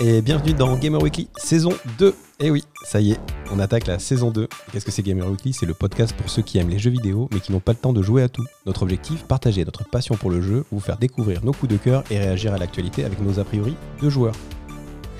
[0.00, 2.14] et bienvenue dans Gamer Weekly saison 2.
[2.40, 4.48] Et oui, ça y est, on attaque la saison 2.
[4.70, 5.52] Qu'est-ce que c'est Gamer Weekly?
[5.52, 7.78] C'est le podcast pour ceux qui aiment les jeux vidéo mais qui n'ont pas le
[7.78, 8.44] temps de jouer à tout.
[8.66, 12.04] Notre objectif, partager notre passion pour le jeu, vous faire découvrir nos coups de cœur
[12.10, 14.34] et réagir à l'actualité avec nos a priori de joueurs.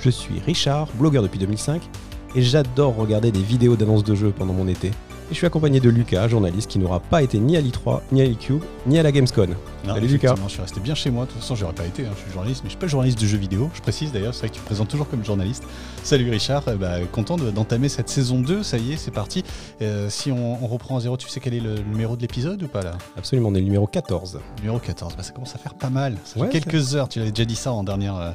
[0.01, 1.83] Je suis Richard, blogueur depuis 2005
[2.37, 4.93] et j'adore regarder des vidéos d'annonces de jeux pendant mon été.
[5.31, 8.23] Et je suis accompagné de Lucas, journaliste qui n'aura pas été ni à l'I3, ni
[8.23, 9.55] à l'E-Cube, ni à la Gamescom.
[9.87, 10.35] Non, Salut Lucas.
[10.43, 11.27] Je suis resté bien chez moi.
[11.27, 12.07] De toute façon, j'aurais pas été.
[12.07, 13.71] hein, Je suis journaliste, mais je suis pas journaliste de jeux vidéo.
[13.75, 15.65] Je précise d'ailleurs, c'est vrai que tu te présentes toujours comme journaliste.
[16.03, 18.63] Salut Richard, euh, bah, content de- d'entamer cette saison 2.
[18.63, 19.45] Ça y est, c'est parti.
[19.83, 22.63] Euh, si on, on reprend à zéro, tu sais quel est le numéro de l'épisode
[22.63, 22.93] ou pas là?
[23.19, 24.41] Absolument, on est le numéro 14.
[24.61, 25.15] Numéro 14.
[25.15, 26.17] Bah, ça commence à faire pas mal.
[26.25, 27.09] Ça Ouais, fait quelques heures.
[27.11, 28.31] Tu l'avais déjà dit ça en dernière, euh,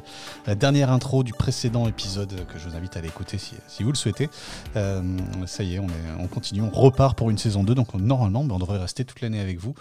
[0.46, 3.82] la dernière intro du précédent épisode que je vous invite à aller écouter si, si
[3.82, 4.30] vous le souhaitez.
[4.74, 6.62] Ça y est, on, est, on continue.
[6.62, 7.74] On repart pour une saison 2.
[7.74, 9.74] Donc normalement, bah, on devrait rester toute l'année avec vous.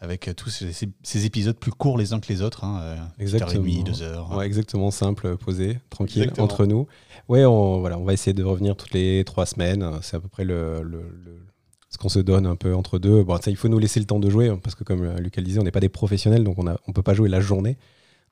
[0.00, 2.62] Avec euh, tous ces, ces- ces épisodes plus courts les uns que les autres.
[2.64, 3.64] Hein, euh, Exactement.
[3.64, 4.36] 1h30, 2 heures.
[4.36, 6.44] Ouais, exactement, simple, posé, tranquille, Exactement.
[6.44, 6.86] entre nous.
[7.28, 9.90] Ouais, on, voilà, on va essayer de revenir toutes les trois semaines.
[10.02, 11.40] C'est à peu près le, le- le-
[11.88, 13.22] ce qu'on se donne un peu entre deux.
[13.24, 15.18] Bon, ça, il faut nous laisser le temps de jouer, hein, parce que comme euh,
[15.20, 17.30] Lucas le disait, on n'est pas des professionnels, donc on ne on peut pas jouer
[17.30, 17.78] la journée.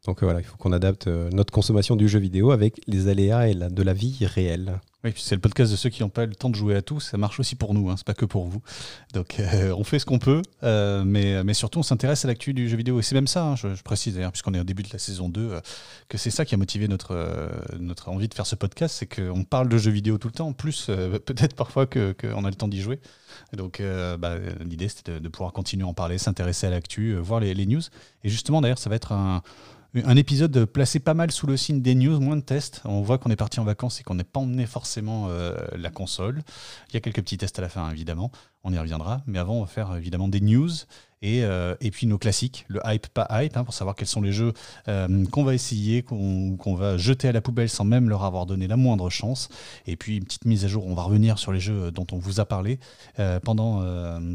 [0.05, 3.09] Donc euh, voilà, il faut qu'on adapte euh, notre consommation du jeu vidéo avec les
[3.09, 4.79] aléas et la- de la vie réelle.
[5.07, 6.99] Oui, c'est le podcast de ceux qui n'ont pas le temps de jouer à tout.
[6.99, 8.61] Ça marche aussi pour nous, hein, c'est pas que pour vous.
[9.15, 12.69] Donc euh, on fait ce qu'on peut, euh, mais, surtout on s'intéresse à l'actu du
[12.69, 12.99] jeu vidéo.
[12.99, 15.29] Et c'est même ça, hein, je, précise d'ailleurs, puisqu'on est au début de la saison
[15.29, 15.61] 2, euh,
[16.09, 17.15] que c'est ça qui a motivé notre,
[18.07, 20.53] envie de faire ce podcast, c'est qu'on parle de jeux vidéo tout le temps, en
[20.53, 20.87] plus
[21.25, 22.99] peut-être parfois qu'on que a le temps d'y jouer.
[23.53, 23.81] Donc
[24.19, 27.67] bah, l'idée c'était de, pouvoir continuer à en parler, s'intéresser à l'actu, voir les, les
[27.67, 27.83] news.
[28.25, 29.45] Et justement d'ailleurs ça va être un,
[30.05, 32.83] un épisode placé pas mal sous le signe des news, moins de tests.
[32.85, 35.91] On voit qu'on est parti en vacances et qu'on n'est pas emmené forcément euh, la
[35.91, 36.43] console.
[36.91, 38.31] Il y a quelques petits tests à la fin, évidemment.
[38.65, 39.23] On y reviendra.
[39.27, 40.71] Mais avant, on va faire évidemment des news
[41.23, 44.21] et, euh, et puis nos classiques, le hype, pas hype, hein, pour savoir quels sont
[44.21, 44.53] les jeux
[44.89, 48.67] euh, qu'on va essayer, qu'on va jeter à la poubelle sans même leur avoir donné
[48.67, 49.49] la moindre chance.
[49.87, 52.19] Et puis une petite mise à jour, on va revenir sur les jeux dont on
[52.19, 52.79] vous a parlé
[53.45, 53.83] pendant,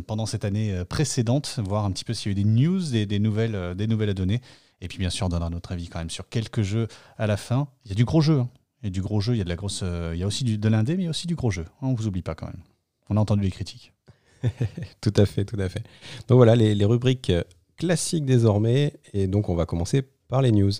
[0.08, 3.20] pendant cette année précédente, voir un petit peu s'il y a eu des news, des,
[3.20, 4.42] nouvelles, des nouvelles à donner.
[4.82, 6.88] Et puis bien sûr, on donnera notre avis quand même sur quelques jeux
[7.18, 7.68] à la fin.
[7.86, 8.40] Il y a du gros jeu.
[8.40, 8.50] hein.
[8.82, 9.82] Il y a du gros jeu, il y a de la grosse.
[9.84, 11.66] euh, il y a aussi de l'indé, mais il y a aussi du gros jeu.
[11.84, 12.64] On vous oublie pas quand même.
[13.10, 13.94] On a entendu les critiques.
[15.02, 15.84] Tout à fait, tout à fait.
[16.28, 17.32] Donc voilà, les, rubriques
[17.78, 18.94] classiques désormais.
[19.14, 20.72] Et donc on va commencer par les news.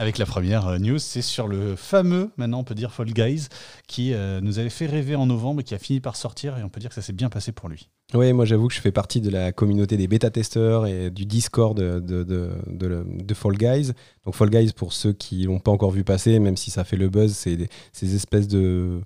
[0.00, 3.48] Avec la première euh, news, c'est sur le fameux, maintenant on peut dire Fall Guys,
[3.88, 6.56] qui euh, nous avait fait rêver en novembre et qui a fini par sortir.
[6.56, 7.88] Et on peut dire que ça s'est bien passé pour lui.
[8.14, 11.76] Oui, moi j'avoue que je fais partie de la communauté des bêta-testeurs et du Discord
[11.76, 13.90] de, de, Fall Guys.
[14.24, 16.96] Donc Fall Guys, pour ceux qui l'ont pas encore vu passer, même si ça fait
[16.96, 19.00] le buzz, c'est ces espèces de,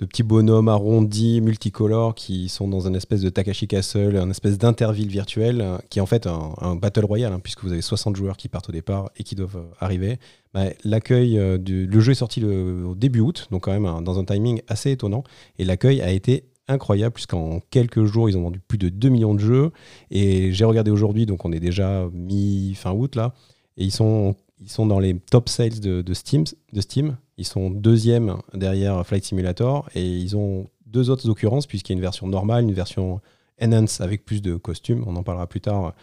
[0.00, 4.56] de petits bonhommes arrondis, multicolores, qui sont dans une espèce de Takashi Castle, un espèce
[4.56, 8.16] d'interville virtuelle, qui est en fait un, un battle royale, hein, puisque vous avez 60
[8.16, 10.18] joueurs qui partent au départ et qui doivent arriver.
[10.54, 14.00] Bah, L'accueil, euh, du le jeu est sorti au début août, donc quand même un-
[14.00, 15.22] dans un timing assez étonnant,
[15.58, 19.34] et l'accueil a été incroyable puisqu'en quelques jours ils ont vendu plus de 2 millions
[19.34, 19.72] de jeux
[20.12, 23.34] et j'ai regardé aujourd'hui donc on est déjà mi fin août là
[23.76, 27.16] et ils sont ils sont dans les top sales de, Steam de Steam.
[27.38, 31.98] Ils sont deuxième derrière Flight Simulator et ils ont deux autres occurrences puisqu'il y a
[31.98, 33.20] une version normale une version
[33.60, 35.04] enhance avec plus de costumes.
[35.06, 35.94] On en parlera plus tard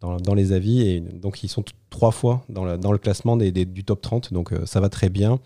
[0.00, 0.82] dans, les avis.
[0.82, 4.80] Et donc ils sont trois fois dans, le classement du top 30 donc euh, ça
[4.80, 5.40] va très bien.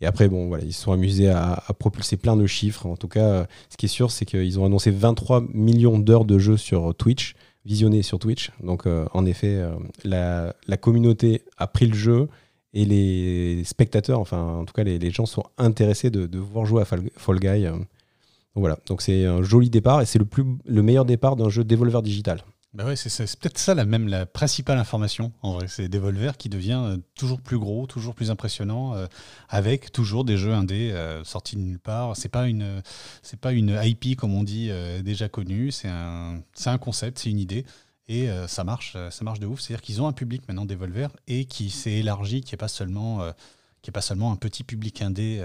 [0.00, 2.86] Et après, bon, ils se sont amusés à, à propulser plein de chiffres.
[2.86, 6.24] En tout cas, euh, ce qui est sûr, c'est qu'ils ont annoncé 23 millions d'heures
[6.24, 8.50] de jeu sur Twitch, visionnées sur Twitch.
[8.62, 9.74] Donc, euh, en effet, euh,
[10.04, 12.28] la, communauté a pris le jeu
[12.74, 16.84] et les spectateurs, enfin, en tout cas, les, gens sont intéressés de, voir jouer à
[16.84, 17.66] Fall, Guy.
[17.66, 17.72] euh.
[17.72, 20.26] Donc voilà, donc c'est un joli départ et c'est le,
[20.64, 22.42] le meilleur départ d'un jeu Devolver Digital.
[22.74, 26.50] Bah ouais, c'est peut-être ça la même la principale information en vrai, c'est Devolver qui
[26.50, 29.06] devient euh, toujours plus gros, toujours plus impressionnant, euh,
[29.48, 32.14] avec toujours des jeux indés euh, sortis de nulle part.
[32.14, 32.82] C'est pas une
[33.22, 37.18] c'est pas une IP comme on dit euh, déjà connue, c'est un c'est un concept,
[37.18, 37.64] c'est une idée
[38.06, 39.60] et ça marche, ça marche de ouf.
[39.60, 43.20] C'est-à-dire qu'ils ont un public maintenant Devolver et qui s'est élargi, qui est pas seulement
[43.82, 45.42] qui est pas seulement un petit public indé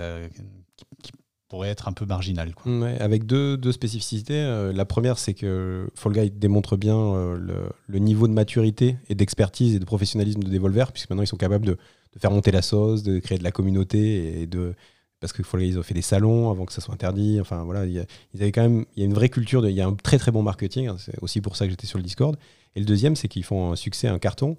[1.01, 1.11] qui
[1.53, 2.51] pourrait être un peu marginal.
[2.99, 4.33] Avec deux, deux spécificités.
[4.33, 9.13] Euh, la première, c'est que Fall Guy démontre bien euh, le, niveau de maturité et
[9.13, 11.77] d'expertise et de professionnalisme de Devolver, puisque maintenant ils sont capables de,
[12.17, 14.73] faire monter la sauce, de créer de la communauté et de
[15.19, 17.39] parce que Fall Guy ils ont fait des salons avant que ça soit interdit.
[17.39, 17.99] Enfin voilà, il y
[18.33, 20.31] avaient quand même il y a une vraie culture, il y a un très très
[20.31, 20.87] bon marketing.
[20.87, 22.35] hein, c'est aussi pour ça que j'étais sur le Discord.
[22.75, 24.57] Et le deuxième, c'est qu'ils font un succès, un carton.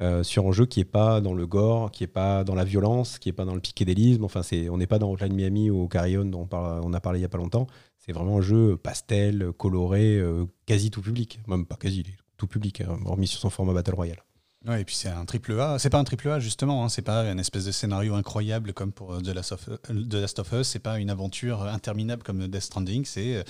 [0.00, 2.64] Euh, sur un jeu qui est pas dans le gore, qui est pas dans la
[2.64, 4.24] violence, qui est pas dans le psychédélisme.
[4.24, 7.22] Enfin, c'est, on n'est pas dans Hotline Miami ou Carrion dont on, a parlé il
[7.22, 7.66] y a pas longtemps.
[7.98, 11.40] C'est vraiment un jeu pastel, coloré, euh, quasi tout public.
[11.48, 12.04] Même pas quasi,
[12.36, 14.22] tout public, hein, hormis sur son format Battle Royale.
[14.66, 15.78] Ouais, et puis c'est un triple A.
[15.78, 16.84] C'est pas un triple A justement.
[16.84, 16.88] Hein.
[16.88, 20.40] C'est pas une espèce de scénario incroyable comme pour euh, The Last of, The Last
[20.40, 20.66] of Us.
[20.66, 23.04] C'est pas une aventure interminable comme Death Stranding.
[23.04, 23.42] C'est euh,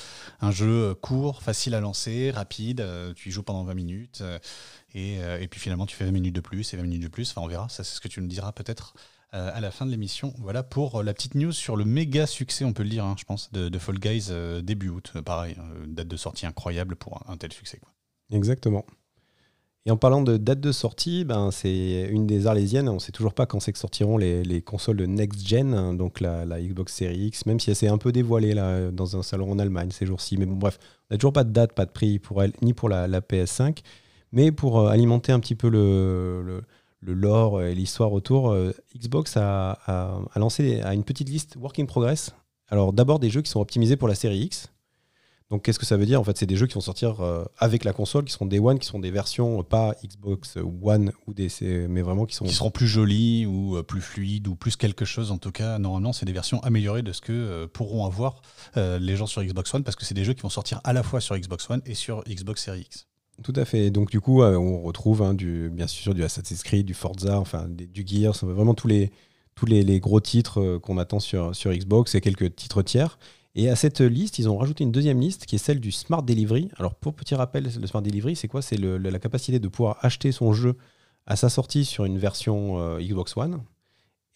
[0.43, 2.83] un jeu court, facile à lancer, rapide.
[2.83, 4.23] Euh, tu y joues pendant 20 minutes
[4.95, 7.31] et, puis finalement tu fais 20 minutes de plus et 20 minutes de plus.
[7.31, 7.71] Enfin, on verra.
[7.71, 8.95] Ça, c'est ce que tu nous diras peut-être
[9.31, 10.35] à la fin de l'émission.
[10.39, 13.25] Voilà pour la petite news sur le méga succès, on peut le dire, hein, je
[13.25, 14.31] pense, de, Fall Guys
[14.63, 15.13] début août.
[15.25, 15.57] pareil,
[15.87, 17.81] date de sortie incroyable pour un, tel succès.
[18.31, 18.85] Exactement.
[19.87, 22.89] Et en parlant de date de sortie, ben, c'est une des arlésiennes.
[22.89, 25.95] On ne sait toujours pas quand c'est que sortiront les, consoles de next gen, hein,
[25.95, 29.23] donc la, Xbox Series X, même si elle s'est un peu dévoilée là, dans un
[29.23, 30.37] salon en Allemagne ces jours-ci.
[30.37, 30.79] Mais bon, bref,
[31.09, 33.79] on n'a toujours pas de date, pas de prix pour elle, ni pour la, PS5.
[34.33, 36.63] Mais pour euh, alimenter un petit peu le,
[37.01, 41.87] le, lore et l'histoire autour, euh, Xbox a, a, lancé une petite liste Work in
[41.87, 42.35] Progress.
[42.69, 44.71] Alors d'abord des jeux qui sont optimisés pour la série X,
[45.51, 46.21] donc qu'est-ce que ça veut dire?
[46.21, 48.59] En fait, c'est des jeux qui vont sortir euh, avec la console, qui seront des
[48.59, 51.49] One, qui seront des versions euh, pas Xbox One ou des,
[51.89, 55.07] mais vraiment qui sont qui seront plus jolies ou euh, plus fluides ou plus quelque
[55.07, 55.31] chose.
[55.31, 58.43] En tout cas, normalement, c'est des versions améliorées de ce que pourront avoir
[58.77, 61.03] les gens sur Xbox One, parce que c'est des jeux qui vont sortir à la
[61.03, 63.07] fois sur Xbox One et sur Xbox Series X.
[63.43, 63.91] Tout à fait.
[63.91, 67.67] Donc du coup, on retrouve hein, du, bien sûr du Assassin's Creed, du Forza, enfin
[67.69, 69.11] du Gears, vraiment tous les
[69.55, 73.19] tous les, les gros titres qu'on attend sur, sur Xbox et quelques titres tiers.
[73.55, 76.23] Et à cette liste, ils ont rajouté une deuxième liste qui est celle du Smart
[76.23, 76.71] Delivery.
[76.77, 78.63] Alors pour petit rappel, le Smart Delivery, c'est quoi?
[78.63, 80.77] C'est la capacité de pouvoir acheter son jeu
[81.27, 83.61] à sa sortie sur une version euh, Xbox One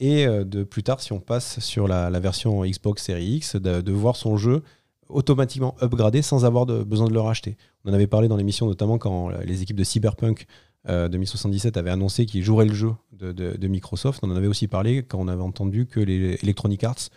[0.03, 3.93] et euh, de plus tard, si on passe sur la, version Xbox Series X, de,
[3.93, 4.63] voir son jeu
[5.09, 7.57] automatiquement upgradé sans avoir besoin de le racheter.
[7.85, 10.47] On en avait parlé dans l'émission notamment quand les équipes de Cyberpunk
[10.89, 14.21] 2077 euh, avaient annoncé qu'ils joueraient le jeu de, de, Microsoft.
[14.25, 17.09] On en avait aussi parlé quand on avait entendu que les Electronic Arts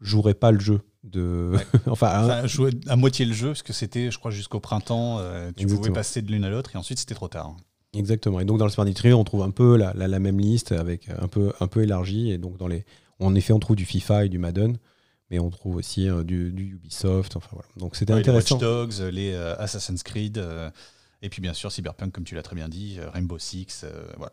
[0.00, 1.52] joueraient pas le jeu de
[1.86, 5.66] enfin, jouer à moitié le jeu parce que c'était je crois jusqu'au printemps euh, tu
[5.66, 7.56] pouvais passer de l'une à l'autre et ensuite c'était trop tard
[7.94, 8.40] exactement.
[8.40, 11.08] Et donc dans le Smart Trio on trouve un peu la, la, même liste avec
[11.08, 12.84] un peu un peu élargie et donc dans les
[13.18, 14.78] en effet on trouve du FIFA et du Madden
[15.30, 17.68] mais on trouve aussi euh, du, Ubisoft enfin voilà.
[17.76, 20.42] Donc c'était intéressant les Watch Dogs les euh, Assassin's Creed
[21.20, 23.84] et puis bien sûr Cyberpunk comme tu l'as très bien dit Rainbow Six
[24.16, 24.32] voilà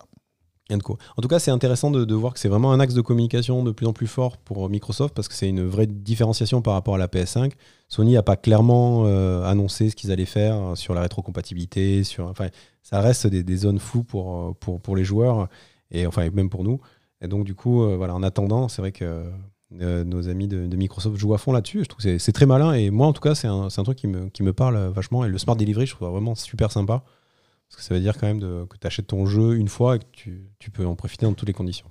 [0.72, 3.72] en tout cas, c'est intéressant de, voir que c'est vraiment un axe de communication de
[3.72, 6.98] plus en plus fort pour Microsoft parce que c'est une vraie différenciation par rapport à
[6.98, 7.52] la PS5.
[7.88, 12.04] Sony n'a pas clairement euh, annoncé ce qu'ils allaient faire sur la rétrocompatibilité.
[12.20, 12.50] Enfin,
[12.84, 15.48] ça reste des, zones floues pour, pour, les joueurs
[15.92, 16.80] et enfin même pour nous.
[17.22, 19.24] Et donc du coup, euh, voilà, en attendant, c'est vrai que
[19.82, 21.84] euh, nos amis de, Microsoft jouent à fond là-dessus.
[21.84, 24.08] Je trouve que c'est très malin et moi, en tout cas, c'est un, truc qui
[24.08, 25.26] me, qui me parle vachement.
[25.26, 27.04] Et le Smart Delivery, je trouve vraiment super sympa.
[27.70, 30.00] Parce que ça veut dire quand même que tu achètes ton jeu une fois et
[30.00, 30.06] que
[30.58, 31.86] tu, peux en profiter dans toutes les conditions.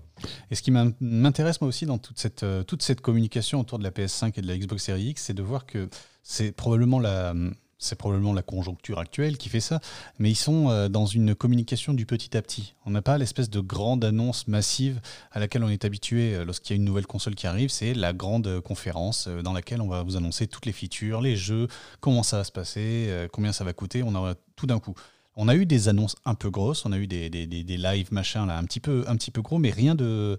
[0.50, 3.84] Et ce qui m'intéresse moi aussi dans toute cette, euh, toute cette communication autour de
[3.84, 5.88] la PS5 et de la Xbox Series X, c'est de voir que
[6.22, 7.34] c'est probablement la,
[7.78, 9.80] c'est probablement la conjoncture actuelle qui fait ça,
[10.18, 12.74] mais ils sont euh, dans une communication du petit à petit.
[12.84, 16.74] On n'a pas l'espèce de grande annonce massive à laquelle on est habitué euh, lorsqu'il
[16.74, 20.02] y a une nouvelle console qui arrive, c'est la grande conférence dans laquelle on va
[20.02, 21.68] vous annoncer toutes les features, les jeux,
[22.00, 24.94] comment ça va se passer, combien ça va coûter, on aura tout d'un coup.
[25.40, 28.12] On a eu des annonces un peu grosses, on a eu des, des, des, lives
[28.12, 29.04] machin un petit peu,
[29.40, 30.36] gros, mais rien de,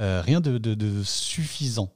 [0.00, 1.92] euh, de, suffisant.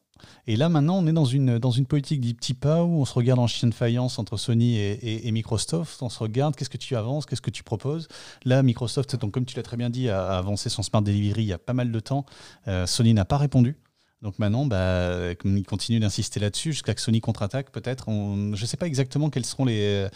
[0.49, 3.39] Et là maintenant, on est dans une, politique des petits pas où on se regarde
[3.39, 6.03] en chien de faïence entre Sony et, et, Microsoft.
[6.03, 8.09] On se regarde, qu'est-ce que tu avances, qu'est-ce que tu proposes?
[8.45, 11.49] Là, Microsoft, donc, comme tu l'as très bien dit, a, avancé son Smart Delivery il
[11.49, 12.27] y a pas mal de temps.
[12.67, 13.77] Euh, Sony n'a pas répondu.
[14.23, 18.07] Donc maintenant, bah, il continue d'insister là-dessus jusqu'à que Sony contre-attaque peut-être.
[18.09, 20.11] Je ne sais pas exactement quelles seront les,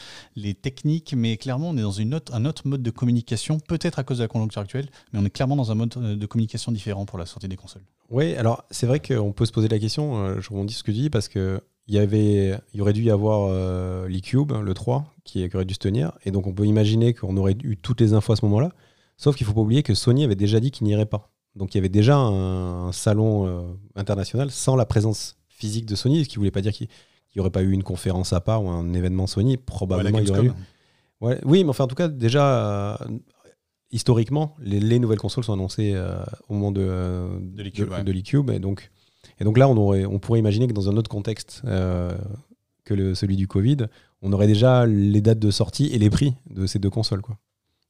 [0.61, 4.25] techniques, mais clairement, on est dans un autre mode de communication, peut-être à cause de
[4.25, 7.26] la conjoncture actuelle, mais on est clairement dans un mode de communication différent pour la
[7.26, 7.82] sortie des consoles.
[8.11, 10.90] Oui, alors c'est vrai qu'on peut se poser la question, euh, je rebondis ce que
[10.90, 15.46] tu dis, parce que il y, aurait dû y avoir euh, l'e-Cube, le 3, qui,
[15.49, 18.14] qui, aurait dû se tenir, et donc on peut imaginer qu'on aurait eu toutes les
[18.14, 18.70] infos à ce moment-là,
[19.18, 21.34] sauf qu'il ne faut pas oublier que Sony avait déjà dit qu'il n'irait pas.
[21.56, 23.62] Donc il y avait déjà un, salon euh,
[23.94, 26.88] international sans la présence physique de Sony, ce qui ne voulait pas dire qu'il
[27.37, 29.56] n'y aurait pas eu une conférence à part ou un événement Sony.
[29.56, 30.52] Probablement il y aurait eu.
[31.20, 32.99] oui, mais enfin en tout cas déjà.
[33.02, 33.18] Euh,
[33.90, 36.16] historiquement, les, nouvelles consoles sont annoncées euh,
[36.49, 37.62] au moment de, de
[38.11, 38.50] l'eCube.
[38.50, 38.90] et, donc,
[39.38, 43.14] et donc là, on, aurait, on pourrait imaginer que dans un autre contexte que le,
[43.14, 43.87] celui du Covid,
[44.20, 47.23] on aurait déjà les dates de sortie et les prix de ces deux consoles.
[47.23, 47.38] Quoi.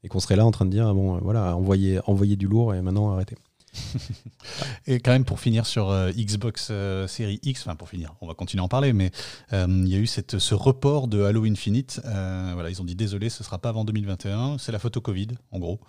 [0.02, 2.82] Et qu'on serait là en train de dire, bon, voilà, envoyer, envoyer du lourd et
[2.82, 3.36] maintenant arrêter.
[4.86, 8.26] Et quand même, pour finir sur euh, Xbox euh, Series X, enfin pour finir, on
[8.26, 9.10] va continuer à en parler, mais
[9.52, 12.00] euh, il y a eu cette, ce report de Halo Infinite.
[12.04, 14.58] voilà, ils ont dit désolé, ce sera pas avant 2021.
[14.58, 15.80] C'est la photo Covid, en gros.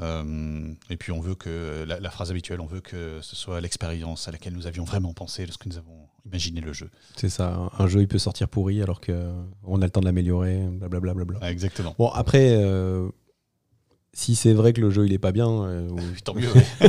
[0.00, 4.32] et puis on veut que, la, phrase habituelle, on veut que ce soit l'expérience à
[4.32, 6.90] laquelle nous avions vraiment pensé lorsque nous avons imaginé le jeu.
[7.16, 10.58] C'est ça, un jeu il peut sortir pourri alors qu'on a le temps de l'améliorer,
[10.58, 11.50] blablabla.
[11.50, 11.94] exactement.
[11.98, 12.56] Bon, après,
[14.12, 16.48] si c'est vrai que le jeu il est pas bien, euh, ou- Tant mieux.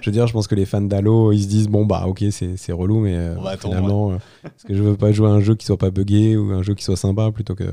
[0.00, 2.24] je veux dire, je pense que les fans d'Halo ils se disent bon bah ok
[2.30, 5.54] c'est relou, mais euh, finalement, euh, parce que je veux pas jouer à un jeu
[5.54, 7.70] qui soit pas buggé ou un jeu qui soit sympa plutôt que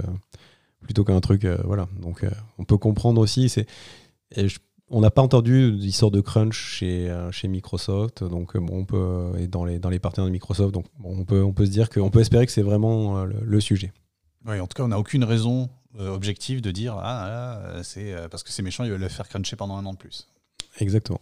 [0.82, 1.88] plutôt qu'un truc euh, voilà.
[2.02, 2.30] Donc euh,
[2.60, 3.50] on peut comprendre aussi.
[3.50, 3.66] C'est
[4.90, 9.48] on n'a pas entendu d'histoire de crunch chez, chez Microsoft, donc bon, on peut et
[9.48, 11.90] dans les dans les partenaires de Microsoft, donc bon, on peut on peut se dire
[11.90, 13.92] qu'on peut espérer que c'est vraiment euh, le, le sujet.
[14.48, 15.68] Oui, en tout cas, on n'a aucune raison
[16.00, 19.02] euh, objective de dire ah là, euh, c'est euh, parce que c'est méchant, ils veulent
[19.02, 20.28] le faire cruncher pendant un an de plus.
[20.80, 21.22] Exactement.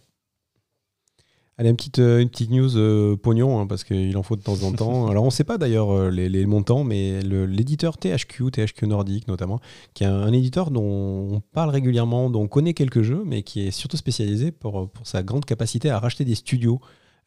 [1.58, 4.62] Allez, une petite, une petite news euh, pognon, hein, parce qu'il en faut de temps
[4.62, 5.08] en temps.
[5.08, 9.60] Alors, on ne sait pas d'ailleurs les, les montants, mais l'éditeur THQ, THQ Nordic notamment,
[9.94, 13.42] qui est un, un éditeur dont on parle régulièrement, dont on connaît quelques jeux, mais
[13.42, 16.80] qui est surtout spécialisé pour, pour sa grande capacité à racheter des studios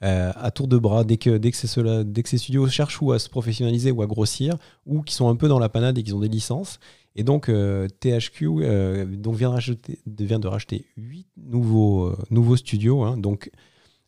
[0.04, 2.68] euh, à tour de bras dès que, dès, que c'est cela- dès que ces studios
[2.68, 5.70] cherchent ou à se professionnaliser ou à grossir, ou qui sont un peu dans la
[5.70, 6.80] panade et qui ont des licences.
[7.16, 12.56] Et donc, euh, THQ euh, donc vient, de racheter, vient de racheter 8 nouveaux, nouveaux
[12.56, 13.04] studios.
[13.04, 13.18] hein.
[13.18, 13.52] donc,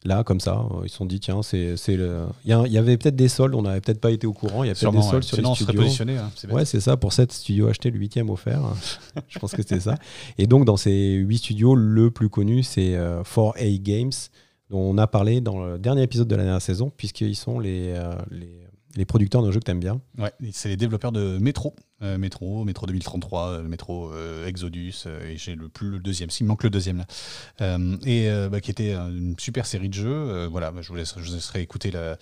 [0.06, 2.24] là, comme ça, ils se sont dit tiens, c'est le.
[2.46, 4.64] Il y, y avait peut-être des soldes, on n'avait peut-être pas été au courant.
[4.64, 5.22] Il y a peut-être des soldes ouais.
[5.24, 5.82] sur Sinon, on les serait studios.
[5.84, 6.18] positionné.
[6.18, 6.56] hein, c'est bête.
[6.56, 6.96] Ouais, c'est ça.
[6.96, 8.62] Pour 7 studios achetés, le huitième offert.
[9.28, 9.98] Je pense que c'était ça.
[10.38, 14.12] Et donc, dans ces 8 studios, le plus connu, c'est euh, 4A Games,
[14.72, 18.16] on a parlé dans le dernier épisode de la dernière saison, puisqu'ils sont les, euh,
[19.06, 20.02] producteurs d'un jeu que tu bien.
[20.18, 21.76] Ouais, c'est les développeurs de Metro.
[22.02, 24.12] Euh, Metro, Metro 2033, euh, Metro
[24.46, 26.98] Exodus, et j'ai le plus le deuxième, s'il manque le deuxième
[27.60, 27.78] là.
[28.06, 30.46] Et bah, qui était une super série de jeux.
[30.48, 32.18] Voilà, bah, je, vous laisserai écouter le-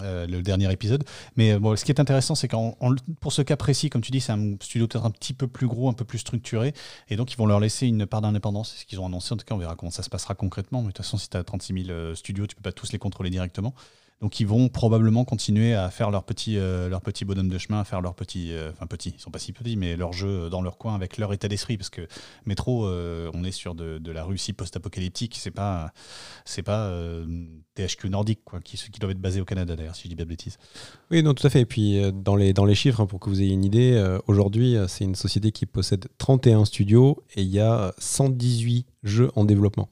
[0.00, 1.04] euh, le dernier épisode.
[1.36, 4.02] Mais euh, bon, ce qui est intéressant, c'est qu'en en- pour ce cas précis, comme
[4.02, 6.72] tu dis, c'est un studio peut-être un petit peu plus gros, un peu plus structuré,
[7.08, 8.72] et donc ils vont leur laisser une part d'indépendance.
[8.74, 9.32] C'est ce qu'ils ont annoncé.
[9.34, 10.80] En tout cas, on verra comment ça se passera concrètement.
[10.82, 12.92] Mais de toute façon, si tu as 36 000 euh, studios, tu peux pas tous
[12.92, 13.74] les contrôler directement.
[14.20, 16.90] Donc ils vont probablement continuer à faire leur petit, euh,
[17.24, 19.76] bonhomme de chemin, à faire leur petit, euh, enfin petit, ils sont pas si petits,
[19.76, 22.06] mais leur jeu dans leur coin avec leur état d'esprit, parce que
[22.44, 25.92] Métro, euh, on est sur de, la Russie post-apocalyptique, c'est pas,
[26.44, 27.24] c'est pas euh,
[27.74, 30.24] THQ nordique, quoi, qui, qui doivent être basés au Canada d'ailleurs, si je dis pas
[30.24, 30.58] de bêtises.
[31.10, 31.60] Oui, non, tout à fait.
[31.60, 33.92] Et puis, euh, dans les, dans les chiffres, hein, pour que vous ayez une idée,
[33.94, 38.86] euh, aujourd'hui, euh, c'est une société qui possède 31 studios et il y a 118
[39.02, 39.88] jeux en développement.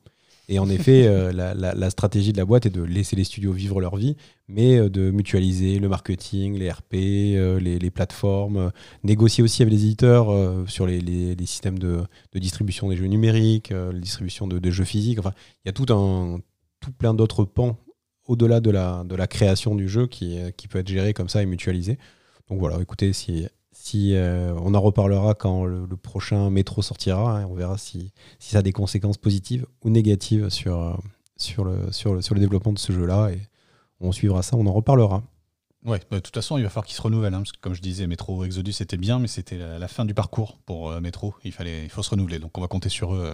[0.50, 3.82] Et en effet, euh, la, stratégie de la boîte est de laisser les studios vivre
[3.82, 4.16] leur vie,
[4.48, 8.72] mais euh, de mutualiser le marketing, les RP, euh, les, plateformes,
[9.04, 10.28] négocier aussi avec les éditeurs
[10.66, 12.02] sur les, systèmes de,
[12.34, 15.18] distribution des jeux numériques, la distribution de, jeux physiques.
[15.18, 15.32] Enfin,
[15.64, 16.40] il y a tout un
[16.80, 17.76] tout plein d'autres pans
[18.26, 21.98] au-delà de la, création du jeu qui, qui peut être géré comme ça et mutualisé.
[22.48, 23.46] Donc voilà, écoutez, si,
[23.80, 28.58] si euh, on en reparlera quand le, prochain métro sortira, hein, on verra si, ça
[28.58, 30.94] a des conséquences positives ou négatives sur, euh,
[31.36, 33.30] sur, le, sur, le, sur le développement de ce jeu-là.
[33.30, 33.40] Et
[34.00, 35.22] on suivra ça, on en reparlera.
[35.84, 37.74] Ouais, bah, de toute façon, il va falloir qu'ils se renouvellent, hein, parce que comme
[37.74, 41.00] je disais, Metro Exodus c'était bien, mais c'était la, la fin du parcours pour euh,
[41.00, 41.34] Metro.
[41.44, 43.32] Il fallait, il faut se renouveler, donc on va compter sur eux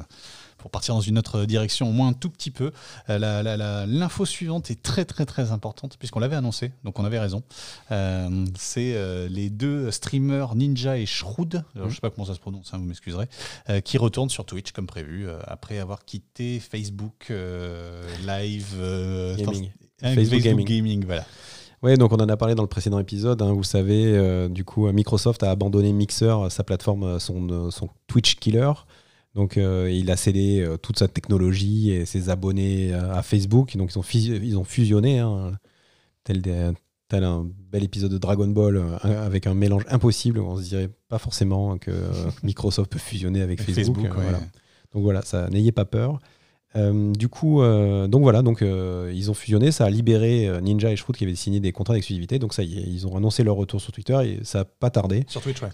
[0.64, 2.72] pour partir dans une autre direction, au moins un tout petit peu.
[3.10, 7.42] Euh, L'info suivante est très très très importante, puisqu'on l'avait annoncé, donc on avait raison.
[7.90, 12.32] Euh, C'est euh, les deux streamers Ninja et Shroud, alors, je sais pas comment ça
[12.32, 13.26] se prononce, hein, vous m'excuserez,
[13.68, 17.30] euh, qui retournent sur Twitch comme prévu, après avoir quitté Facebook
[18.26, 18.74] Live,
[19.36, 19.70] Gaming.
[20.02, 20.66] enfin, Facebook Gaming.
[20.66, 21.26] Gaming, voilà.
[21.82, 23.42] Oui, donc on en a parlé dans le précédent épisode.
[23.42, 28.36] hein, vous savez, euh, du coup, Microsoft a abandonné Mixer, sa plateforme, son, son Twitch
[28.36, 28.72] Killer.
[29.34, 33.76] Donc, euh, il a cédé euh, toute sa technologie et ses abonnés euh, à Facebook.
[33.76, 35.58] Donc, ils ont, ils ont fusionné, hein,
[36.22, 36.70] tel, des-
[37.08, 40.38] tel un bel épisode de Dragon Ball, euh, avec un mélange impossible.
[40.38, 41.90] On se dirait pas forcément que
[42.44, 43.96] Microsoft peut fusionner avec Facebook.
[43.96, 44.22] Facebook, ouais.
[44.22, 44.38] voilà.
[44.92, 46.20] Donc voilà, ça n'ayez pas peur.
[46.76, 51.22] Du coup, donc voilà, donc ils ont fusionné, ça a libéré Ninja et Shroud qui
[51.22, 52.40] avaient signé des contrats d'exclusivité.
[52.40, 54.90] Donc ça y est, ils ont annoncé leur retour sur Twitter et ça n'a pas
[54.90, 55.22] tardé.
[55.28, 55.68] Sur Twitch, ouais.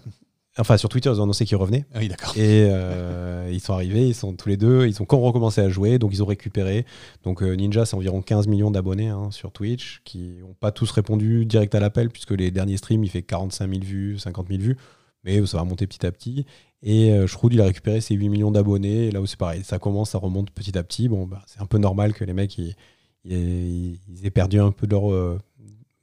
[0.57, 1.85] Enfin, sur Twitter, ils ont annoncé qu'ils revenaient.
[1.93, 2.33] Ah oui, d'accord.
[2.35, 5.69] Et euh, ils sont arrivés, ils sont tous les deux, ils ont quand recommencé à
[5.69, 6.85] jouer, donc ils ont récupéré.
[7.23, 10.91] Donc euh, Ninja, c'est environ 15 millions d'abonnés hein, sur Twitch, qui n'ont pas tous
[10.91, 14.59] répondu direct à l'appel, puisque les derniers streams, il fait 45 000 vues, 50 000
[14.61, 14.77] vues,
[15.23, 16.45] mais ça va monter petit à petit.
[16.83, 19.63] Et euh, Shroud, il a récupéré ses 8 millions d'abonnés, et là où c'est pareil,
[19.63, 21.07] ça commence, ça remonte petit à petit.
[21.07, 22.75] Bon, bah, c'est un peu normal que les mecs, ils,
[23.23, 25.11] ils- ils aient perdu un peu de leur...
[25.13, 25.39] euh,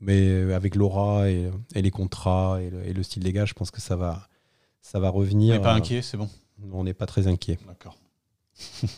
[0.00, 3.54] mais avec l'aura et, et les contrats et le, et le style des gars, je
[3.54, 4.28] pense que ça va,
[4.90, 6.30] ça va On n'est pas euh, inquiet, c'est bon.
[6.72, 7.58] on n'est pas très inquiet.
[7.66, 7.98] D'accord.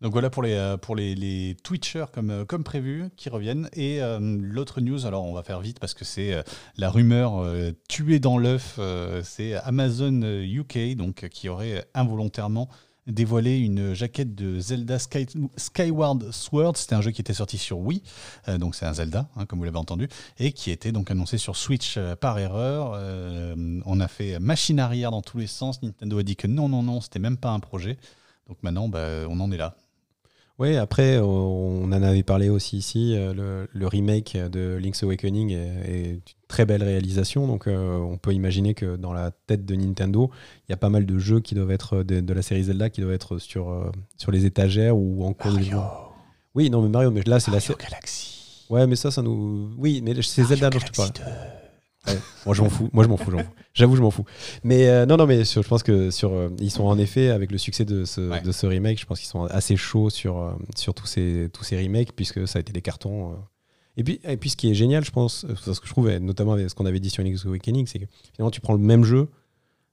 [0.00, 3.68] Donc voilà pour les, euh, pour les, les Twitchers comme, euh, comme prévu qui reviennent.
[3.74, 6.42] Et euh, l'autre news, alors on va faire vite parce que c'est euh,
[6.78, 8.80] la rumeur euh, tuée dans l'œuf,
[9.24, 12.70] c'est Amazon UK donc, qui aurait involontairement
[13.06, 16.76] dévoilé une jaquette de Zelda Skyward Sword.
[16.76, 18.02] C'était un jeu qui était sorti sur Wii,
[18.48, 20.08] euh, donc c'est un Zelda, hein, comme vous l'avez entendu,
[20.38, 22.92] et qui était donc annoncé sur Switch euh, par erreur.
[22.94, 25.82] Euh, on a fait machine arrière dans tous les sens.
[25.82, 27.98] Nintendo a dit que non, non, non, c'était même pas un projet.
[28.48, 29.76] Donc maintenant, bah, on en est là.
[30.58, 33.14] Oui, après, on en avait parlé aussi ici.
[33.14, 37.46] Le, remake de Link's Awakening est, une très belle réalisation.
[37.46, 40.30] Donc, on peut imaginer que dans la tête de Nintendo,
[40.66, 43.02] il y a pas mal de jeux qui doivent être de, la série Zelda qui
[43.02, 45.60] doivent être sur, sur les étagères ou en cours de
[46.54, 47.78] Oui, non, mais Mario, mais là, c'est la série.
[47.78, 48.64] Galaxy.
[48.70, 49.70] Ouais, mais ça, ça nous.
[49.76, 51.10] Oui, mais c'est Zelda dont je te parle
[52.44, 53.32] moi je m'en fous, moi je m'en fous,
[53.74, 54.24] j'avoue je m'en fous.
[54.64, 57.50] Mais euh, non non mais je pense que sur euh, ils sont en effet avec
[57.50, 60.52] le succès de ce, de ce remake, je pense qu'ils sont assez chauds sur euh,
[60.76, 63.36] sur tous ces tous ces remakes puisque ça a été des cartons.
[63.96, 66.52] Et puis et puis ce qui est génial, je pense, ce que je trouve notamment
[66.52, 69.04] avec ce qu'on avait dit sur Link's Awakening, c'est que finalement tu prends le même
[69.04, 69.28] jeu,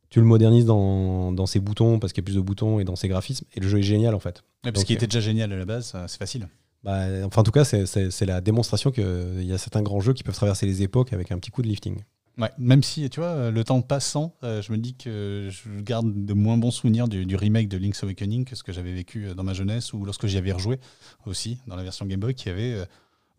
[0.10, 2.84] tu le modernises dans, dans ses boutons parce qu'il y a plus de boutons et
[2.84, 4.44] dans ses graphismes et le jeu est génial en fait.
[4.62, 6.48] parce qu'il était déjà génial à la base, c'est facile.
[6.84, 10.24] Bah, enfin, en tout cas, c'est la démonstration qu'il y a certains grands jeux qui
[10.24, 12.04] peuvent traverser les époques avec un petit coup de lifting.
[12.38, 16.26] Ouais, même si, tu vois, le temps passant, euh, je me dis que je garde
[16.26, 19.34] de moins bons souvenirs du, remake de Link's Awakening que ce que j'avais vécu euh,
[19.36, 20.80] dans ma jeunesse ou lorsque j'y avais rejoué
[21.28, 22.86] aussi, dans la version Game Boy, qui avait, euh,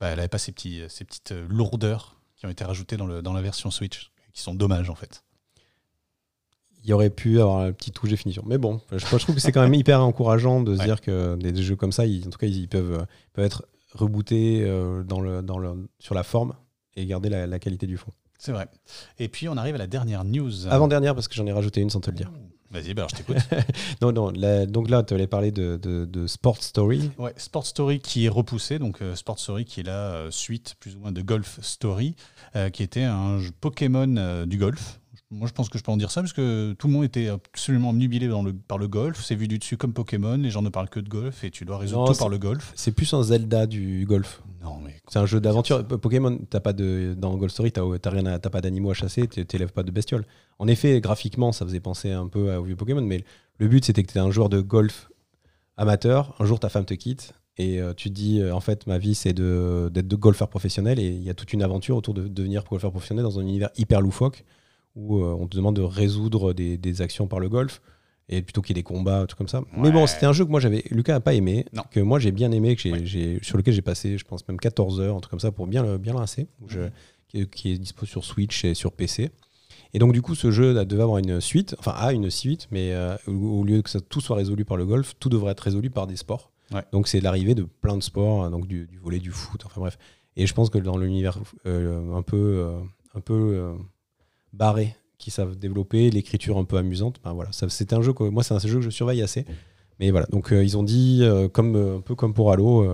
[0.01, 0.55] bah, elle n'avait pas ces,
[0.89, 4.55] ces petites lourdeurs qui ont été rajoutées dans, le, dans la version Switch, qui sont
[4.55, 5.25] dommages en fait
[6.85, 8.43] il y aurait pu avoir un petit touche définition.
[8.47, 11.35] Mais bon, je, je trouve que c'est quand même hyper encourageant de se dire que
[11.37, 13.65] des, jeux comme ça, en tout cas, ils, peuvent, peuvent être
[13.95, 16.55] rebootés euh, dans le, dans le, sur la forme
[16.97, 18.13] et garder la, qualité du fond.
[18.39, 18.69] C'est vrai.
[19.19, 20.69] Et puis, on arrive à la dernière news.
[20.69, 22.31] Avant-dernière, parce que j'en ai rajouté une sans te le dire.
[22.71, 23.37] Vas-y, bah alors je t'écoute.
[24.03, 24.33] non, non,
[24.67, 27.13] donc là, tu allais parler de, de, Sport Story.
[27.19, 30.75] Ouais, Sport Story qui est repoussé, donc euh, Sport Story qui est la euh, suite
[30.81, 32.17] plus ou moins de Golf Story,
[32.73, 35.01] qui était un Pokémon du golf,
[35.35, 37.29] moi, je pense que je peux en dire ça, parce que tout le monde était
[37.29, 39.23] absolument omnubilé dans le, par le golf.
[39.23, 41.65] C'est vu du dessus comme Pokémon, les gens ne parlent que de golf et tu
[41.65, 42.73] dois résoudre tout par le golf.
[42.77, 44.43] C'est plus un Zelda du golf.
[44.63, 44.95] Non, mais.
[45.09, 45.87] C'est un jeu d'aventure.
[45.87, 49.83] Pokémon, t'as pas de, dans Golf Story, t'as rien pas d'animaux à chasser, t'élèves pas
[49.83, 50.25] de bestioles.
[50.59, 53.25] En effet, graphiquement, ça faisait penser un peu au vieux Pokémon, mais
[53.59, 55.11] le but c'était que tu un joueur de golf
[55.77, 56.35] amateur.
[56.39, 58.99] Un jour, ta femme te quitte et euh, tu te dis euh, en fait ma
[58.99, 62.27] vie c'est d'être de, golfeur professionnel et il y a toute une aventure autour de
[62.27, 64.45] devenir golfeur professionnel dans un univers hyper loufoque
[64.95, 67.81] où euh, on te demande de résoudre des, actions par le golf
[68.29, 69.63] et plutôt qu'il y ait des combats, tout comme ça.
[69.77, 72.33] Mais bon, c'était un jeu que moi j'avais, Lucas n'a pas aimé, que moi j'ai
[72.33, 75.31] bien aimé, que j'ai, sur lequel j'ai passé, je pense même 14 heures, un truc
[75.31, 76.91] comme ça, pour bien le, bien lancer, mhm.
[77.51, 79.31] qui, est dispo sur Switch et sur PC.
[79.93, 82.93] Et donc du coup, ce jeu devait avoir une suite, enfin a une suite, mais
[82.93, 85.91] euh, au lieu que ça, tout soit résolu par le golf, tout devrait être résolu
[85.91, 86.51] par des sports.
[86.93, 89.99] Donc c'est l'arrivée de plein de sports, donc du, volet, du foot, enfin bref.
[90.37, 92.67] Et je pense que dans l'univers euh, un peu,
[93.15, 93.77] un peu
[94.55, 97.21] barré qui savent développer, l'écriture un peu amusante.
[97.25, 99.45] Ben voilà, c'est un jeu que moi c'est un jeu que je surveille assez.
[100.01, 102.85] Mais voilà, donc euh, ils ont dit euh, comme euh, un peu comme pour Halo.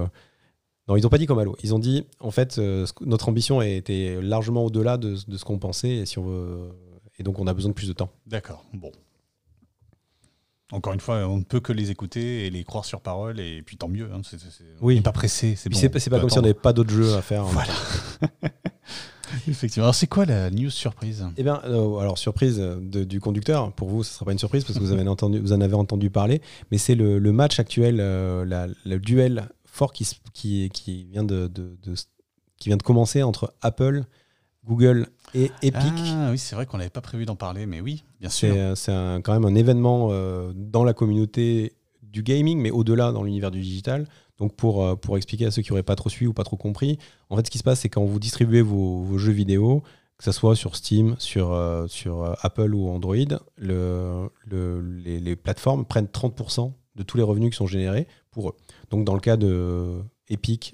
[0.88, 1.56] non, ils n'ont pas dit comme Halo.
[1.62, 2.60] Ils ont dit en fait
[3.00, 6.70] notre ambition était largement au-delà de, de, ce qu'on pensait et si on veut
[7.18, 8.10] et donc on a besoin de plus de temps.
[8.26, 8.64] D'accord.
[8.72, 8.92] Bon.
[10.72, 13.60] Encore une fois, on ne peut que les écouter et les croire sur parole, et
[13.60, 14.08] puis tant mieux.
[14.12, 14.20] Hein,
[14.80, 15.00] oui.
[15.00, 15.56] pas pressé.
[15.56, 17.42] C'est bon, pas comme si on n'avait pas d'autres jeux à faire.
[17.44, 17.72] Voilà.
[19.48, 19.84] Effectivement.
[19.84, 21.26] Alors, c'est quoi la news surprise?
[21.36, 23.72] Eh bien, euh, alors, surprise du conducteur.
[23.72, 25.60] Pour vous, ce ne sera pas une surprise parce que vous, avez entendu, vous en
[25.60, 26.40] avez entendu parler.
[26.70, 31.50] Mais c'est le, match actuel, euh, le duel fort qui, qui, qui, vient de,
[32.58, 34.04] qui vient de commencer entre Apple,
[34.64, 35.92] Google et Epic.
[36.06, 38.76] Ah oui, c'est vrai qu'on n'avait pas prévu d'en parler, mais oui, bien sûr.
[38.76, 43.50] C'est quand même un événement euh, dans la communauté du gaming, mais au-delà dans l'univers
[43.50, 44.06] du digital.
[44.40, 46.56] Donc pour, euh, pour expliquer à ceux qui n'auraient pas trop suivi ou pas trop
[46.56, 46.98] compris,
[47.28, 49.82] en fait ce qui se passe c'est quand vous distribuez vos, jeux vidéo,
[50.16, 53.14] que ce soit sur Steam, sur, euh, euh, Apple ou Android,
[53.56, 54.30] le,
[55.04, 58.56] les, plateformes prennent 30% de tous les revenus qui sont générés pour eux.
[58.90, 60.02] Donc dans le cas de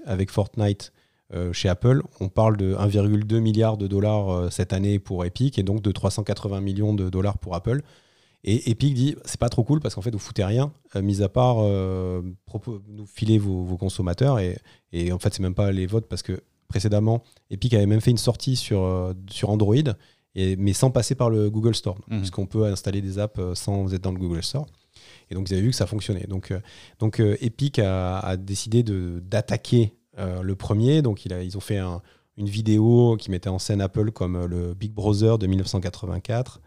[0.04, 0.92] avec Fortnite
[1.52, 5.80] chez Apple, on parle de 1,2 milliard de dollars cette année pour Epic et donc
[5.80, 7.82] de 380 millions de dollars pour Apple.
[8.44, 11.22] Et Epic dit c'est pas trop cool parce qu'en fait vous foutez rien, euh, mis
[11.22, 12.22] à part euh,
[12.88, 14.58] nous filer vos, consommateurs et,
[14.92, 18.12] et, en fait c'est même pas les votes parce que précédemment Epic avait même fait
[18.12, 19.74] une sortie sur, euh, sur Android
[20.34, 22.18] et, mais sans passer par le Google Store mmh.
[22.18, 24.66] puisqu'on peut installer des apps sans être dans le Google Store.
[25.30, 26.26] Et donc vous avez vu que ça fonctionnait.
[26.28, 26.54] Donc,
[27.00, 31.02] donc Epic a, décidé d'attaquer le premier.
[31.02, 31.80] Donc il a, ils ont fait
[32.36, 36.60] une vidéo qui mettait en scène Apple comme le Big Brother de 1984.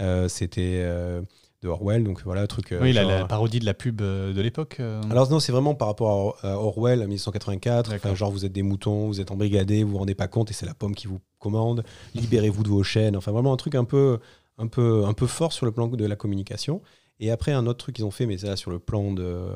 [0.00, 1.22] Euh, c'était euh,
[1.62, 2.72] de Orwell, donc voilà, truc.
[2.72, 4.80] Euh, oui, la, parodie de la pub de l'époque.
[5.10, 8.14] Alors non, c'est vraiment par rapport à, Orwell, 1984.
[8.14, 10.66] genre, vous êtes des moutons, vous êtes embrigadés, vous vous rendez pas compte, et c'est
[10.66, 11.84] la pomme qui vous commande.
[12.14, 13.16] Libérez-vous de vos chaînes.
[13.16, 14.18] Enfin, vraiment un truc un peu,
[14.58, 16.82] un peu, un peu fort sur le plan de la communication.
[17.20, 19.48] Et après, un autre truc qu'ils ont fait, mais c'est là sur le plan de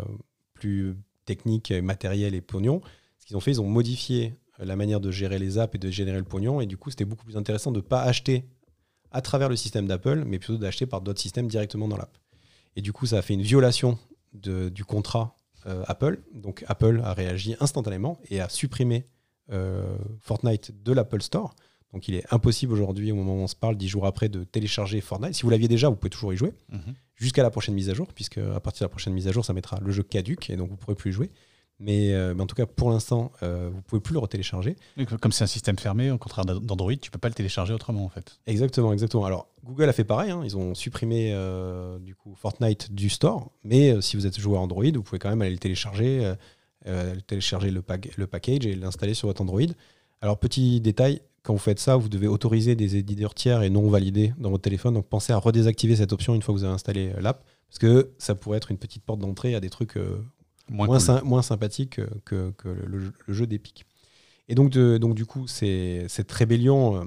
[0.55, 2.81] plus technique, matériel et pognon,
[3.19, 5.91] ce qu'ils ont fait, ils ont modifié la manière de gérer les apps et de
[5.91, 6.61] générer le pognon.
[6.61, 8.45] Et du coup, c'était beaucoup plus intéressant de ne pas acheter
[9.13, 12.17] à travers le système d'Apple, mais plutôt d'acheter par d'autres systèmes directement dans l'app.
[12.77, 13.99] Et du coup, ça a fait une violation
[14.35, 16.21] de, du contrat euh, Apple.
[16.35, 19.07] Donc Apple a réagi instantanément et a supprimé
[19.53, 21.55] euh, Fortnite de l'Apple Store.
[21.93, 24.45] Donc il est impossible aujourd'hui, au moment où on se parle, dix jours après, de
[24.45, 25.35] télécharger Fortnite.
[25.35, 26.95] Si vous l'aviez déjà, vous pouvez toujours y jouer, mhm.
[27.15, 29.45] jusqu'à la prochaine mise à jour, puisque à partir de la prochaine mise à jour,
[29.45, 31.31] ça mettra le jeu caduque et donc vous ne pourrez plus y jouer.
[31.81, 34.77] Euh, mais, en tout cas, pour l'instant, euh, vous pouvez plus le retélécharger.
[35.21, 38.09] Comme c'est un système fermé, au contraire d'Android, tu peux pas le télécharger autrement en
[38.09, 38.39] fait.
[38.47, 39.25] Exactement, exactement.
[39.25, 40.43] Alors Google a fait pareil, hein.
[40.45, 44.85] ils ont supprimé euh, du coup Fortnite du store, mais si vous êtes joueur Android,
[44.85, 46.35] vous pouvez quand même aller le télécharger,
[47.27, 47.83] télécharger le,
[48.17, 49.61] le package et l'installer sur votre Android.
[50.21, 53.89] Alors petit détail, quand vous faites ça, vous devez autoriser des éditeurs tiers et non
[53.89, 54.95] validés dans votre téléphone.
[54.95, 58.13] Donc pensez à redésactiver cette option une fois que vous avez installé l'app, parce que
[58.19, 59.99] ça pourrait être une petite porte d'entrée à des trucs
[60.69, 63.85] moins, sympathique que, le, jeu d'Epic.
[64.49, 67.05] Et donc, donc, du coup, cette rébellion, euh,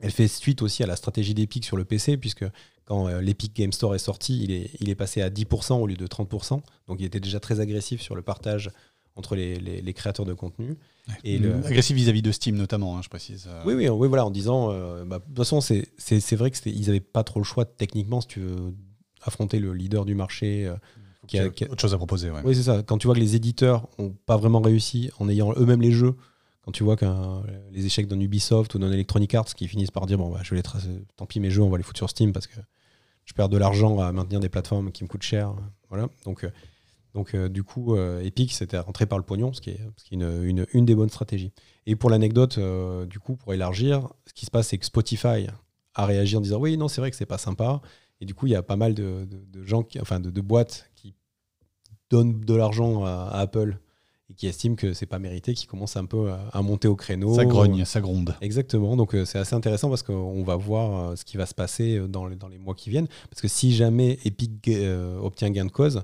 [0.00, 2.44] elle fait suite aussi à la stratégie d'Epic sur le PC, puisque
[2.84, 5.86] quand euh, l'Epic Game Store est sorti, il est, il est passé à 10% au
[5.86, 6.60] lieu de 30%.
[6.88, 8.70] Donc, il était déjà très agressif sur le partage
[9.14, 10.78] entre les, créateurs de contenu.
[11.22, 13.46] Et Agressif vis-à-vis de Steam notamment, hein, je précise.
[13.46, 13.62] Euh.
[13.66, 14.68] Oui, oui, oui, voilà, en disant,
[15.04, 18.40] bah, de toute façon, c'est vrai qu'ils n'avaient pas trop le choix techniquement, si tu
[18.40, 18.74] veux
[19.20, 20.72] affronter le leader du marché
[21.38, 22.30] a, autre chose à proposer.
[22.30, 22.40] Ouais.
[22.44, 22.82] Oui, c'est ça.
[22.82, 26.14] Quand tu vois que les éditeurs n'ont pas vraiment réussi en ayant eux-mêmes les jeux,
[26.64, 27.06] quand tu vois que
[27.72, 30.50] les échecs d'un Ubisoft ou d'un Electronic Arts qui finissent par dire bon, bah, je
[30.50, 32.60] vais les tracer, tant pis, mes jeux, on va les foutre sur Steam parce que
[33.24, 35.54] je perds de l'argent à maintenir des plateformes qui me coûtent cher.
[35.88, 36.08] Voilà.
[36.24, 36.50] Donc, euh,
[37.14, 40.04] donc euh, du coup, euh, Epic, c'était rentré par le pognon, ce qui est, ce
[40.04, 41.52] qui est une, une, une, des bonnes stratégies.
[41.86, 42.58] Et pour l'anecdote,
[43.08, 45.46] du coup, pour élargir, ce qui se passe, c'est que Spotify
[45.94, 47.80] a réagi en disant oui, non, c'est vrai que c'est pas sympa.
[48.20, 50.40] Et du coup, il y a pas mal de, de, gens, qui, enfin de, de,
[50.40, 50.88] boîtes
[52.12, 53.78] qui donnent de l'argent à, Apple
[54.30, 57.34] et qui estiment que c'est pas mérité, qui commencent un peu à, monter au créneau.
[57.34, 58.34] Ça grogne, ça gronde.
[58.40, 58.96] Exactement.
[58.96, 61.96] Donc euh, c'est assez intéressant parce qu'on va voir euh, ce qui va se passer
[61.96, 63.08] euh, dans les, dans les mois qui viennent.
[63.30, 64.70] Parce que si jamais Epic
[65.22, 66.02] obtient gain de cause,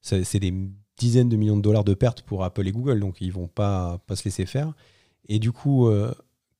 [0.00, 0.54] c'est des
[0.96, 3.00] dizaines de millions de dollars de pertes pour Apple et Google.
[3.00, 4.72] Donc ils vont pas, pas se laisser faire.
[5.28, 5.90] Et du coup,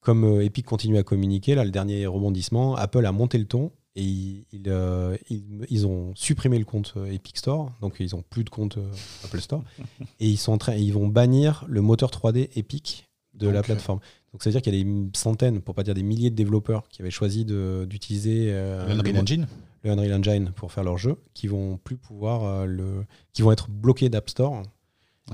[0.00, 4.44] comme Epic continue à communiquer, là, le dernier rebondissement, Apple a monté le ton et
[4.68, 8.50] euh, ils, ils, ont supprimé le compte euh, Epic Store, donc ils n'ont plus de
[8.50, 8.92] compte euh,
[9.24, 9.64] Apple Store.
[10.20, 13.98] et ils, sont en train, ils vont bannir le moteur 3D Epic de la plateforme.
[14.32, 16.36] Donc ça veut dire qu'il y a des centaines, pour pas dire des milliers de
[16.36, 19.46] développeurs qui avaient choisi d'utiliser le Unreal Engine
[19.84, 23.70] le Unreal Engine pour faire leur jeu, qui vont plus pouvoir le, qui vont être
[23.70, 24.62] bloqués d'App Store.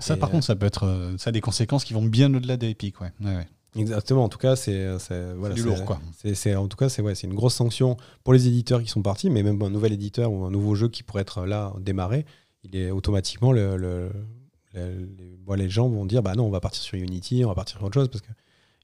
[0.01, 3.01] Ça, par contre, ça peut être, ça a des conséquences qui vont bien au-delà d'Epic,
[3.01, 3.13] ouais.
[3.21, 3.47] ouais, ouais.
[3.77, 4.25] Exactement.
[4.25, 4.87] En tout cas, c'est
[5.37, 6.01] voilà, du lourd, quoi.
[6.35, 9.03] C'est en tout cas, c'est ouais, c'est une grosse sanction pour les éditeurs qui sont
[9.03, 12.25] partis, mais même un nouvel éditeur ou un nouveau jeu qui pourrait être là démarré,
[12.63, 14.11] il est automatiquement le, le,
[14.75, 17.87] les, gens vont dire bah non, on va partir sur Unity, on va partir sur
[17.87, 18.33] autre chose parce que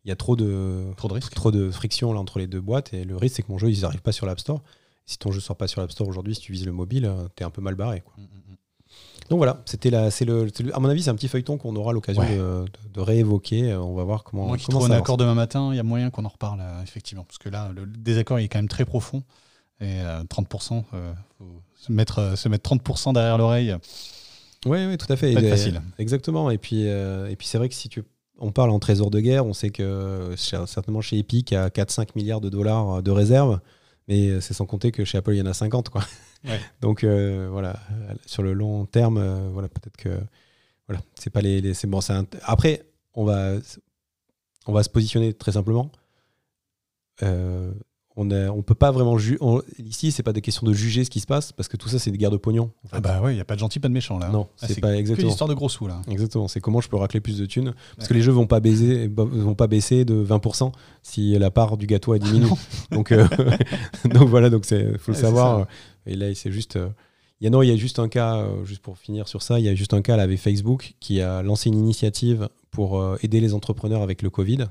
[0.05, 1.35] il y a trop de trop de risques.
[1.35, 3.71] trop de friction là entre les deux boîtes et le risque c'est que mon jeu
[3.71, 4.63] ils n'arrivent pas sur l'App Store.
[5.07, 7.27] Si ton jeu sort pas sur l'App Store aujourd'hui, si tu vises le mobile, euh,
[7.35, 8.01] tu es un peu mal barré.
[8.01, 8.15] Quoi.
[8.17, 8.50] Mm, mm, mm.
[9.31, 11.93] Donc voilà, c'était la, c'est le, à mon avis, c'est un petit feuilleton qu'on aura
[11.93, 13.75] l'occasion de, réévoquer.
[13.75, 14.47] On va voir comment.
[14.47, 17.25] Moi qui trouve un accord demain matin, il y a moyen qu'on en reparle effectivement,
[17.25, 19.23] parce que là, le désaccord il est quand même très profond.
[19.81, 23.75] Et 30%, euh, faut se mettre, euh, se mettre 30% derrière l'oreille.
[24.67, 25.33] Oui, oui, tout à fait.
[25.33, 25.81] Pas facile.
[25.99, 26.51] Exactement.
[26.51, 28.05] Et puis, euh, et puis c'est vrai que si tu,
[28.39, 31.71] on parle en trésor de guerre, on sait que certainement chez Epic, il y a
[31.71, 33.61] 4-5 milliards de dollars de réserves.
[34.11, 35.89] Mais c'est sans compter que chez Apple, il y en a 50.
[35.89, 36.03] Quoi.
[36.81, 37.77] Donc euh, voilà,
[38.27, 40.21] sur le long terme, euh, voilà, peut-être que
[40.89, 42.01] voilà, c'est pas les, c'est bon,
[42.43, 43.59] après on va
[44.67, 45.91] on va se positionner très simplement.
[47.23, 47.73] Euh,
[48.17, 49.39] on ne peut pas vraiment juger.
[49.79, 51.99] Ici, c'est pas des questions de juger ce qui se passe parce que tout ça,
[51.99, 52.71] c'est des guerres de pognon.
[52.93, 54.29] Ah bah ouais, il y a pas de gentil, pas de méchant là.
[54.29, 55.29] Non, ah, c'est pas exactement.
[55.29, 56.03] une histoire de gros sous là.
[56.09, 56.49] Exactement.
[56.49, 59.09] C'est comment je peux racler plus de thunes parce que les jeux vont pas baiser,
[59.09, 62.49] vont pas baisser de 20% si la part du gâteau a diminué.
[62.91, 63.13] donc
[64.05, 65.67] donc voilà, donc c'est faut le savoir.
[66.07, 66.77] Et là, c'est juste.
[66.77, 66.89] Euh,
[67.41, 69.41] il y a, non, il y a juste un cas, euh, juste pour finir sur
[69.41, 72.51] ça, il y a juste un cas là, avec Facebook qui a lancé une initiative
[72.71, 74.67] pour euh, aider les entrepreneurs avec le Covid.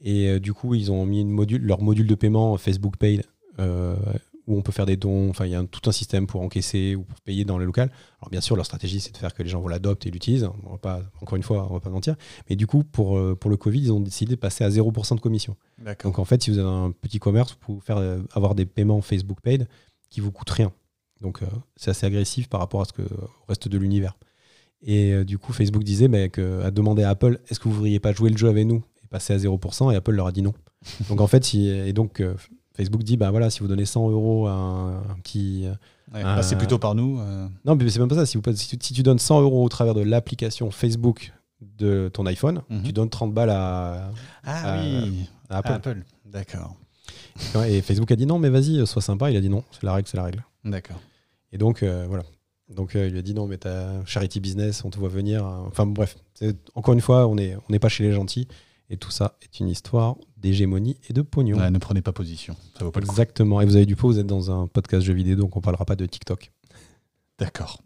[0.00, 3.22] Et du coup, ils ont mis une module, leur module de paiement Facebook Pay
[3.58, 5.28] où on peut faire des dons.
[5.30, 7.90] Enfin, il y a tout un système pour encaisser ou pour payer dans le local.
[8.20, 10.48] Alors, bien sûr, leur stratégie, c'est de faire que les gens vont l'adopter et l'utilisent.
[10.64, 12.14] On va pas, encore une fois, on va pas mentir.
[12.48, 15.20] Mais du coup, pour, pour le Covid, ils ont décidé de passer à 0% de
[15.20, 15.56] commission.
[16.04, 19.00] Donc, en fait, si vous avez un petit commerce, vous pouvez faire, avoir des paiements
[19.00, 19.66] Facebook Paid
[20.10, 20.72] qui vous coûte rien.
[21.20, 24.16] Donc euh, c'est assez agressif par rapport à ce que, au reste de l'univers.
[24.82, 27.70] Et euh, du coup, Facebook disait mais que, a demandé à Apple est-ce que vous
[27.70, 28.82] ne voudriez pas jouer le jeu avec nous?
[29.16, 30.52] Passer à 0% Et Apple leur a dit non.
[31.08, 32.34] donc en fait, et donc euh,
[32.74, 35.66] Facebook dit bah voilà, si vous donnez 100 euros à un, petit,
[36.14, 37.18] Ouais, Euh, passer plutôt par nous.
[37.18, 38.26] euh, Non, mais c'est même pas ça.
[38.26, 42.08] Si, vous, si, tu, si tu donnes 100 euros au travers de l'application Facebook de
[42.12, 42.82] ton iPhone, Mhm.
[42.84, 44.10] tu donnes 30 balles à,
[44.44, 45.72] Ah oui, à Apple.
[45.72, 46.02] Apple.
[46.26, 46.76] D'accord.
[47.68, 49.30] Et Facebook a dit non, mais vas-y, sois sympa.
[49.30, 50.44] Il a dit non, c'est la règle, c'est la règle.
[50.64, 51.00] D'accord.
[51.52, 52.22] Et donc, euh, voilà.
[52.74, 55.44] Donc, euh, il lui a dit non, mais t'as charity business, on te voit venir.
[55.44, 56.16] Enfin, bref.
[56.74, 58.46] Encore une fois, on n'est on n'est pas chez les gentils.
[58.88, 61.58] Et tout ça est une histoire d'hégémonie et de pognon.
[61.70, 62.56] Ne prenez pas position.
[62.78, 63.12] Ça vaut pas le coup.
[63.12, 63.60] Exactement.
[63.60, 65.84] Et vous avez du pot, vous êtes dans un podcast jeux vidéo, donc on parlera
[65.84, 66.52] pas de TikTok.
[67.38, 67.82] D'accord.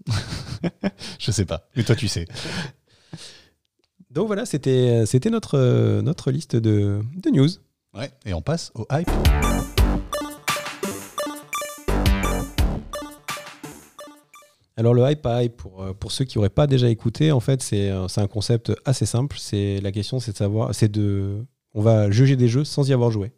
[1.18, 1.68] Je sais pas.
[1.74, 2.26] Mais toi, tu sais.
[4.10, 7.48] Donc voilà, c'était c'était notre, euh, notre liste de, de news.
[7.94, 8.10] Ouais.
[8.26, 9.08] Et on passe au hype.
[14.80, 17.90] Alors le hype hype, pour, euh, ceux qui n'auraient pas déjà écouté, en fait, c'est
[17.90, 19.36] euh, un concept assez simple.
[19.52, 21.44] La question, c'est de savoir, c'est de...
[21.74, 23.30] On va juger des jeux sans y avoir joué.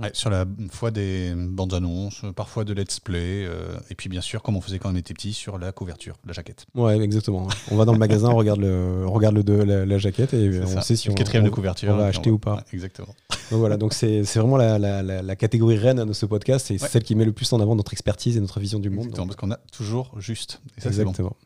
[0.00, 4.22] Ouais, sur la fois des bandes annonces, parfois de let's play, euh, et puis bien
[4.22, 6.64] sûr, comme on faisait quand on était petit, sur la couverture, la jaquette.
[6.74, 7.46] Ouais, exactement.
[7.70, 10.32] On va dans le magasin, on regarde, le, on regarde le, de- la, la jaquette
[10.32, 10.80] et on ça.
[10.80, 11.90] sait si le on, quatrième on- de couverture.
[11.92, 12.54] on va puis acheter ou pas.
[12.56, 13.14] Ouais, exactement.
[13.50, 16.66] Donc voilà, donc c'est vraiment la, la- la- catégorie reine de ce podcast.
[16.68, 16.88] C'est Ouais.
[16.88, 19.00] celle qui met le plus en avant notre expertise et notre vision du monde.
[19.08, 20.62] Exactement, parce qu'on a toujours juste.
[20.78, 21.10] Et ça, c'est bon.
[21.10, 21.36] Exactement.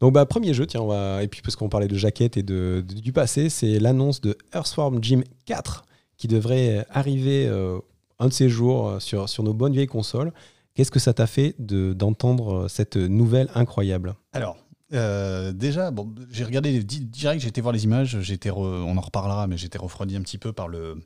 [0.00, 2.42] Donc bah premier jeu, tiens, on va et puis parce qu'on parlait de jaquette et
[2.42, 5.84] de, de- du passé, c'est l'annonce de Earthworm Jim 4
[6.18, 7.78] qui devrait arriver euh,
[8.18, 10.32] un de ces jours euh, sur, sur nos bonnes vieilles consoles.
[10.74, 14.14] Qu'est-ce que ça t'a fait de- d'entendre euh, cette nouvelle incroyable?
[14.32, 14.56] Alors,
[14.92, 18.16] euh, déjà, bon, j'ai regardé direct, j'ai été voir les images,
[18.48, 20.96] re- on en reparlera, mais été refroidi un petit peu par, le,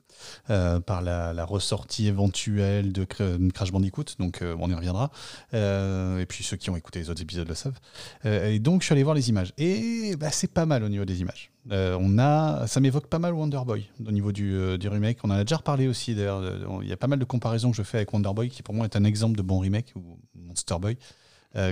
[0.49, 5.11] euh, par la, ressortie éventuelle de Cra- Crash Bandicoot, donc euh, on y reviendra.
[5.53, 7.79] Et puis ceux qui ont écouté les autres épisodes le savent.
[8.25, 9.53] Et donc je suis allé voir les images.
[9.57, 11.51] Et bah, c'est pas mal au niveau des images.
[11.69, 15.19] On a, ça m'évoque pas mal Wonder Boy au niveau du, du remake.
[15.23, 16.41] On en a déjà reparlé aussi d'ailleurs.
[16.81, 18.73] Il y a pas mal de comparaisons que je fais avec Wonder Boy, qui pour
[18.73, 20.97] moi est un exemple de bon remake, ou Monster Boy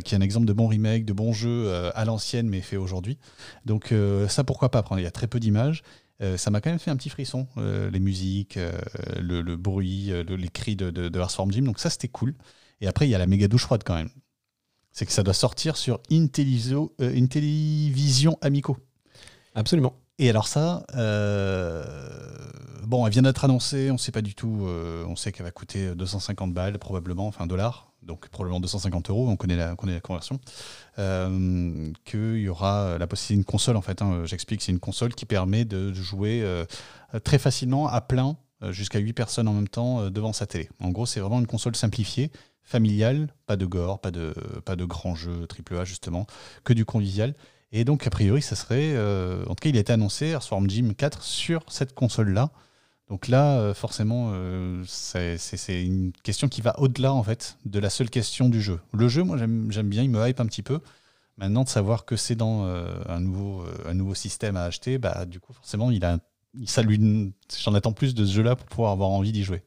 [0.01, 2.77] qui est un exemple de bon remake, de bon jeu euh, à l'ancienne mais fait
[2.77, 3.17] aujourd'hui.
[3.65, 4.99] Donc euh, ça pourquoi pas prendre?
[5.01, 5.83] Il y a très peu d'images.
[6.21, 8.71] Euh, ça m'a quand même fait un petit frisson, euh, les musiques, euh,
[9.19, 11.63] le, le bruit, euh, le- les cris de, de, de Earthworm Jim.
[11.63, 12.35] Donc ça c'était cool.
[12.79, 14.09] Et après il y a la méga douche froide quand même.
[14.91, 18.77] C'est que ça doit sortir sur Intelliviso, euh, Intellivision Amico.
[19.55, 19.93] Absolument.
[20.19, 21.83] Et alors ça, euh,
[22.83, 25.45] bon, elle vient d'être annoncée, on ne sait pas du tout, euh, on sait qu'elle
[25.45, 29.75] va coûter 250 balles probablement, enfin dollars, donc probablement 250 euros, on connaît la, on
[29.75, 30.39] connaît la conversion,
[30.99, 35.13] euh, qu'il y aura la possibilité une console en fait, hein, j'explique, c'est une console
[35.13, 36.65] qui permet de jouer euh,
[37.23, 40.69] très facilement à plein, euh, jusqu'à 8 personnes en même temps euh, devant sa télé.
[40.79, 44.33] En gros, c'est vraiment une console simplifiée, familiale, pas de gore, pas de,
[44.65, 46.27] pas de grands jeux AAA justement,
[46.63, 47.33] que du convivial.
[47.71, 48.91] Et donc, a priori, ça serait.
[48.93, 52.51] euh, en tout cas, il a été annoncé, Earthworm Jim 4, sur cette console-là.
[53.11, 57.89] Donc là, euh, forcément, euh, c'est une question qui va au-delà, en fait, de la
[57.89, 58.79] seule question du jeu.
[58.93, 60.79] Le jeu, moi, j'aime bien, il me hype un petit peu.
[61.37, 65.25] Maintenant, de savoir que c'est dans euh, un, nouveau, un nouveau système à acheter, bah,
[65.25, 66.19] du coup, forcément, il a,
[66.65, 69.61] ça lui, j'en attends plus de ce jeu-là pour pouvoir avoir envie d'y jouer.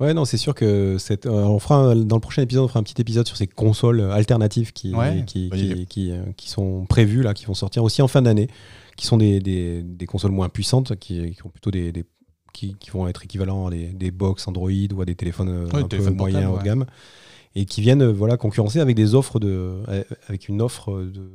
[0.00, 2.68] Ouais, non, c'est sûr que cette, euh, on fera un- dans le prochain épisode, on
[2.68, 6.48] fera un petit épisode sur ces consoles alternatives qui, Ouais, qui, qui, qui, euh, qui
[6.48, 8.48] sont prévues là, qui vont sortir aussi en fin d'année,
[8.96, 12.04] qui sont des, des, des consoles moins puissantes, qui, qui ont plutôt des, des-
[12.54, 15.66] qui, qui vont être équivalents à des, des box Android ou à des téléphones euh,
[15.66, 16.86] Ouais, un peu moyens haut de gamme,
[17.54, 21.30] et qui viennent euh, voilà concurrencer avec des offres de, euh, avec une offre de,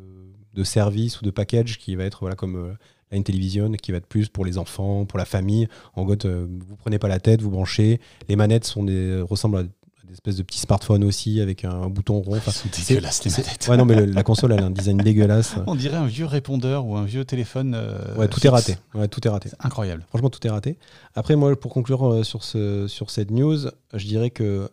[0.54, 2.74] de service ou de package qui va être voilà comme euh,
[3.12, 5.68] la Intellivision, qui va être plus pour les enfants, pour la famille.
[5.96, 8.00] En gros, vous prenez pas la tête, vous branchez.
[8.28, 9.64] Les manettes sont des, ressemblent à
[10.10, 12.36] des espèces de petits smartphones aussi avec un, un bouton rond.
[12.36, 13.68] Enfin, c'est- dégueulasses, les manettes.
[13.70, 15.56] Ouais, non, mais le- la console, elle a un design dégueulasse.
[15.68, 17.74] On dirait un vieux répondeur ou un vieux téléphone.
[17.76, 18.46] euh, Ouais, tout fixe.
[18.46, 18.76] est raté.
[18.96, 19.50] Ouais, tout est raté.
[19.50, 20.04] C'est incroyable.
[20.10, 20.78] Franchement, tout est raté.
[21.16, 23.58] Après, moi, pour conclure euh, sur, ce, sur cette news,
[23.94, 24.70] je dirais que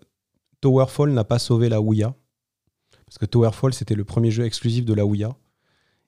[0.62, 2.14] Towerfall n'a pas sauvé la Ouya.
[3.06, 5.36] Parce que Towerfall, c'était le premier jeu exclusif de la Ouya.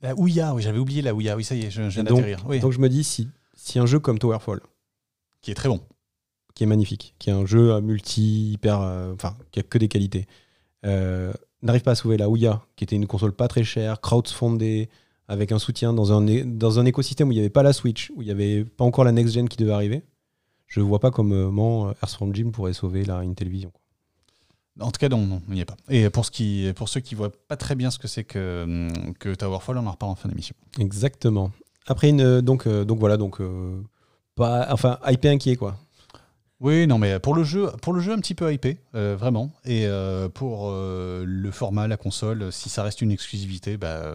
[0.01, 1.37] La Ouya, oui, j'avais oublié la Ouya.
[1.37, 2.45] Oui, ça y est, je, je viens Donc- d'atterrir.
[2.49, 4.61] Oui, Donc, je me dis, si, si un jeu comme Towerfall,
[5.43, 5.81] qui est très bon.
[6.59, 8.81] Qui est magnifique, qui est un jeu euh, multi, hyper.
[8.83, 10.27] euh, Enfin, qui a que des qualités,
[10.85, 14.89] euh, n'arrive pas à sauver la Ouya, qui était une console pas très chère, crowdfundée,
[15.29, 18.11] avec un soutien dans un, dans un écosystème où il n'y avait pas la Switch,
[18.17, 20.03] où il n'y avait pas encore la next-gen qui devait arriver.
[20.67, 23.71] Je vois pas comment Earthworm Jim pourrait sauver la Intellivision.
[23.71, 24.87] quoi.
[24.87, 25.77] En tout cas, non, non, il n'y est pas.
[25.89, 28.65] Et pour, ce qui, pour ceux qui voient pas très bien ce que c'est que,
[28.65, 30.57] hum, que Towerfall, on en reparle en fin d'émission.
[30.81, 31.53] Exactement.
[31.87, 33.41] Après, une, donc, donc voilà, donc.
[33.41, 33.81] euh,
[34.35, 35.77] pas, enfin, hypé inquiet, quoi.
[36.61, 39.53] Oui, non, mais pour le jeu, pour le jeu un petit peu hypé, euh, vraiment.
[39.65, 44.13] Et euh, pour euh, le format, la console, si ça reste une exclusivité, bah,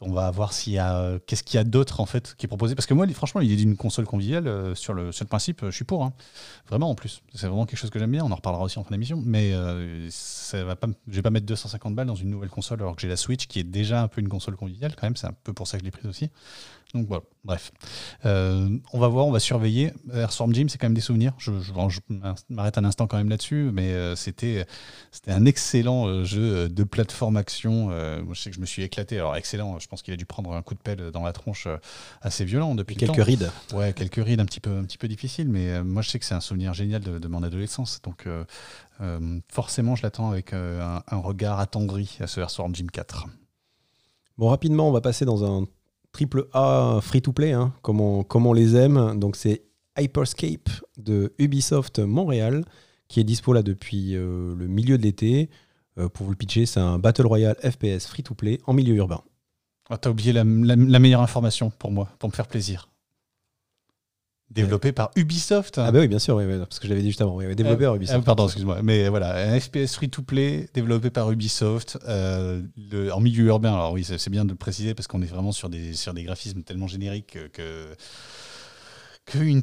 [0.00, 2.48] on va voir s'il y a qu'est-ce qu'il y a d'autre en fait qui est
[2.48, 2.74] proposé.
[2.74, 5.84] Parce que moi franchement l'idée d'une console conviviale sur le sur le principe je suis
[5.84, 6.12] pour hein.
[6.66, 7.22] vraiment en plus.
[7.34, 8.24] C'est vraiment quelque chose que j'aime bien.
[8.24, 9.22] On en reparlera aussi en fin d'émission.
[9.24, 9.52] Mais
[10.10, 13.02] ça va pas je vais pas mettre 250 balles dans une nouvelle console alors que
[13.02, 15.14] j'ai la Switch qui est déjà un peu une console conviviale quand même.
[15.14, 16.30] C'est un peu pour ça que je l'ai prise aussi
[16.94, 17.72] donc voilà, bref.
[18.26, 19.92] Euh, on va voir, on va surveiller.
[20.12, 21.32] Airstorm Gym, c'est quand même des souvenirs.
[21.38, 21.50] Je,
[22.50, 24.66] m'arrête un instant quand même là-dessus, mais euh, c'était,
[25.10, 27.90] c'était un excellent euh, jeu de plateforme action.
[27.90, 29.16] je sais que je me suis éclaté.
[29.16, 31.66] Alors excellent, je pense qu'il a dû prendre un coup de pelle dans la tronche
[32.20, 33.50] assez violent depuis quelques rides.
[33.72, 36.26] Ouais, quelques rides un petit peu, un petit peu difficiles, mais moi je sais que
[36.26, 38.02] c'est un souvenir génial de, mon adolescence.
[38.02, 38.28] Donc
[39.48, 43.28] forcément, je l'attends avec un, un regard attendri à ce Airstorm Gym 4.
[44.38, 45.66] Bon, rapidement, on va passer dans un
[46.12, 49.18] triple A free-to-play, hein, comme, on, les aime.
[49.18, 49.62] Donc c'est
[49.98, 52.64] Hyperscape de Ubisoft Montréal,
[53.08, 55.50] qui est dispo là depuis euh, le milieu de l'été.
[55.98, 59.22] Euh, pour vous le pitcher, c'est un Battle Royale FPS free-to-play en milieu urbain.
[59.90, 62.88] Ah, T'as oublié la, meilleure information pour moi, pour me faire plaisir.
[64.54, 65.78] Développé par Ubisoft.
[65.78, 67.38] Ah bah oui, bien sûr, parce que j'avais dit juste avant.
[67.38, 68.18] développé par Ubisoft.
[68.20, 68.80] Ah, pardon, excuse-moi.
[68.82, 72.60] Mais voilà, un FPS free-to-play développé par Ubisoft euh,
[73.12, 73.72] en milieu urbain.
[73.72, 76.24] Alors oui, c'est bien de le préciser parce qu'on est vraiment sur des, sur des
[76.24, 77.94] graphismes tellement génériques que
[79.24, 79.62] qu'une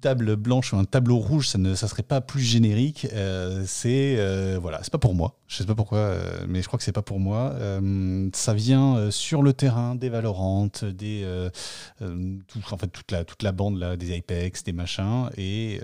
[0.00, 3.08] table blanche ou un tableau rouge, ça ne ça serait pas plus générique.
[3.12, 5.36] Euh, c'est euh, voilà, c'est pas pour moi.
[5.48, 7.54] Je sais pas pourquoi, euh, mais je crois que c'est pas pour moi.
[8.34, 11.26] ça vient sur le terrain des Valorantes, des
[11.98, 15.80] tout, en fait toute la toute la bande là, des Apex, des machins, et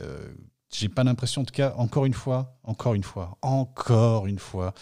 [0.73, 4.75] j'ai pas l'impression, en tout cas, encore une fois, encore une fois, encore une fois.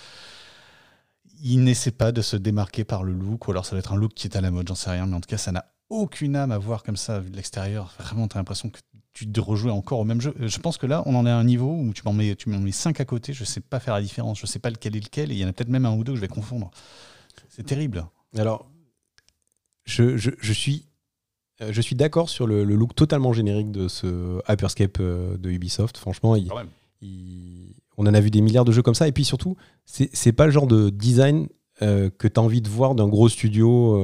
[1.42, 3.96] Il n'essaie pas de se démarquer par le look, ou alors ça va être un
[3.96, 5.66] look qui est à la mode, j'en sais rien, mais en tout cas, ça n'a
[5.90, 7.94] aucune âme à voir comme ça, vu de l'extérieur.
[7.98, 8.78] Vraiment, tu as l'impression que
[9.12, 10.34] tu te rejoues encore au même jeu.
[10.40, 12.48] Je pense que là, on en est à un niveau où tu m'en mets, tu
[12.48, 14.96] m'en mets cinq à côté, je sais pas faire la différence, je sais pas lequel
[14.96, 16.28] est lequel, et il y en a peut-être même un ou deux que je vais
[16.28, 16.70] confondre.
[17.48, 18.06] C'est terrible.
[18.36, 18.68] Alors,
[19.84, 20.86] je, je, suis,
[21.60, 25.96] euh, je suis d'accord sur le, look totalement générique de ce Hyperscape euh, de Ubisoft.
[25.96, 26.36] Franchement,
[27.96, 30.46] on en a vu des milliards de jeux comme ça, et puis surtout, c'est pas
[30.46, 31.48] le genre de design
[31.82, 33.94] euh, que tu as envie de voir d'un gros studio.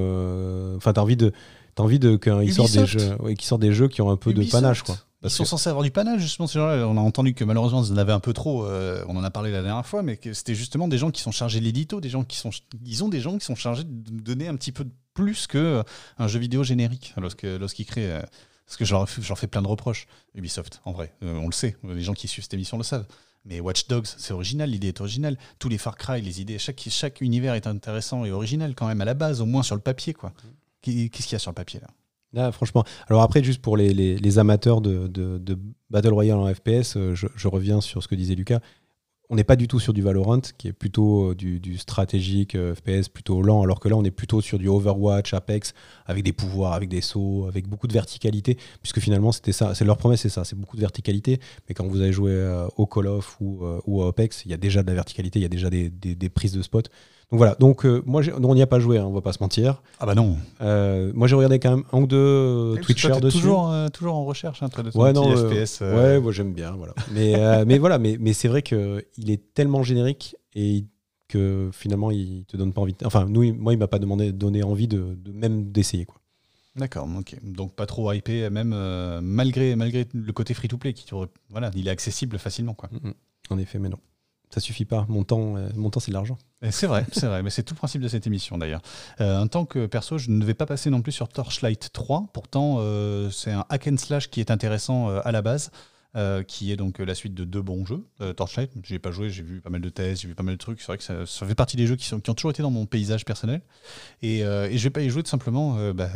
[0.76, 1.32] Enfin, tu as envie de
[1.80, 4.34] T'as envie de qu'ils sortent des jeux, qui sortent des jeux qui ont un peu
[4.34, 4.98] de panache, quoi.
[5.22, 6.86] Ils sont censés avoir du panache, justement, ces gens-là.
[6.86, 8.66] On a entendu que malheureusement, ils en avaient un peu trop.
[8.66, 11.20] Euh, on en a parlé la dernière fois, mais que c'était justement des gens qui
[11.20, 14.20] sont chargés de l'édito, des gens qui sont, disons, des gens qui sont chargés de
[14.20, 15.82] donner un petit peu plus que euh,
[16.18, 18.12] un jeu vidéo générique lorsqu'ils créent.
[18.12, 18.22] Euh,
[18.66, 21.12] parce que j'en fais plein de reproches, Ubisoft, en vrai.
[21.22, 23.04] on le sait, les gens qui suivent cette émission le savent.
[23.44, 25.36] Mais Watch Dogs, c'est original, l'idée est originale.
[25.58, 29.00] Tous les Far Cry, les idées, chaque, chaque univers est intéressant et original quand même
[29.00, 30.32] à la base, au moins sur le papier, quoi.
[30.82, 31.88] Qu'est-ce qu'il y a sur le papier là
[32.32, 32.84] Là, franchement.
[33.08, 35.58] Alors après, juste pour les, amateurs de,
[35.90, 38.60] Battle Royale en FPS, euh, je, reviens sur ce que disait Lucas.
[39.32, 42.74] On n'est pas du tout sur du Valorant, qui est plutôt euh, du, stratégique euh,
[42.74, 45.72] FPS, plutôt lent, alors que là, on est plutôt sur du Overwatch, Apex,
[46.06, 49.74] avec des pouvoirs, avec des sauts, avec beaucoup de verticalité, puisque finalement, c'était ça.
[49.74, 51.40] C'est leur promesse, c'est ça, c'est beaucoup de verticalité.
[51.68, 54.82] Mais quand vous avez joué au Call of ou, ou, Apex, il y a déjà
[54.82, 56.90] de la verticalité, il y a déjà des, des prises de spot.
[57.30, 59.40] Donc voilà, donc euh, moi on n'y a pas joué, hein, on va pas se
[59.40, 59.82] mentir.
[60.00, 60.36] Ah bah non.
[60.62, 63.38] Euh, moi j'ai regardé quand même un ou deux euh, Twitchers dessus.
[63.38, 65.80] Toujours, toujours en recherche, hein, de ouais, non, FPS.
[65.80, 66.92] Ouais, moi j'aime bien, voilà.
[67.12, 70.86] mais, mais voilà, mais, mais c'est vrai qu'il est tellement générique et
[71.28, 72.96] que finalement il te donne pas envie.
[73.04, 76.16] Enfin, nous, moi il m'a pas demandé, donné envie de, même d'essayer quoi.
[76.74, 77.36] D'accord, ok.
[77.44, 78.74] Donc pas trop hypé, même
[79.22, 81.06] malgré, malgré le côté free-to-play, qui
[81.48, 82.74] voilà, il est accessible facilement.
[82.74, 82.88] Quoi.
[82.90, 83.12] Mm.
[83.50, 83.98] En effet, mais non
[84.52, 85.06] ça suffit pas.
[85.08, 86.38] Mon temps, euh, mon temps c'est de l'argent.
[86.70, 88.82] C'est vrai, c'est vrai, mais c'est tout le principe de cette émission d'ailleurs.
[89.20, 92.26] Euh, en tant que perso, je ne vais pas passer non plus sur Torchlight 3.
[92.34, 95.70] Pourtant, euh, c'est un hack and slash qui est intéressant à la base.
[96.16, 98.04] Euh, qui est donc la suite de deux bons jeux.
[98.20, 100.54] Euh, Torchlight, j'ai pas joué, j'ai vu pas mal de tests, j'ai vu pas mal
[100.54, 100.80] de trucs.
[100.80, 102.70] C'est vrai que ça, fait partie des jeux qui, sont, qui ont toujours été dans
[102.72, 103.60] mon paysage personnel.
[104.20, 106.10] Et, euh, je vais pas y jouer tout simplement bah,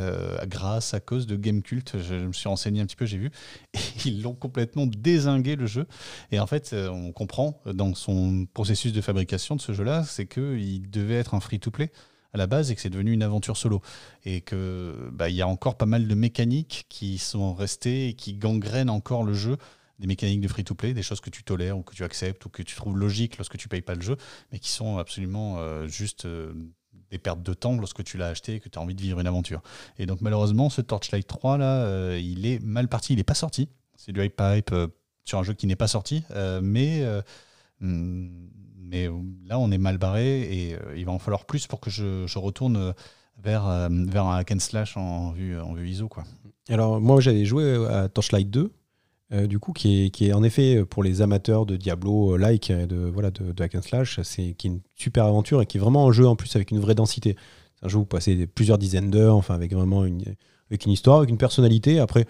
[0.46, 1.92] grâce à cause de Gamecult.
[1.96, 3.30] Je, je me suis renseigné un petit peu, j'ai vu.
[3.74, 5.86] Et ils l'ont complètement désingué le jeu.
[6.32, 10.90] Et en fait, on comprend dans son processus de fabrication de ce jeu-là, c'est qu'il
[10.90, 11.92] devait être un free-to-play
[12.32, 13.80] à la base et que c'est devenu une aventure solo.
[14.24, 18.14] Et que bah, il y a encore pas mal de mécaniques qui sont restées et
[18.14, 19.56] qui gangrènent encore le jeu
[19.98, 22.62] des mécaniques de free-to-play, des choses que tu tolères ou que tu acceptes ou que
[22.62, 24.16] tu trouves logiques lorsque tu payes pas le jeu,
[24.52, 26.52] mais qui sont absolument euh, juste euh,
[27.10, 29.20] des pertes de temps lorsque tu l'as acheté et que tu as envie de vivre
[29.20, 29.62] une aventure.
[29.98, 33.34] Et donc malheureusement, ce Torchlight 3 là, euh, il est mal parti, il n'est pas
[33.34, 33.68] sorti.
[33.96, 34.74] C'est du hype pipe
[35.24, 36.24] sur un jeu qui n'est pas sorti,
[36.60, 37.02] mais
[37.80, 38.28] hmm,
[38.76, 39.08] mais
[39.46, 42.38] là on est mal barré et il va en falloir plus pour que je, je
[42.38, 42.92] retourne
[43.38, 46.24] vers, vers un hack and slash en vue, en vue ISO quoi.
[46.68, 48.70] Alors moi j'avais joué à Torchlight 2
[49.32, 52.70] euh, du coup, qui est, qui est, en effet euh, pour les amateurs de Diablo-like,
[52.70, 55.66] euh, de, voilà, de, de hack and slash, c'est qui est une super aventure et
[55.66, 57.36] qui est vraiment un jeu en plus avec une vraie densité.
[57.82, 60.22] un jeu où vous passez plusieurs dizaines d'heures, enfin avec vraiment une,
[60.70, 61.98] avec une histoire, avec une personnalité.
[62.00, 62.26] Après,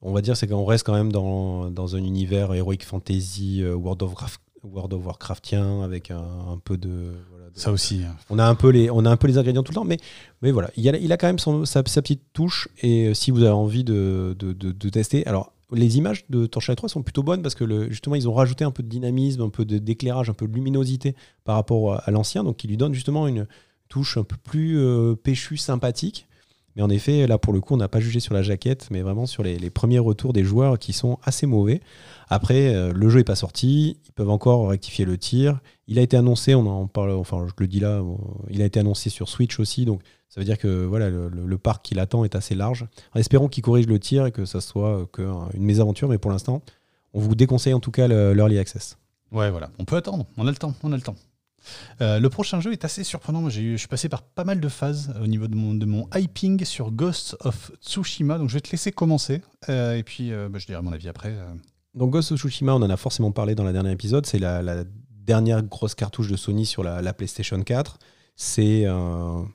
[0.00, 4.02] on va dire c'est qu'on reste quand même dans, dans, un univers heroic fantasy, World
[4.02, 7.12] of Warcraft, World of Warcraftien avec un, un peu de,
[7.54, 8.02] ça aussi.
[8.04, 8.16] Hein.
[8.30, 9.98] On a un peu les, on a un peu les ingrédients tout le temps, mais,
[10.40, 12.68] mais voilà, il a, il a quand même son, sa, petite touche.
[12.82, 16.76] Et euh, si vous avez envie de, de, de, tester, alors les images de Torchlight
[16.76, 19.48] 3 sont plutôt bonnes parce que justement ils ont rajouté un peu de dynamisme, un
[19.48, 21.14] peu d'éclairage, un peu de luminosité
[21.44, 23.46] par rapport à, l'ancien, donc qui lui donne justement une
[23.88, 26.26] touche un peu plus euh, péchue, sympathique.
[26.74, 29.02] Mais en effet, là pour le coup, on n'a pas jugé sur la jaquette, mais
[29.02, 31.80] vraiment sur les, les, premiers retours des joueurs qui sont assez mauvais.
[32.28, 35.60] Après, euh, le jeu n'est pas sorti, ils peuvent encore rectifier le tir.
[35.86, 38.02] Il a été annoncé, on en parle, enfin je le dis là,
[38.48, 40.00] il a été annoncé sur Switch aussi, donc
[40.32, 42.86] ça veut dire que voilà, le, parc qui l'attend est assez large.
[43.14, 46.62] espérons qu'il corrige le tir et que ça soit qu'une mésaventure, mais pour l'instant,
[47.12, 48.96] on vous déconseille en tout cas l'Early Access.
[49.30, 51.16] Ouais, voilà, on peut attendre, on a le temps, on a le temps.
[52.00, 53.50] Euh, le prochain jeu est assez surprenant.
[53.50, 56.64] je suis passé par pas mal de phases au niveau de mon, de mon hyping
[56.64, 58.38] sur Ghost of Tsushima.
[58.38, 59.42] Donc je vais te laisser commencer.
[59.68, 61.36] Euh, et puis bah, je dirai mon avis après.
[61.94, 64.84] Donc Ghost of Tsushima, on en a forcément parlé dans la dernière épisode, c'est la,
[65.10, 67.98] dernière grosse cartouche de Sony sur la, PlayStation 4.
[68.34, 69.46] C'est un,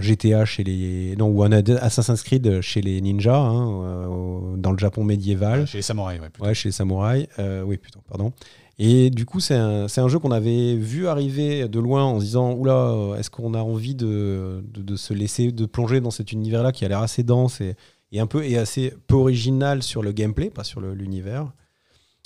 [0.00, 1.16] GTA chez les...
[1.16, 5.66] Non, ou un Assassin's Creed chez les ninjas, hein, euh, dans le Japon médiéval.
[5.66, 6.28] chez les samouraïs, ouais.
[6.40, 7.26] Ouais, chez les samouraïs.
[7.38, 8.32] Euh, oui, plutôt, pardon.
[8.78, 12.24] Et du coup, c'est un, un, jeu qu'on avait vu arriver de loin en se
[12.24, 16.72] disant Oula, est-ce qu'on a envie de, de, se laisser, de plonger dans cet univers-là
[16.72, 17.74] qui a l'air assez dense et,
[18.12, 21.52] et, un peu, et assez peu original sur le gameplay, pas sur l'univers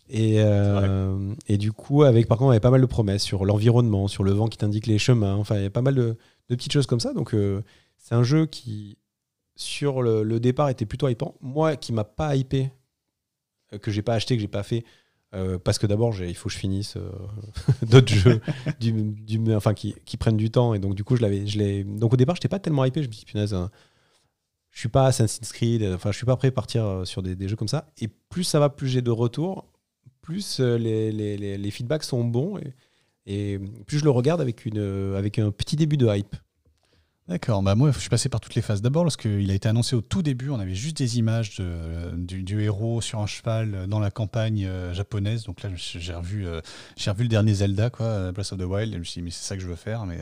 [0.09, 3.23] et, euh, et, du coup, avec par contre, il y avait pas mal de promesses
[3.23, 5.35] sur l'environnement, sur le vent qui t'indique les chemins.
[5.35, 6.17] Enfin, il y a pas mal de,
[6.55, 7.13] petites choses comme ça.
[7.13, 7.63] Donc, euh,
[7.99, 8.99] c'est un jeu qui,
[9.57, 11.35] sur le, départ, était plutôt hypant.
[11.41, 12.71] Moi, qui m'a pas hypé,
[13.73, 14.85] euh, que j'ai pas acheté, que j'ai pas fait,
[15.65, 16.97] parce que d'abord, il faut que je finisse
[17.83, 18.41] d'autres jeux
[18.81, 20.73] du, enfin, qui, prennent du temps.
[20.73, 21.83] Et donc, du coup, je l'avais, je.
[21.83, 23.03] Donc, au départ, j'étais pas tellement hypé.
[23.03, 23.71] Je me suis dit, punaise, hein,
[24.71, 25.83] je suis pas Assassin's Creed.
[25.95, 27.93] Enfin, je suis pas prêt à partir sur des, jeux comme ça.
[27.99, 29.67] Et plus ça va, plus j'ai de retours
[30.27, 32.59] plus euh, les, feedbacks sont bons
[33.27, 36.37] et, plus je le regarde avec, une, avec un petit début de hype.
[37.29, 38.83] D'accord, bah moi je suis passé par toutes les phases.
[38.83, 41.61] D'abord, lorsqu'il a été annoncé au tout début, on avait juste des images
[42.15, 45.43] du, héros sur un cheval dans la campagne euh, japonaise.
[45.43, 46.61] Donc là, j'ai revu, euh,
[47.05, 48.91] revu le dernier Zelda, quoi, Breath of the Wild.
[48.91, 50.07] Et je me suis dit, mais c'est ça que je veux faire.
[50.07, 50.21] Mais,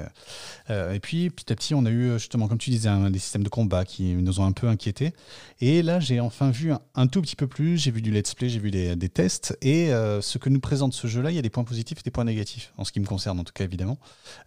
[0.70, 3.44] euh, et puis petit à petit, on a eu justement, comme tu disais, des systèmes
[3.44, 5.12] de combat qui nous ont un peu inquiétés.
[5.60, 7.76] Et là, j'ai enfin vu un, tout petit peu plus.
[7.76, 9.58] J'ai vu du let's play, j'ai vu des, tests.
[9.60, 12.10] Et ce que nous présente ce jeu-là, il y a des points positifs et des
[12.10, 13.98] points négatifs, en ce qui me concerne en tout cas, évidemment.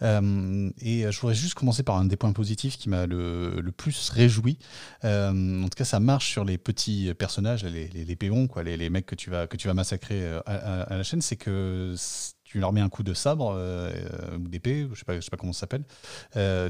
[0.02, 4.58] et je voudrais juste commencer par un des points positifs qui m'a le, plus réjoui.
[5.04, 8.78] Euh, en tout cas, ça marche sur les petits personnages, les, les, péons, quoi, les,
[8.78, 11.96] les, mecs que tu vas, que tu vas massacrer euh, à, la chaîne, c'est que
[12.44, 13.92] tu leur mets un coup de sabre euh,
[14.38, 15.84] ou d'épée, je sais pas, je sais pas comment ça s'appelle,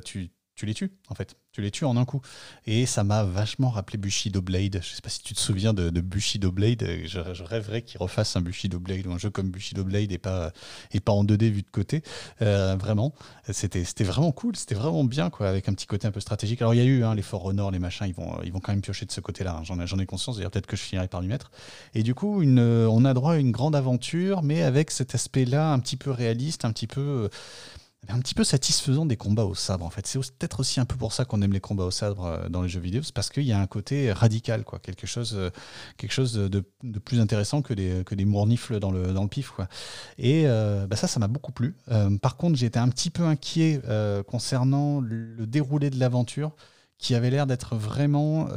[0.03, 1.35] tu, tu les tues en fait.
[1.51, 2.19] Tu les tues en un coup.
[2.65, 4.79] Et ça m'a vachement rappelé Bushido Blade.
[4.81, 6.83] Je sais pas si tu te souviens de, Bushido Blade.
[7.05, 10.51] Je, rêverais qu'il refasse un Bushido Blade ou un jeu comme Bushido Blade et pas,
[10.91, 12.01] et pas en 2D vu de côté.
[12.41, 13.13] Euh, vraiment.
[13.51, 14.55] C'était vraiment cool.
[14.55, 16.61] C'était vraiment bien, quoi, avec un petit côté un peu stratégique.
[16.61, 18.81] Alors il y a eu hein, les Fort Honor, les machins, ils vont, quand même
[18.81, 19.61] piocher de ce côté-là.
[19.61, 19.63] Hein.
[19.63, 20.37] J'en ai conscience.
[20.37, 21.51] D'ailleurs, peut-être que je finirai par lui mettre.
[21.93, 25.79] Et du coup, on a droit à une grande aventure, mais avec cet aspect-là un
[25.79, 27.29] petit peu réaliste, un petit peu
[28.09, 30.07] un petit peu satisfaisant des combats au sabre en fait.
[30.07, 32.61] C'est peut-être aussi un peu pour ça qu'on aime les combats au sabre euh, dans
[32.61, 35.49] les jeux vidéo, c'est parce qu'il y a un côté radical, quoi, quelque chose, euh,
[35.97, 36.63] quelque chose de,
[36.99, 39.49] plus intéressant que des, que des mournifles dans le, dans le pif.
[39.49, 39.67] Quoi.
[40.17, 41.75] Et euh, bah ça, ça m'a beaucoup plu.
[42.21, 43.81] par contre, j'étais un petit peu inquiet
[44.27, 46.51] concernant le déroulé de l'aventure
[46.97, 48.47] qui avait l'air d'être vraiment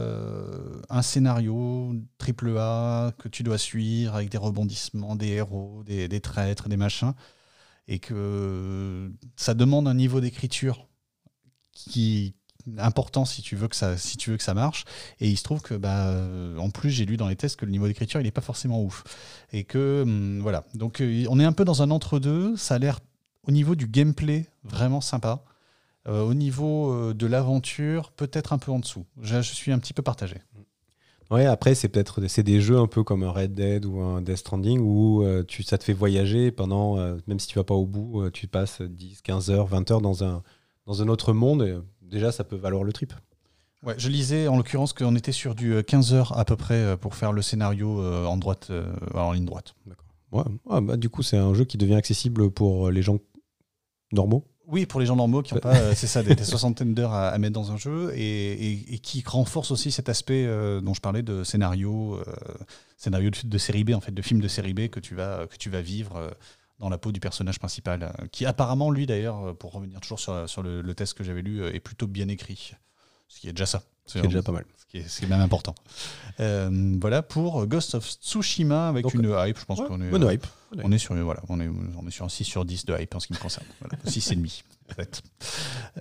[0.89, 6.21] un scénario triple A que tu dois suivre avec des rebondissements, des héros, des, des
[6.21, 7.15] traîtres, des machins
[7.91, 10.87] et que ça demande un niveau d'écriture
[11.73, 12.35] qui
[12.79, 14.85] important si tu veux que ça si tu veux que ça marche.
[15.19, 16.15] Et il se trouve que bah
[16.59, 18.81] en plus j'ai lu dans les tests que le niveau d'écriture il n'est pas forcément
[18.83, 19.03] ouf.
[19.53, 20.65] Et que hum, voilà.
[20.75, 23.01] Donc euh, on est un peu dans un entre deux ça a l'air
[23.49, 25.43] au niveau du gameplay vraiment sympa.
[26.09, 29.05] Euh, au niveau euh, de l'aventure peut-être un peu en dessous.
[29.21, 30.37] Je suis un petit peu partagé
[31.31, 34.21] Ouais, après, c'est peut-être c'est des jeux un peu comme un Red Dead ou un
[34.21, 37.65] Death Stranding où euh, tu, ça te fait voyager pendant, euh, même si tu vas
[37.65, 40.43] pas au bout, euh, tu passes 10, 15 heures, 20 heures dans un,
[40.87, 41.63] dans un autre monde.
[41.63, 43.13] Et déjà, ça peut valoir le trip.
[43.85, 47.15] Ouais, je lisais en l'occurrence qu'on était sur du 15 heures à peu près pour
[47.15, 48.71] faire le scénario en droite,
[49.15, 49.75] en ligne droite.
[49.87, 50.05] D'accord.
[50.33, 53.19] Ouais, bah, du coup, c'est un jeu qui devient accessible pour les gens
[54.13, 54.45] normaux.
[54.71, 57.37] Oui, pour les gens normaux qui n'ont pas, euh, c'est ça, des, soixantaines d'heures à,
[57.39, 61.43] mettre dans un jeu et, qui renforce aussi cet aspect euh, dont je parlais de
[61.43, 62.25] scénario, euh,
[62.97, 65.57] scénario de, série B en fait, de film de série B que tu vas que
[65.57, 66.31] tu vas vivre
[66.79, 70.63] dans la peau du personnage principal, qui apparemment, lui d'ailleurs, pour revenir toujours sur, sur
[70.63, 72.73] le, le test que j'avais lu, est plutôt bien écrit.
[73.29, 73.83] Ce qui est déjà ça.
[74.07, 74.65] Ce qui est déjà pas mal.
[74.91, 75.75] Qui est, ce qui est même important.
[76.41, 79.59] Euh, voilà pour Ghost of Tsushima avec Donc, une hype.
[79.59, 80.47] Je pense Ouais, qu'on est, bonne hype.
[80.83, 83.15] on est sur, voilà, on est, on est sur un 6 sur 10 de hype
[83.15, 83.67] en ce qui me concerne.
[83.81, 85.23] Voilà, 6,5 en fait.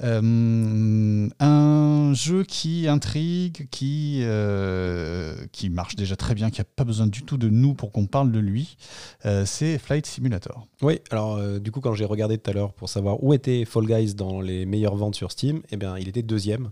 [0.03, 6.83] Euh, un jeu qui intrigue, qui, euh, qui marche déjà très bien, qui n'a pas
[6.83, 8.77] besoin du tout de nous pour qu'on parle de lui,
[9.25, 10.65] euh, c'est Flight Simulator.
[10.81, 13.85] Oui, alors du coup, quand j'ai regardé tout à l'heure pour savoir où était Fall
[13.85, 16.71] Guys dans les meilleures ventes sur Steam, eh bien, il était deuxième.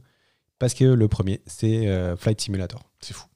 [0.60, 2.82] Parce que le premier, c'est euh, Flight Simulator.
[2.99, 3.28] C'est fou.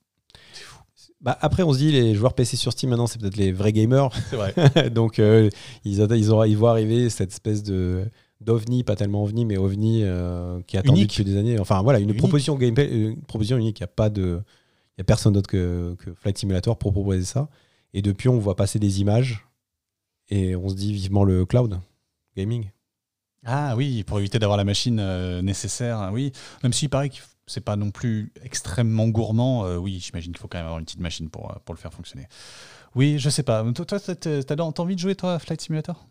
[1.22, 3.72] Bah, après, on se dit, les joueurs PC sur Steam, maintenant, c'est peut-être les vrais
[3.74, 4.10] gamers.
[4.30, 4.90] C'est vrai.
[4.90, 5.50] Donc, euh,
[5.86, 8.06] ils, ils, ils voient arriver cette espèce de
[8.40, 11.12] d'ovni, pas tellement ovni, mais ovni euh, qui est attendu Unique.
[11.12, 11.60] depuis des années.
[11.60, 12.18] Enfin, voilà, une Unique.
[12.18, 13.80] proposition gameplay, une proposition unique.
[13.80, 14.42] Il n'y a pas de.
[14.98, 17.50] Y a personne d'autre que, que Flight Simulator pour proposer ça.
[17.94, 19.46] Et depuis, on voit passer des images
[20.30, 21.80] et on se dit vivement le cloud
[22.36, 22.72] gaming.
[23.46, 26.32] Ah oui, pour éviter d'avoir la machine euh, nécessaire, hein, oui.
[26.64, 27.16] Même s'il paraît que
[27.48, 30.86] c'est pas non plus extrêmement gourmand, euh, oui, j'imagine qu'il faut quand même avoir une
[30.86, 32.28] petite machine pour, euh, pour le faire fonctionner.
[32.94, 33.66] Oui, je sais pas.
[33.74, 36.06] Toi, t'as envie de jouer, toi, à Flight Simulator?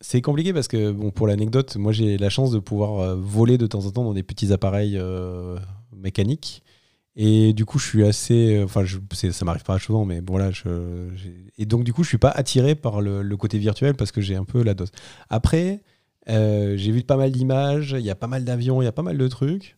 [0.00, 3.66] C'est compliqué parce que, bon, pour l'anecdote, moi j'ai la chance de pouvoir voler de
[3.66, 5.00] temps en temps dans des petits appareils
[5.94, 6.62] mécaniques.
[7.16, 8.62] Et du coup, je suis assez.
[8.62, 8.98] Enfin, je,
[9.30, 10.38] ça m'arrive pas souvent, mais bon,
[11.56, 14.36] et donc, du coup, je suis pas attiré par le côté virtuel parce que j'ai
[14.36, 14.90] un peu la dose.
[15.30, 15.80] Après,
[16.28, 18.92] euh, j'ai vu pas mal d'images, il y a pas mal d'avions, il y a
[18.92, 19.76] pas mal de trucs.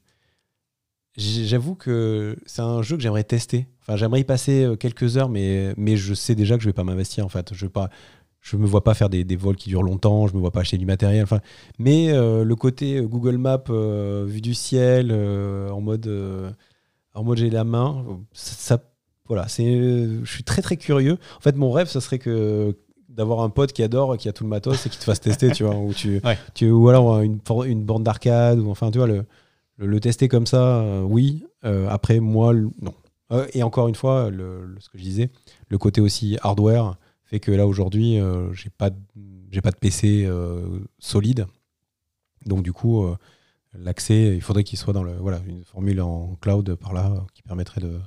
[1.16, 3.66] J'avoue que c'est un jeu que j'aimerais tester.
[3.80, 6.74] Enfin, j'aimerais y passer euh, quelques heures, mais, mais je sais déjà que je vais
[6.74, 7.26] pas m'investir.
[7.26, 7.90] En fait, je vais pas,
[8.40, 10.28] je me vois pas faire des, des vols qui durent longtemps.
[10.28, 11.24] Je me vois pas acheter du matériel.
[11.24, 11.40] Enfin,
[11.80, 16.08] mais euh, le côté Google Maps, euh, vue du ciel, en mode,
[17.14, 18.80] en mode j'ai la main, ça,
[19.26, 19.48] voilà.
[19.48, 19.64] C'est,
[20.22, 21.18] je suis très très curieux.
[21.36, 22.76] En fait, mon rêve, ce serait que
[23.18, 25.50] d'avoir un pote qui adore, qui a tout le matos et qui te fasse tester,
[25.52, 26.38] tu vois, ou tu, Ouais.
[26.54, 29.24] tu, ou alors une, une borne d'arcade, ou enfin, tu vois, le,
[29.76, 31.44] le, le tester comme ça, euh, oui.
[31.64, 32.94] Euh, après, moi, le- non.
[33.32, 35.30] Euh, et encore une fois, le, ce que je disais,
[35.68, 38.18] le côté aussi hardware fait que là aujourd'hui,
[38.54, 38.96] j'ai pas, de-
[39.50, 40.26] j'ai pas de PC
[40.98, 41.46] solide.
[42.46, 43.04] Donc du coup,
[43.74, 47.42] l'accès, il faudrait qu'il soit dans le, voilà, une formule en cloud par là qui
[47.42, 47.98] permettrait de,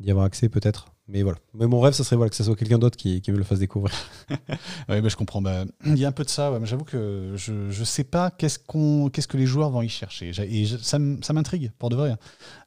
[0.00, 0.88] d'y avoir accès peut-être.
[1.08, 1.38] Mais voilà.
[1.54, 3.44] Mais mon rêve, ce serait voilà, que ce soit quelqu'un d'autre qui, qui me le
[3.44, 3.94] fasse découvrir.
[4.88, 5.40] Oui, bah, je comprends.
[5.42, 6.50] Bah, il y a un peu de ça.
[6.52, 9.82] ouais, mais J'avoue que je ne sais pas qu'est-ce qu'on, qu'est-ce que les joueurs vont
[9.82, 10.30] y chercher.
[10.48, 12.14] Et je- ça, m'intrigue, pour de vrai.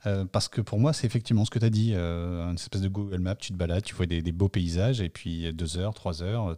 [0.06, 1.92] Euh, parce que pour moi, c'est effectivement ce que tu as dit.
[1.94, 5.02] euh, une espèce de Google Maps, tu te balades, tu vois des, des beaux paysages,
[5.02, 6.54] et puis deux heures, trois heures, euh,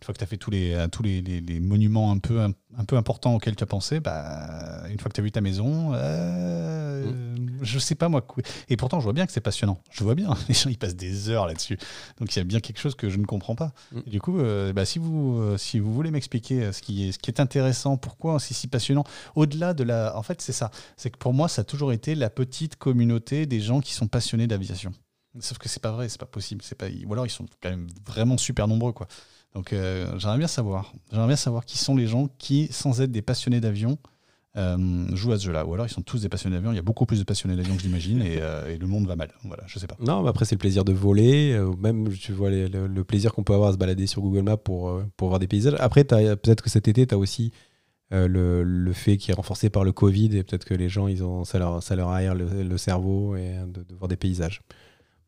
[0.00, 2.18] une fois que tu as fait tous les, euh, tous les, les- les monuments un
[2.18, 5.24] peu, un, un peu importants auxquels tu as pensé, bah, une fois que tu as
[5.24, 7.12] vu ta maison, euh,
[7.62, 8.26] je sais pas moi.
[8.68, 9.78] Et pourtant, je vois bien que c'est passionnant.
[9.90, 10.30] Je vois bien.
[10.48, 11.78] Les gens, ils passent des heures là-dessus.
[12.18, 13.72] Donc il y a bien quelque chose que je ne comprends pas.
[13.92, 14.00] Mm.
[14.06, 17.08] Et du coup, euh, bah, si, vous, euh, si vous voulez m'expliquer euh, ce qui,
[17.08, 20.16] est, ce qui est intéressant, pourquoi c'est si passionnant, au-delà de la...
[20.16, 20.70] En fait, c'est ça.
[20.96, 24.08] C'est que pour moi, ça a toujours été la petite communauté des gens qui sont
[24.08, 24.92] passionnés d'aviation.
[25.40, 26.60] Sauf que c'est pas vrai, c'est pas possible.
[26.62, 26.86] C'est pas...
[27.06, 28.92] Ou alors ils sont quand même vraiment super nombreux.
[28.92, 29.08] quoi.
[29.54, 30.92] Donc euh, j'aimerais bien savoir.
[31.10, 33.96] J'aimerais bien savoir qui sont les gens qui, sans être des passionnés d'avion,
[34.56, 35.64] euh, jouent à ce jeu-là.
[35.64, 36.72] Ou alors ils sont tous des passionnés d'avion.
[36.72, 39.16] Il y a beaucoup plus de passionnés d'avion que j'imagine et, euh, le monde va
[39.16, 39.32] mal.
[39.44, 39.96] Voilà, je sais pas.
[40.00, 41.58] Non, après, c'est le plaisir de voler.
[41.78, 45.00] même, tu vois, le, plaisir qu'on peut avoir à se balader sur Google Maps pour,
[45.16, 45.74] pour voir des paysages.
[45.78, 47.50] Après, peut-être que cet été, tu as aussi
[48.12, 51.08] euh, le, le fait qui est renforcé par le Covid et peut-être que les gens,
[51.08, 54.16] ils ont, ça, leur, ça leur aère le, le cerveau et de, de voir des
[54.16, 54.60] paysages.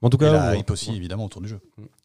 [0.02, 1.60] Mais En tout Et cas, la ouais, hype aussi, évidemment, autour du jeu.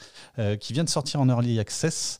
[0.58, 2.18] qui vient de sortir en Early Access.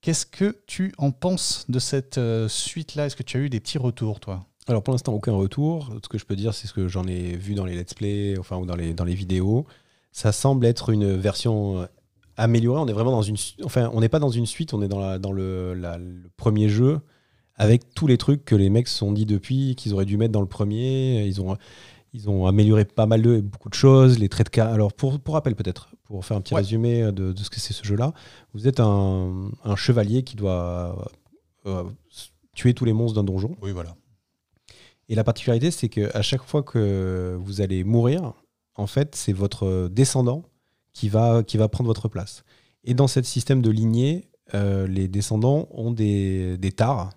[0.00, 2.18] Qu'est-ce que tu en penses de cette
[2.48, 3.06] suite-là?
[3.06, 4.47] Est-ce que tu as eu des petits retours, toi?
[4.68, 5.90] Alors pour l'instant, aucun retour.
[6.02, 8.36] Ce que je peux dire, c'est ce que j'en ai vu dans les let's play,
[8.38, 9.66] enfin ou dans les, dans les vidéos.
[10.12, 11.86] Ça semble être une version euh,
[12.36, 12.80] améliorée.
[12.80, 15.00] On est vraiment dans une, enfin, on n'est pas dans une suite, on est dans,
[15.00, 17.00] la, dans le, la- le premier jeu
[17.56, 20.32] avec tous les trucs que les mecs se sont dit depuis qu'ils auraient dû mettre
[20.32, 21.24] dans le premier.
[21.26, 21.56] Ils ont,
[22.12, 24.70] ils ont amélioré pas mal de beaucoup de choses, les traits de cas.
[24.70, 26.60] Alors pour, pour rappel peut-être, pour faire un petit Ouais.
[26.60, 28.12] résumé de, de ce que c'est ce jeu-là,
[28.54, 31.10] vous êtes un, un chevalier qui doit
[31.66, 31.84] euh,
[32.54, 33.56] tuer tous les monstres d'un donjon.
[33.62, 33.94] Oui, voilà.
[35.08, 38.34] Et la particularité, c'est qu'à chaque fois que vous allez mourir,
[38.74, 40.44] en fait, c'est votre descendant
[40.92, 42.44] qui va, qui va prendre votre place.
[42.84, 47.10] Et dans ce système de lignée, euh, les descendants ont des, des tares.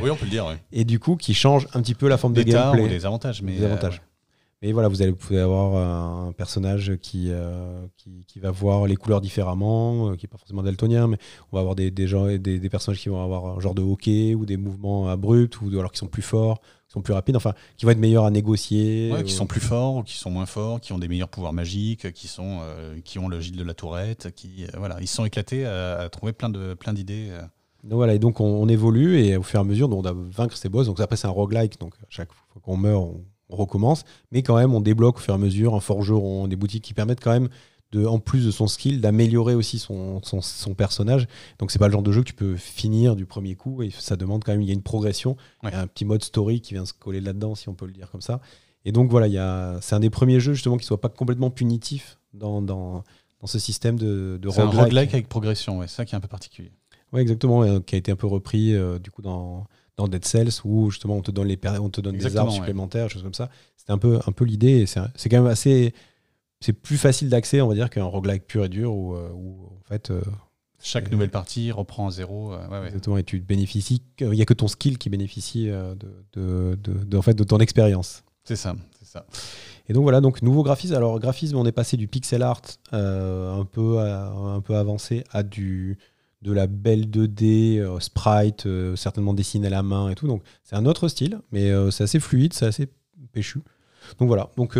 [0.00, 0.56] oui, on peut le dire.
[0.72, 2.84] Et du coup, qui changent un petit peu la forme de gameplay.
[2.84, 3.42] Ou des avantages.
[3.42, 3.96] Mais des avantages.
[3.96, 4.15] Euh,
[4.62, 8.96] mais voilà, vous allez pouvoir avoir un personnage qui, euh, qui, qui, va voir les
[8.96, 11.18] couleurs différemment, qui n'est pas forcément daltonien, mais
[11.52, 13.82] on va avoir des, des, gens, des, des, personnages qui vont avoir un genre de
[13.82, 17.36] hockey ou des mouvements abrupts, ou alors qui sont plus forts, qui sont plus rapides,
[17.36, 19.12] enfin, qui vont être meilleurs à négocier.
[19.24, 22.12] qui sont plus forts ou qui sont moins forts, qui ont des meilleurs pouvoirs magiques,
[22.12, 22.60] qui, sont,
[23.04, 26.32] qui ont le gîte de la tourette, qui, voilà, ils sont éclatés à, à trouver
[26.32, 26.74] plein d'idées.
[26.78, 27.50] Plein
[27.86, 30.56] donc voilà, et donc on, évolue et au fur et à mesure, on doit vaincre
[30.56, 30.86] ces boss.
[30.86, 34.04] Donc après, c'est un roguelike, donc chaque fois qu'on meurt, on, recommence.
[34.32, 36.94] Mais quand même, on débloque au fur et à mesure un forgeron, des boutiques qui
[36.94, 37.48] permettent quand même,
[37.92, 41.28] de, en plus de son skill, d'améliorer aussi son, son, personnage.
[41.58, 43.82] Donc c'est pas le genre de jeu que tu peux finir du premier coup.
[43.82, 45.36] Et ça demande quand même, il y a une progression.
[45.62, 47.86] Il y a un petit mode story qui vient se coller là-dedans, si on peut
[47.86, 48.40] le dire comme ça.
[48.84, 52.62] Et donc voilà, c'est un des premiers jeux justement qui soit pas complètement punitif dans,
[52.62, 53.02] dans,
[53.40, 54.74] dans ce système de, de roguelike.
[54.74, 56.72] un roguelike avec progression, ouais, c'est ça qui est un peu particulier.
[57.12, 59.66] Oui, exactement, euh, qui a été un peu repris euh, du coup dans,
[59.96, 63.08] dans Dead Cells où justement on te donne, les on te donne des armes supplémentaires,
[63.08, 63.48] choses comme ça.
[63.76, 64.86] C'était un peu, un peu l'idée.
[64.86, 65.94] C'est quand même assez.
[66.60, 69.66] C'est plus facile d'accès, on va dire, qu'un roguelike pur et dur où, euh, où
[69.66, 70.12] en fait.
[70.82, 72.54] chaque nouvelle partie reprend à zéro.
[72.86, 74.02] Exactement, et tu bénéficies.
[74.20, 75.96] Il n'y a que ton skill qui bénéficie de,
[76.34, 78.22] de, de, en fait, de ton expérience.
[78.44, 79.26] C'est ça, c'est ça.
[79.88, 80.94] Et donc voilà, donc nouveau graphisme.
[80.94, 85.98] Alors graphisme, on est passé du pixel art un peu un peu avancé à du
[86.46, 90.28] de la belle 2D, euh, sprite, euh, certainement dessiné à la main et tout.
[90.28, 92.88] Donc c'est un autre style, mais euh, c'est assez fluide, c'est assez
[93.32, 93.62] péchu.
[94.20, 94.50] Donc voilà.
[94.56, 94.76] Donc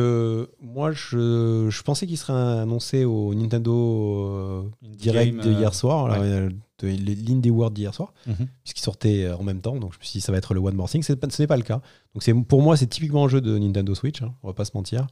[0.60, 7.74] moi, je, je pensais qu'il serait annoncé au Nintendo Direct d'hier soir, de l'Indie World
[7.74, 8.14] d'hier soir,
[8.62, 9.74] puisqu'il sortait en même temps.
[9.74, 11.02] Donc je me suis dit ça va être le One More Thing.
[11.02, 11.80] Ce n'est pas le cas.
[12.14, 14.22] Donc c'est pour moi c'est typiquement un jeu de Nintendo Switch.
[14.22, 15.08] Hein, on va pas se mentir.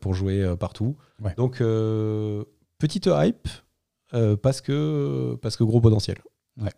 [0.00, 0.94] pour jouer partout.
[1.36, 1.60] Donc
[2.78, 3.48] petite hype,
[4.12, 6.18] euh, parce, que, parce que gros potentiel.
[6.60, 6.70] Ouais.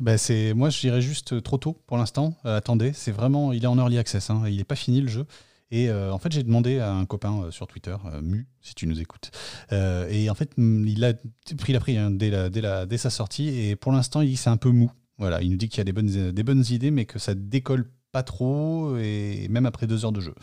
[0.00, 2.36] Bah c'est moi je dirais juste trop tôt pour l'instant.
[2.46, 5.08] Euh, attendez, c'est vraiment il est en early access, hein, il n'est pas fini le
[5.08, 5.24] jeu.
[5.70, 9.00] Et euh, en fait j'ai demandé à un copain sur Twitter, Mu, si tu nous
[9.00, 9.30] écoutes,
[9.70, 11.14] et en fait il a
[11.56, 14.36] pris la pris hein, dès, la, dès, la, dès sa sortie et pour l'instant il
[14.36, 14.90] c'est un peu mou.
[15.18, 17.34] Voilà, il nous dit qu'il y a des bonnes, des bonnes idées mais que ça
[17.36, 20.34] décolle pas trop et même après deux heures de jeu.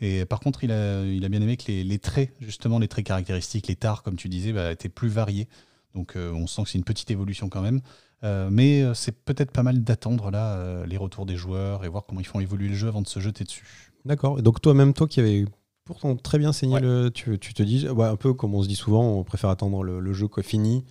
[0.00, 2.86] Et par contre il a, il a bien aimé que les, les traits justement les
[2.86, 5.48] traits caractéristiques, les tares comme tu disais, bah, étaient plus variés.
[5.94, 7.80] Donc euh, on sent que c'est une petite évolution quand même.
[8.24, 12.04] Euh, mais euh, c'est peut-être pas mal d'attendre là les retours des joueurs et voir
[12.06, 13.92] comment ils font évoluer le jeu avant de se jeter dessus.
[14.04, 14.40] D'accord.
[14.42, 15.44] Donc toi-même, toi qui avais
[15.84, 19.02] pourtant très bien saigné le, tu, te dis, un peu comme on se dit souvent,
[19.02, 20.84] on préfère attendre le, jeu fini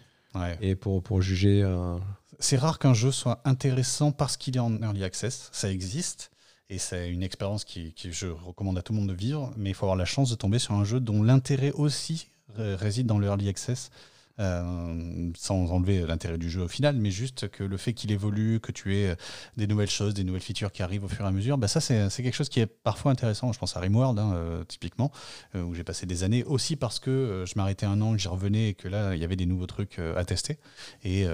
[0.61, 1.63] et pour, pour juger.
[2.39, 6.31] C'est rare qu'un jeu soit intéressant parce qu'il est en early access, ça existe.
[6.69, 9.69] Et c'est une expérience qui, qui, je recommande à tout le monde de vivre, mais
[9.69, 13.19] il faut avoir la chance de tomber sur un jeu dont l'intérêt aussi réside dans
[13.19, 13.89] le early access.
[14.39, 18.59] Euh, sans enlever l'intérêt du jeu au final, mais juste que le fait qu'il évolue,
[18.59, 19.15] que tu aies
[19.57, 21.81] des nouvelles choses, des nouvelles features qui arrivent au fur et à mesure, bah ça
[21.81, 23.51] c'est quelque chose qui est parfois intéressant.
[23.51, 25.11] Je pense à Rimworld, hein, euh, typiquement,
[25.55, 28.27] euh, où j'ai passé des années aussi parce que je m'arrêtais un an, que j'y
[28.27, 30.59] revenais et que là il y avait des nouveaux trucs à tester.
[31.03, 31.25] Et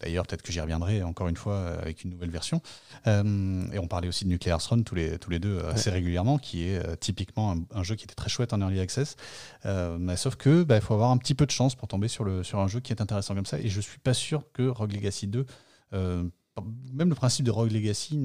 [0.00, 2.60] d'ailleurs, peut-être que j'y reviendrai encore une fois avec une nouvelle version.
[3.06, 6.64] et on parlait aussi de Nuclear Throne tous les, tous les deux assez régulièrement, qui
[6.64, 9.16] est typiquement un, jeu qui était très chouette en early access.
[10.16, 12.39] sauf que bah, il faut avoir un petit peu de chance pour tomber sur le
[12.42, 13.58] sur un jeu qui est intéressant comme ça.
[13.58, 15.46] Et je suis pas sûr que Rogue Legacy 2,
[15.92, 16.24] euh,
[16.92, 18.18] même le principe de Rogue Legacy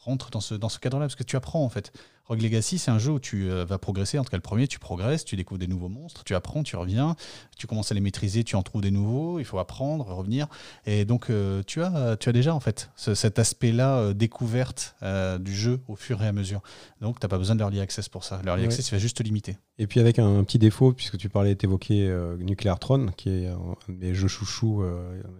[0.00, 1.92] rentre dans ce, dans ce cadre-là, parce que tu apprends en fait.
[2.30, 4.16] Rogue Legacy, c'est un jeu où tu euh, vas progresser.
[4.16, 6.76] En tout cas, le premier, tu progresses, tu découvres des nouveaux monstres, tu apprends, tu
[6.76, 7.16] reviens,
[7.58, 10.46] tu commences à les maîtriser, tu en trouves des nouveaux, il faut apprendre, revenir.
[10.86, 14.94] Et donc, euh, tu, as, tu as déjà en fait cet aspect-là, euh, découverte
[15.40, 16.62] du jeu au fur et à mesure.
[17.00, 18.40] Donc, tu n'as pas besoin de l'early access pour ça.
[18.44, 19.56] L'early access, il va juste te limiter.
[19.78, 23.74] Et puis, avec un, petit défaut, puisque tu parlais, t'évoquais Nuclear Throne, qui est un
[23.88, 24.84] des jeux chouchou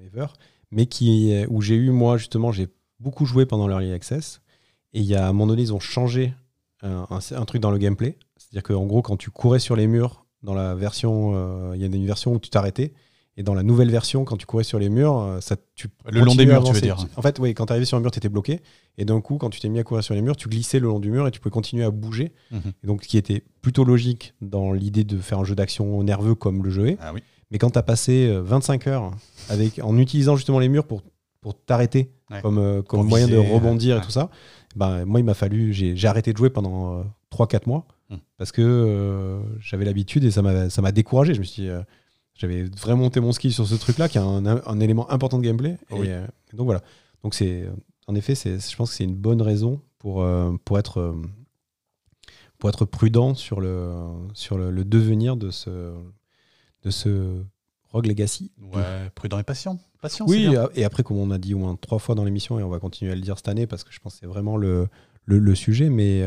[0.05, 0.27] ever,
[0.73, 2.67] mais qui, où j'ai eu, moi, justement, j'ai
[2.99, 4.41] beaucoup joué pendant l'early access.
[4.93, 6.35] Et il y a, à un moment donné, ils ont changé
[6.83, 8.17] un, un, truc dans le gameplay.
[8.37, 11.85] C'est-à-dire qu'en gros, quand tu courais sur les murs, dans la version, euh, il y
[11.85, 12.93] a une version où tu t'arrêtais.
[13.37, 16.21] Et dans la nouvelle version, quand tu courais sur les murs, euh, ça, tu le
[16.21, 17.07] long des murs, tu veux dire.
[17.17, 18.61] En fait, oui, quand tu arrivais sur un mur, tu étais bloqué.
[18.99, 20.89] Et d'un coup, quand tu t'es mis à courir sur les murs, tu glissais le
[20.89, 22.33] long du mur et tu pouvais continuer à bouger.
[22.51, 22.73] Mhm.
[22.83, 26.35] Et donc, ce qui était plutôt logique dans l'idée de faire un jeu d'action nerveux
[26.35, 26.99] comme le jeu est.
[27.01, 27.23] Ah, oui.
[27.51, 29.11] Mais quand tu as passé 25 euh, heures
[29.49, 31.03] avec, en utilisant justement les murs pour,
[31.41, 32.11] pour t'arrêter
[32.43, 34.31] comme, comme moyen de rebondir et tout ça,
[34.77, 35.73] ben, moi, il m'a fallu.
[35.73, 38.17] J'ai arrêté de jouer pendant 3-4 euh, mois hmm.
[38.37, 41.35] parce que euh, j'avais l'habitude et ça m'a découragé.
[41.35, 41.83] Je me suis euh,
[42.35, 45.43] j'avais vraiment monté mon ski sur ce truc-là, qui est un, un, élément important de
[45.43, 45.77] gameplay.
[45.91, 46.81] Et, donc voilà.
[47.23, 47.69] Donc c'est,
[48.07, 50.27] en effet, je pense que c'est une bonne raison pour,
[50.65, 51.15] pour, être,
[52.57, 53.95] pour être prudent sur le,
[54.33, 55.93] sur le, devenir de ce,
[56.83, 57.43] de ce
[57.91, 58.53] Rogue Legacy.
[58.73, 59.79] Ouais, prudent et patient.
[60.01, 62.63] patient oui, et après, comme on a dit au moins trois fois dans l'émission, et
[62.63, 64.57] on va continuer à le dire cette année, parce que je pense que c'est vraiment
[64.57, 64.89] le,
[65.27, 66.25] le, sujet, mais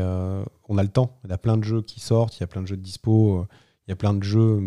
[0.68, 1.18] on a le temps.
[1.24, 2.82] Il y a plein de jeux qui sortent, il y a plein de jeux de
[2.82, 3.46] dispo,
[3.86, 4.60] il y a plein de jeux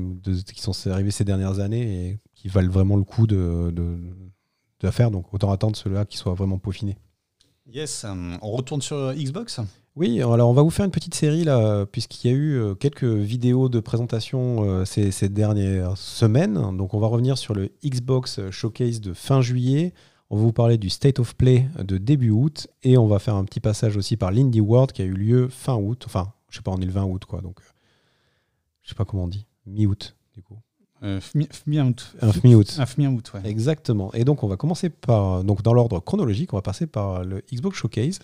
[0.54, 3.98] qui sont arrivés ces dernières années et qui valent vraiment le coup de, de,
[4.80, 5.12] de faire.
[5.12, 6.98] Donc autant attendre ceux-là qui soient vraiment peaufinés.
[7.70, 9.60] Yes, euh, on retourne sur Xbox?
[9.98, 12.76] Oui, alors on va vous faire une petite série là, puisqu'il y a eu euh,
[12.76, 16.54] quelques vidéos de présentation euh, ces, ces, dernières semaines.
[16.78, 19.95] Donc on va revenir sur le Xbox Showcase de fin juillet.
[20.30, 23.34] On va vous parler du State of Play de début août et on va faire
[23.34, 26.04] un petit passage aussi par l'Indie World qui a eu lieu fin août.
[26.06, 27.41] Enfin, je sais pas, on est le 20 août quoi.
[27.41, 27.58] Donc
[28.84, 30.58] je sais pas comment on dit, mi-août du coup.
[31.02, 31.64] Euh, mi-août.
[32.43, 32.80] mi-août.
[32.98, 33.50] mi-août, ouais.
[33.50, 34.14] Exactement.
[34.14, 37.41] Et donc on va commencer par, donc dans l'ordre chronologique, on va passer par le
[37.52, 38.20] Xbox Showcase.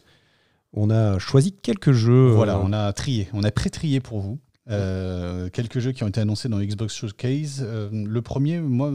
[0.73, 2.29] On a choisi quelques jeux.
[2.29, 4.39] Voilà, on a trié, on a pré-trié pour vous.
[4.69, 7.61] Euh, quelques jeux qui ont été annoncés dans Xbox Showcase.
[7.61, 8.91] Euh, le premier, moi,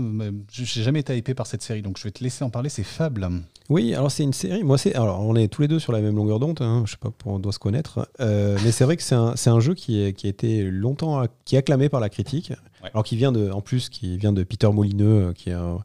[0.51, 2.70] j'ai jamais été hypé par cette série, donc je vais te laisser en parler.
[2.70, 3.29] C'est Fable.
[3.68, 4.64] Oui, alors c'est une série.
[4.64, 6.59] Moi, c'est alors on est tous les deux sur la même longueur d'onde.
[6.62, 9.14] Hein, je sais pas pourquoi on doit se connaître, euh, mais c'est vrai que c'est
[9.14, 12.53] un, un, jeu qui, est, qui a été longtemps qui est acclamé par la critique.
[12.83, 15.81] Alors qui vient de, en plus, qui vient de Peter Molineux, qui est un,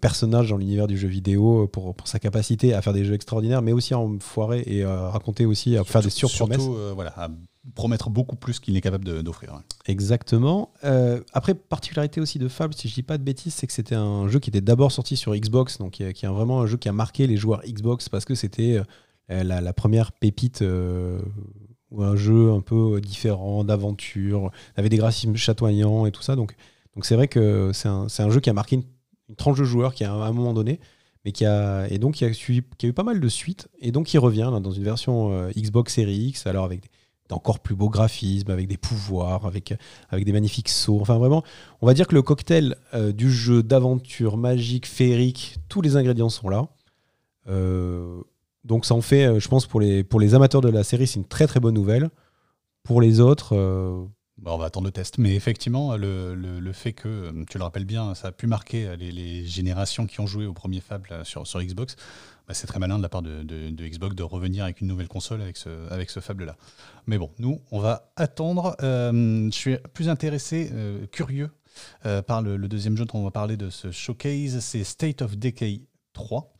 [0.00, 3.62] personnage dans l'univers du jeu vidéo pour, pour, sa capacité à faire des jeux extraordinaires,
[3.62, 6.60] mais aussi à en foirer et à raconter aussi, à faire des surpromesses.
[6.60, 7.14] Surtout, voilà,
[7.74, 9.62] promettre beaucoup plus qu'il n'est capable d'offrir.
[9.86, 10.72] Exactement.
[10.84, 13.94] Euh, après, particularité aussi de Fable, si je dis pas de bêtises, c'est que c'était
[13.94, 16.88] un jeu qui était d'abord sorti sur Xbox, donc qui est, vraiment un jeu qui
[16.88, 18.80] a marqué les joueurs Xbox parce que c'était
[19.30, 21.20] euh, la, première pépite euh,
[21.90, 26.34] ou un jeu un peu différent, d'aventure, avait des graphismes chatoyants et tout ça.
[26.34, 26.56] Donc,
[26.96, 28.84] donc c'est vrai que c'est un, un, jeu qui a marqué une,
[29.36, 30.80] tranche de joueurs qui a à un moment donné
[31.24, 34.18] mais qui a et donc qui a, eu pas mal de suites et donc qui
[34.18, 36.88] revient dans une version Xbox Series X alors avec des,
[37.32, 39.74] encore plus beau graphisme, avec des pouvoirs, avec,
[40.10, 41.00] avec des magnifiques sauts.
[41.00, 41.42] Enfin, vraiment,
[41.80, 46.28] on va dire que le cocktail euh, du jeu d'aventure magique, féerique, tous les ingrédients
[46.28, 46.68] sont là.
[47.48, 48.20] Euh,
[48.64, 51.26] donc, ça en fait, euh, je pense, pour les amateurs de la série, c'est une
[51.26, 52.10] très très bonne nouvelle.
[52.84, 53.56] Pour les autres.
[54.44, 55.18] On va attendre le test.
[55.18, 59.46] Mais effectivement, le, le, fait que, tu le rappelles bien, ça a pu marquer les,
[59.46, 61.96] générations qui ont joué au premier Fable sur, sur Xbox.
[62.48, 65.42] Bah, c'est très malin de la part de, Xbox de revenir avec une nouvelle console
[65.42, 66.56] avec ce, avec ce Fable-là.
[67.06, 68.76] Mais bon, nous, on va attendre.
[68.82, 71.50] Euh, je suis plus intéressé, euh, curieux,
[72.04, 75.36] euh, par le, deuxième jeu dont on va parler de ce showcase, c'est State of
[75.38, 75.82] Decay
[76.14, 76.52] 3.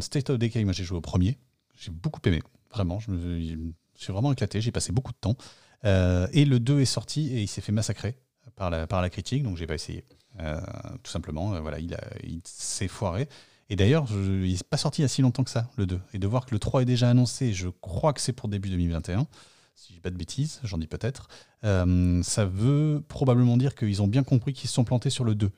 [0.00, 1.38] State of Decay, moi j'ai joué au premier,
[1.76, 3.56] j'ai beaucoup aimé, vraiment, je
[3.96, 5.36] suis vraiment éclaté, j'ai passé beaucoup de temps.
[5.84, 8.16] Et le 2 est sorti et il s'est fait massacrer
[8.56, 10.04] par la, par la critique, donc j'ai pas essayé.
[10.38, 13.28] tout simplement, voilà, il, il s'est foiré.
[13.68, 15.98] Et d'ailleurs, il n'est pas sorti il y a si longtemps que ça, le 2.
[16.12, 18.68] Et de voir que le 3 est déjà annoncé, je crois que c'est pour début
[18.68, 19.26] 2021,
[19.74, 21.28] si je dis pas de bêtises, j'en dis peut-être,
[21.64, 25.34] euh, ça veut probablement dire qu'ils ont bien compris qu'ils se sont plantés sur le
[25.34, 25.50] 2.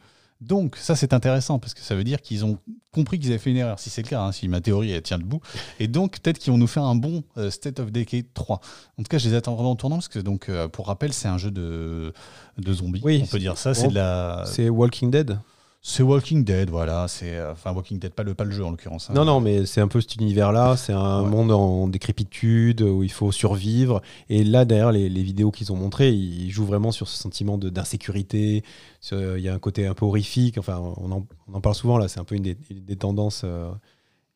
[0.47, 2.59] Donc ça c'est intéressant parce que ça veut dire qu'ils ont
[2.93, 5.03] compris qu'ils avaient fait une erreur, si c'est le cas, hein, si ma théorie elle
[5.03, 5.41] tient debout.
[5.81, 8.61] Et donc peut-être qu'ils vont nous faire un bon euh, State of Decay 3.
[8.99, 11.13] En tout cas je les attends vraiment en tournant parce que donc euh, pour rappel
[11.13, 12.13] c'est un jeu de,
[12.59, 13.75] de zombies, oui, on peut dire ça.
[13.75, 14.45] C'est de la...
[14.47, 15.39] C'est Walking Dead
[15.87, 17.09] c'est Walking Dead, voilà.
[17.09, 19.11] C'est euh, enfin Walking Dead, pas le pas le jeu en l'occurrence.
[19.11, 19.13] Hein.
[19.13, 20.79] Non, non, mais c'est un peu cet univers-là.
[20.79, 24.01] C'est un monde en décrépitude où il faut survivre.
[24.31, 28.65] Et là, derrière les, vidéos qu'ils ont montrées, ils jouent vraiment sur ce sentiment d'insécurité.
[29.13, 30.57] Il y a un côté un peu horrifique.
[30.57, 32.09] Enfin, on en, on en parle souvent là.
[32.09, 33.43] C'est un peu une des, tendances.
[33.45, 33.71] Euh,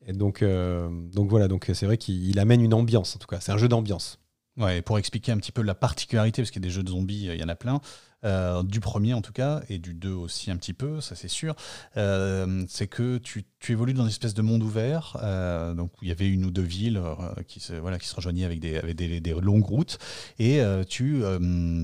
[0.07, 1.49] et donc, euh, donc voilà.
[1.49, 3.17] Donc c'est vrai qu'il amène une ambiance.
[3.17, 4.19] En tout cas, c'est un jeu d'ambiance.
[4.59, 6.91] Ouais, pour expliquer un petit peu la particularité, parce qu'il y a des jeux de
[6.91, 7.81] zombies, il y en a plein.
[8.25, 11.29] Euh, du premier en tout cas, et du 2 aussi un petit peu, ça c'est
[11.29, 11.55] sûr,
[11.97, 16.09] euh, c'est que tu, évolues dans une espèce de monde ouvert, euh, donc où il
[16.09, 17.01] y avait une ou deux villes
[17.47, 19.99] qui, se, voilà, qui se rejoignaient avec des, longues routes,
[20.41, 21.23] et tu,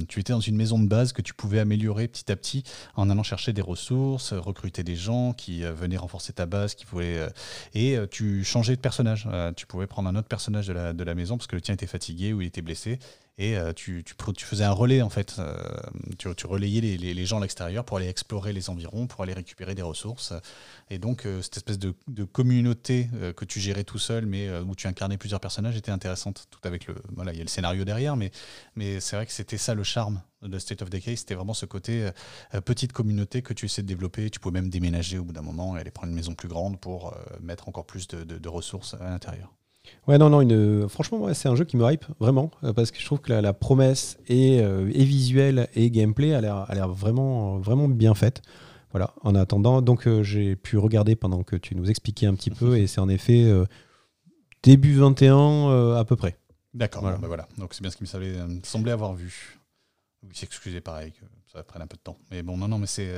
[0.09, 2.65] tu étais dans une maison de base que tu pouvais améliorer petit à petit
[2.97, 6.87] en allant chercher des ressources, recruter des gens qui venaient renforcer ta base, qui
[7.75, 9.29] et tu changeais de personnage.
[9.57, 12.33] tu pouvais prendre un autre personnage de la maison parce que le tien était fatigué
[12.33, 12.99] ou il était blessé,
[13.37, 14.05] et euh, tu,
[14.39, 15.37] faisais un relais en fait.
[15.39, 15.57] Euh,
[16.19, 19.83] tu, relayais les, gens à l'extérieur pour aller explorer les environs, pour aller récupérer des
[19.83, 20.33] ressources.
[20.89, 24.87] Et donc euh, cette espèce de, communauté que tu gérais tout seul, mais où tu
[24.87, 26.47] incarnais plusieurs personnages, était intéressante.
[26.51, 28.31] Tout avec le voilà, il y a le scénario derrière, mais
[29.01, 32.11] c'est vrai que c'était ça le charme de State of Decay, c'était vraiment ce côté
[32.65, 34.31] petite communauté que tu essaies de développer.
[34.31, 36.79] Tu pouvais même déménager au bout d'un moment et aller prendre une maison plus grande
[36.79, 39.53] pour mettre encore plus de ressources à l'intérieur.
[40.07, 40.89] Ouais, non, non, une...
[40.89, 43.53] franchement, c'est un jeu qui me hype vraiment, euh, parce que je trouve que la,
[43.53, 48.43] promesse est, euh, visuelle et gameplay a l'air vraiment, vraiment bien faite.
[48.91, 52.51] Voilà, en attendant, donc euh, j'ai pu regarder pendant que tu nous expliquais un petit
[52.51, 53.51] peu, et c'est en effet
[54.63, 56.39] début 21 à peu près.
[56.75, 57.19] D'accord, voilà.
[57.19, 57.49] Bah voilà.
[57.59, 59.59] donc c'est bien ce qui me semblait, semblait avoir vu.
[60.23, 62.19] Oui, s'excuser pareil, que ça prenne un peu de temps.
[62.31, 63.13] Mais bon, non, non, mais c'est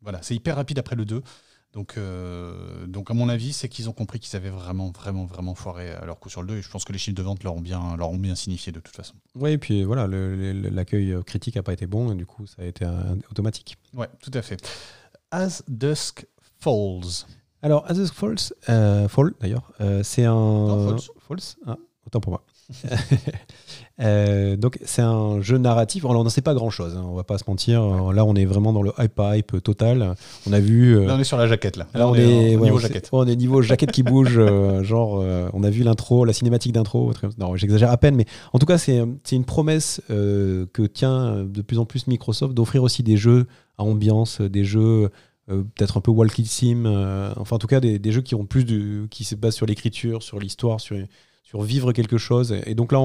[0.00, 1.22] voilà, c'est hyper rapide après le 2.
[1.74, 5.54] Donc, euh, donc à mon avis, c'est qu'ils ont compris qu'ils avaient vraiment, vraiment, vraiment
[5.54, 6.56] foiré à leur coup sur le 2.
[6.56, 8.72] Et je pense que les chiffres de vente leur ont bien, leur ont bien signifié
[8.72, 9.14] de toute façon.
[9.34, 12.64] Oui, et puis voilà, l'accueil critique n'a pas été bon et du coup, ça a
[12.64, 12.86] été
[13.30, 13.76] automatique.
[13.92, 14.64] Ouais, tout à fait.
[15.30, 16.26] As Dusk
[16.60, 17.26] Falls.
[17.64, 20.96] Alors, As Dusk Falls, euh, Fall d'ailleurs, euh, c'est un.
[21.26, 21.56] falls.
[21.66, 22.44] Ah, autant pour moi.
[24.00, 26.04] Euh, donc c'est un jeu narratif.
[26.04, 27.82] Alors on n'en sait pas grand chose, hein, on va pas se mentir.
[28.12, 30.14] Là on est vraiment dans le hype hype total.
[30.48, 30.96] On a vu.
[30.96, 31.86] Euh, là on est sur la jaquette là.
[31.94, 33.08] là on, est, niveau jaquette.
[33.12, 34.36] On est niveau jaquette qui bouge.
[34.36, 37.12] Euh, genre on a vu l'intro, la cinématique d'intro.
[37.38, 41.78] Non j'exagère à peine, mais en tout cas c'est une promesse que tient de plus
[41.78, 43.46] en plus Microsoft d'offrir aussi des jeux
[43.78, 45.10] à ambiance, des jeux
[45.46, 46.84] peut-être un peu walkie sim.
[47.36, 49.66] enfin en tout cas des, des, jeux qui ont plus de, qui se basent sur
[49.66, 50.96] l'écriture, sur l'histoire, sur
[51.54, 52.56] sur vivre quelque chose.
[52.66, 52.98] Et donc là,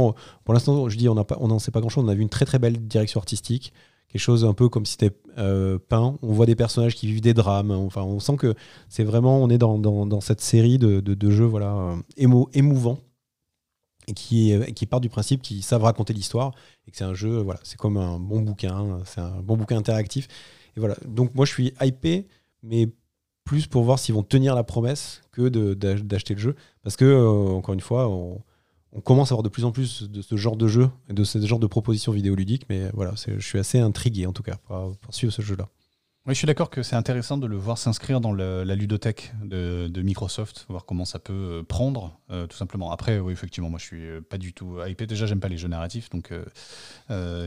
[0.44, 2.04] pour l'instant, je dis, on n'en sait pas grand-chose.
[2.04, 3.74] On a vu une très très belle direction artistique,
[4.08, 6.18] quelque chose un peu comme si c'était euh, peint.
[6.24, 7.70] On voit des personnages qui vivent des drames.
[7.70, 8.56] Enfin, on sent que
[8.88, 12.98] c'est vraiment, on est dans, dans, cette série de, de, jeux voilà, euh, émo, émouvants
[14.08, 16.56] et qui, qui part du principe qu'ils savent raconter l'histoire
[16.88, 19.78] et que c'est un jeu, voilà, c'est comme un bon bouquin, c'est un bon bouquin
[19.78, 20.28] interactif.
[20.76, 20.96] Et voilà.
[21.06, 22.28] Donc moi, je suis hypé,
[22.64, 22.88] mais
[23.50, 26.56] plus pour voir s'ils vont tenir la promesse que d'acheter le jeu.
[26.84, 28.44] Parce que, euh, encore une fois, on,
[29.04, 31.44] commence à avoir de plus en plus de ce genre de jeu et de ce
[31.44, 32.68] genre de propositions vidéoludiques.
[32.70, 35.68] Mais voilà, je suis assez intrigué en tout cas pour, suivre ce jeu-là.
[36.28, 40.02] Oui, je suis d'accord que c'est intéressant de le voir s'inscrire dans la ludothèque de,
[40.04, 42.92] Microsoft, voir comment ça peut euh, prendre, euh, tout simplement.
[42.92, 45.08] Après, oui, effectivement, moi je suis pas du tout hypé.
[45.08, 46.32] Déjà, j'aime pas les jeux narratifs, donc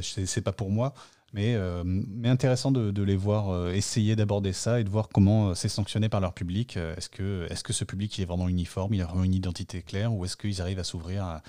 [0.00, 0.94] c'est pas pour moi.
[1.32, 5.48] Mais, euh, mais intéressant de, les voir euh, essayer d'aborder ça et de voir comment
[5.48, 6.76] euh, c'est sanctionné par leur public.
[6.76, 9.82] Est-ce que, est que ce public il est vraiment uniforme, il a vraiment une identité
[9.82, 11.42] claire, ou est-ce qu'ils arrivent à s'ouvrir à,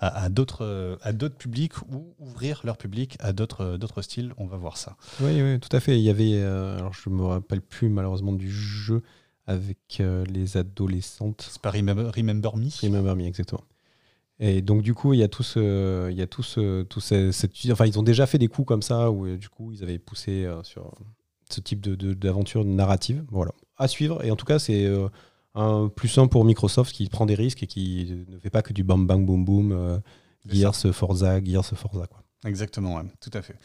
[0.00, 4.32] à, d'autres publics ou ouvrir leur public à d'autres styles?
[4.38, 4.96] On va voir ça.
[5.20, 5.98] Oui, oui, tout à fait.
[5.98, 9.02] Il y avait, alors je ne me rappelle plus malheureusement du jeu
[9.46, 11.48] avec les adolescentes.
[11.50, 12.68] C'est pas Remember, Remember Me?
[12.82, 13.62] Remember Me, exactement.
[14.40, 16.58] Et donc du coup, il y a tous, il y a tous,
[16.88, 17.12] tous
[17.72, 20.44] enfin ils ont déjà fait des coups comme ça où du coup ils avaient poussé
[20.44, 20.92] euh, sur
[21.50, 23.24] ce type de, d'aventure narrative.
[23.30, 24.24] Voilà, à suivre.
[24.24, 25.08] Et en tout cas, c'est euh,
[25.54, 28.72] un plus un pour Microsoft qui prend des risques et qui ne fait pas que
[28.72, 29.98] du bam bang boom boom, euh,
[30.46, 32.22] Gears Forza, Gears Forza quoi.
[32.44, 33.56] Exactement, tout à fait.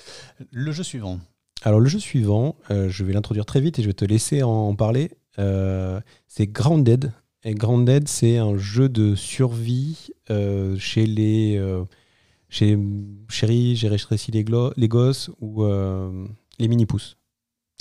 [0.52, 1.20] Le jeu suivant.
[1.62, 4.76] Alors le jeu suivant, je vais l'introduire très vite et je vais te laisser en
[4.76, 5.12] parler.
[5.38, 7.14] c'est Grounded,
[7.46, 11.58] et Grounded, c'est un jeu de survie euh, chez les.
[11.58, 11.84] Euh,
[12.50, 12.78] chez
[13.30, 14.46] Chéri, j'ai rétréci les,
[14.78, 16.26] les gosses ou euh,
[16.60, 17.18] les mini-pousses.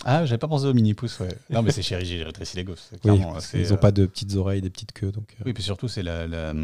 [0.04, 1.28] Ah, j'avais pas pensé aux mini-pousses, ouais.
[1.50, 2.90] Non, mais c'est chéri, j'ai rétréci les gosses.
[3.04, 3.20] Oui,
[3.54, 5.12] ils n'ont pas de petites oreilles, des petites queues.
[5.12, 6.54] Donc, Oui, puis surtout, c'est la,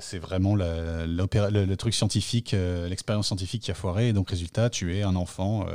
[0.00, 2.54] c'est vraiment la, le, le, truc scientifique,
[2.88, 4.08] l'expérience scientifique qui a foiré.
[4.08, 5.66] Et donc, résultat, tu es un enfant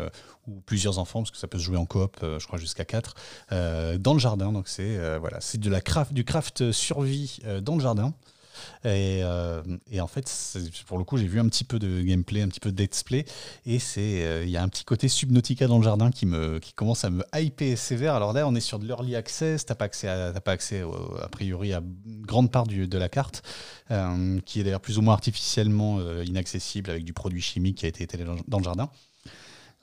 [0.47, 2.85] ou plusieurs enfants, parce que ça peut se jouer en coop, euh, je crois jusqu'à
[2.85, 3.15] 4,
[3.51, 4.51] euh, dans le jardin.
[4.51, 8.13] Donc c'est euh, voilà, c'est de la craft, du craft survie dans le jardin.
[8.85, 9.21] Et,
[9.91, 10.31] et, en fait,
[10.85, 13.25] pour le coup, j'ai vu un petit peu de gameplay, un petit peu de display,
[13.65, 16.71] et c'est il y a un petit côté Subnautica dans le jardin qui me qui
[16.73, 18.13] commence à me hyper sévère.
[18.13, 20.07] Alors là, on est sur de l'early access, t'as pas accès
[20.45, 20.83] pas accès
[21.19, 23.41] a priori à grande part du, de la carte,
[24.45, 28.03] qui est d'ailleurs plus ou moins artificiellement inaccessible avec du produit chimique qui a été
[28.03, 28.91] étalé dans le jardin.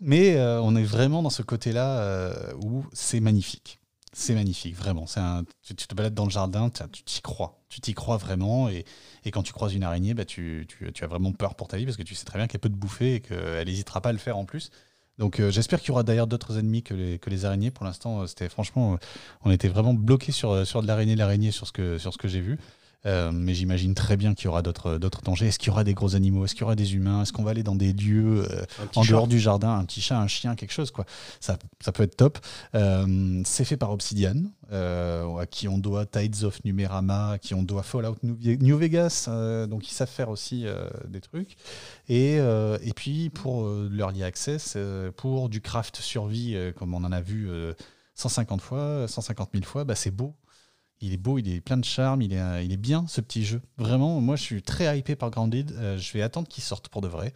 [0.01, 3.81] Mais euh, on est vraiment dans ce côté-là euh, où c'est magnifique.
[4.13, 5.05] C'est magnifique, vraiment.
[5.63, 7.63] Tu, te balades dans le jardin, tu t'y crois.
[7.69, 8.69] Tu t'y crois vraiment.
[8.69, 8.85] Et,
[9.31, 10.67] quand tu croises une araignée, bah, tu,
[11.01, 12.75] as vraiment peur pour ta vie parce que tu sais très bien qu'elle peut te
[12.75, 14.71] bouffer et qu'elle n'hésitera pas à le faire en plus.
[15.19, 17.71] Donc euh, j'espère qu'il y aura d'ailleurs d'autres ennemis que les, araignées.
[17.71, 18.99] Pour l'instant, c'était franchement,
[19.45, 22.59] on était vraiment bloqué sur, de l'araignée, l'araignée sur ce que j'ai vu.
[23.07, 25.47] Euh, mais j'imagine très bien qu'il y aura d'autres dangers.
[25.47, 26.45] Est-ce qu'il y aura des gros animaux?
[26.45, 27.23] Est-ce qu'il y aura des humains?
[27.23, 29.79] Est-ce qu'on va aller dans des lieux euh, en dehors du jardin?
[29.79, 31.07] Un petit chat, un chien, quelque chose quoi.
[31.41, 32.39] Ça, ça peut être top.
[32.75, 34.35] Euh, c'est fait par Obsidian,
[34.71, 39.29] à qui on doit Tides of Numerama, à qui on doit Fallout New Vegas.
[39.69, 40.67] donc ils savent faire aussi
[41.09, 41.57] des trucs.
[42.09, 44.77] Et, et puis pour l'early access,
[45.17, 47.49] pour du craft survie, comme on en a vu
[48.15, 50.35] 150 fois, 150 000 fois, bah, c'est beau
[51.01, 53.21] il est beau, il est plein de charme, il est, euh, il est bien ce
[53.21, 53.61] petit jeu.
[53.79, 55.73] Vraiment, moi je suis très hypé par Grounded.
[55.73, 57.33] Euh, je vais attendre qu'il sorte pour de vrai.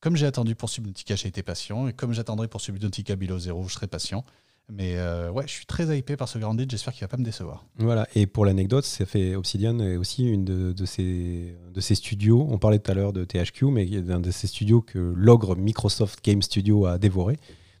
[0.00, 1.88] Comme j'ai attendu pour Subnautica, j'ai été patient.
[1.88, 4.24] Et comme j'attendrai pour Subnautica Below Zero, je serai patient.
[4.70, 6.70] Mais euh, ouais, je suis très hypé par ce Grounded.
[6.70, 7.66] J'espère qu'il va pas me décevoir.
[7.76, 8.08] Voilà.
[8.14, 12.46] Et pour l'anecdote, ça fait Obsidian est aussi une de, de, ces, de studios.
[12.50, 14.80] On parlait tout à l'heure de THQ, mais il y a un de ces studios
[14.80, 17.38] que l'ogre Microsoft Game Studio a dévoré.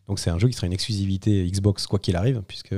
[0.08, 2.74] Donc c'est un jeu qui sera une exclusivité Xbox quoi qu'il arrive, puisque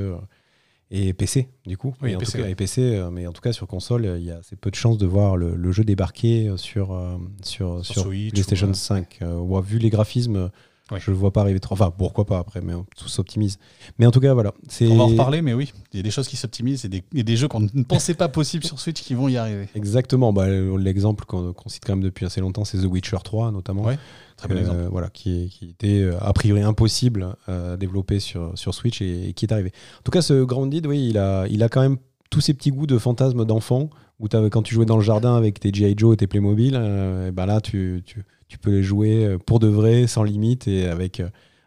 [0.91, 1.95] et PC du coup.
[2.03, 2.51] Oui, Et en PC, tout cas, ouais.
[2.53, 4.71] et PC, euh, mais en tout cas sur console, euh, il y a assez peu
[4.71, 6.97] de chances de voir le, le jeu débarquer euh, sur
[7.43, 9.19] sur, Sur sur Switch PlayStation ou, euh, 5.
[9.23, 10.51] Euh, ouais, vu les graphismes,
[10.93, 11.01] Ouais.
[11.01, 11.73] je le vois pas arriver trop.
[11.73, 13.59] Enfin, pourquoi pas après, mais tout s'optimise.
[13.99, 14.55] Mais en tout cas, voilà.
[14.83, 17.03] On va en reparler, mais oui, il y a des choses qui s'optimisent et des,
[17.13, 19.67] et des jeux qu'on ne pensait pas possibles sur Switch qui vont y arriver.
[19.75, 20.33] Exactement.
[20.33, 23.83] Bah, L'exemple qu'on qu'on cite quand même depuis assez longtemps, c'est The Witcher 3 notamment.
[23.83, 23.99] Ouais,
[24.37, 24.89] Très bon Euh, exemple.
[24.91, 29.29] Voilà, qui, qui était euh, a priori impossible euh, à développer sur, sur Switch et,
[29.29, 29.73] et qui est arrivé.
[29.99, 31.97] En tout cas, ce Grounded, oui, il a, il a quand même
[32.31, 35.61] tous ces petits goûts de fantasme d'enfant où quand tu jouais dans le jardin avec
[35.61, 35.95] tes G.I.
[35.97, 39.59] Joe et tes Playmobil, euh, et ben là, tu, tu, tu peux les jouer pour
[39.59, 41.23] de vrai, sans limite et avec,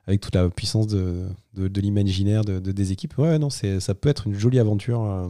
[0.07, 3.17] avec toute la puissance de, de, de l'imaginaire de, de- des équipes.
[3.19, 5.29] Ouais, non, c'est- ça peut être une jolie aventure.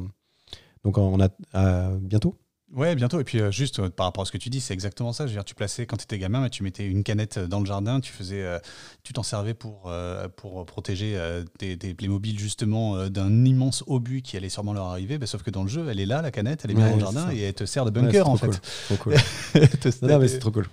[0.85, 2.35] donc, on a à bientôt.
[2.75, 3.19] Ouais, bientôt.
[3.19, 5.25] Et puis, euh, juste euh, par rapport à ce que tu dis, c'est exactement ça.
[5.25, 7.65] Je veux dire, tu plaçais, quand tu étais gamin, tu mettais une canette dans le
[7.65, 8.59] jardin, tu faisais, euh,
[9.03, 13.83] tu t'en servais pour, euh, pour protéger euh, tes, tes Playmobil, justement, euh, d'un immense
[13.87, 15.17] obus qui allait sûrement leur arriver.
[15.17, 16.89] Bah, sauf que dans le jeu, elle est là, la canette, elle est bien Ouais,
[16.91, 17.33] dans le jardin ça.
[17.33, 18.61] et elle te sert de bunker, en fait.
[18.85, 19.15] Trop cool.
[20.03, 20.67] Non, non, mais c'est trop cool.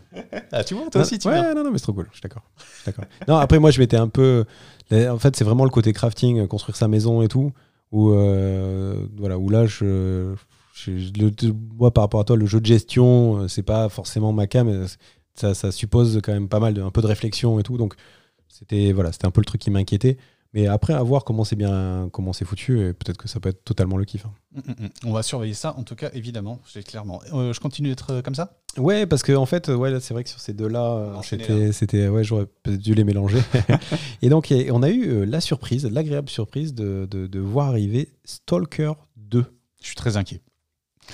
[0.53, 1.55] Ah, tu vois, toi aussi, tu ouais, viens.
[1.55, 2.09] non, non, mais c'est trop cool.
[2.13, 2.43] Je suis d'accord.
[3.29, 4.45] Non, après, moi, je m'étais un peu.
[4.93, 7.53] En fait, c'est vraiment le côté crafting, euh, construire sa maison et tout.
[7.93, 10.35] Où, euh, voilà, où là, je-
[10.87, 14.47] le- moi, par rapport à toi, le jeu de gestion, euh, c'est pas forcément ma
[14.47, 14.67] cam.
[14.69, 14.87] mais
[15.35, 17.77] Ça, ça suppose quand même pas mal, de, un peu de réflexion et tout.
[17.77, 17.95] Donc,
[18.49, 20.17] c'était voilà, c'était un peu le truc qui m'inquiétait.
[20.55, 23.51] Mais après, à voir comment c'est bien, comment c'est foutu, et peut-être que ça peut
[23.51, 24.25] être totalement le kiff.
[24.25, 24.33] hein.
[24.55, 24.91] Mm, mm, mm.
[25.05, 27.21] On va surveiller ça, en tout cas, évidemment, clairement.
[27.35, 28.57] Euh, je continue d'être euh, comme ça?
[28.79, 32.25] Ouais, parce que en fait, ouais, c'est vrai que sur ces deux-là, Enchaîner, c'était, ouais,
[32.25, 33.39] j'aurais dû les mélanger.
[34.23, 38.93] et donc, on a eu la surprise, l'agréable surprise de, de, de voir arriver Stalker
[39.17, 39.45] 2.
[39.83, 40.41] Je suis très inquiet.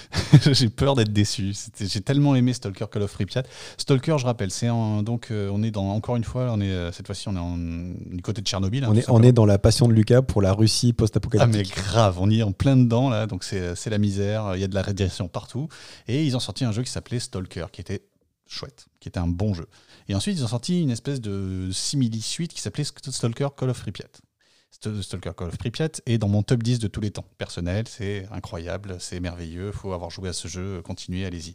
[0.53, 1.53] J'ai peur d'être déçu.
[1.79, 3.43] J'ai tellement aimé Stalker Call of Pripyat.
[3.77, 6.93] Stalker, je rappelle, c'est donc euh, on est dans encore une fois, on est euh,
[6.93, 8.85] cette fois-ci on est en- du côté de Tchernobyl.
[8.85, 10.93] hein, on, est, on est dans la passion de Lucas pour la Russie Ah mais
[10.95, 11.75] post-apocalyptique.
[11.77, 14.65] grave, on y est en plein dedans là, donc c'est c'est la misère, il y
[14.65, 15.69] a de la radiation partout.
[16.09, 18.03] Et ils ont sorti un jeu qui s'appelait Stalker, qui était
[18.47, 19.67] chouette, qui était un bon jeu.
[20.09, 24.07] Et ensuite ils ont sorti une espèce de simili-suite qui s'appelait Stalker Call of Pripyat.
[24.73, 27.25] St- Stalker Call of Pripyat est dans mon top 10 de tous les temps.
[27.39, 31.55] Personnel, c'est incroyable, c'est merveilleux, faut avoir joué à ce jeu, continuez, allez-y.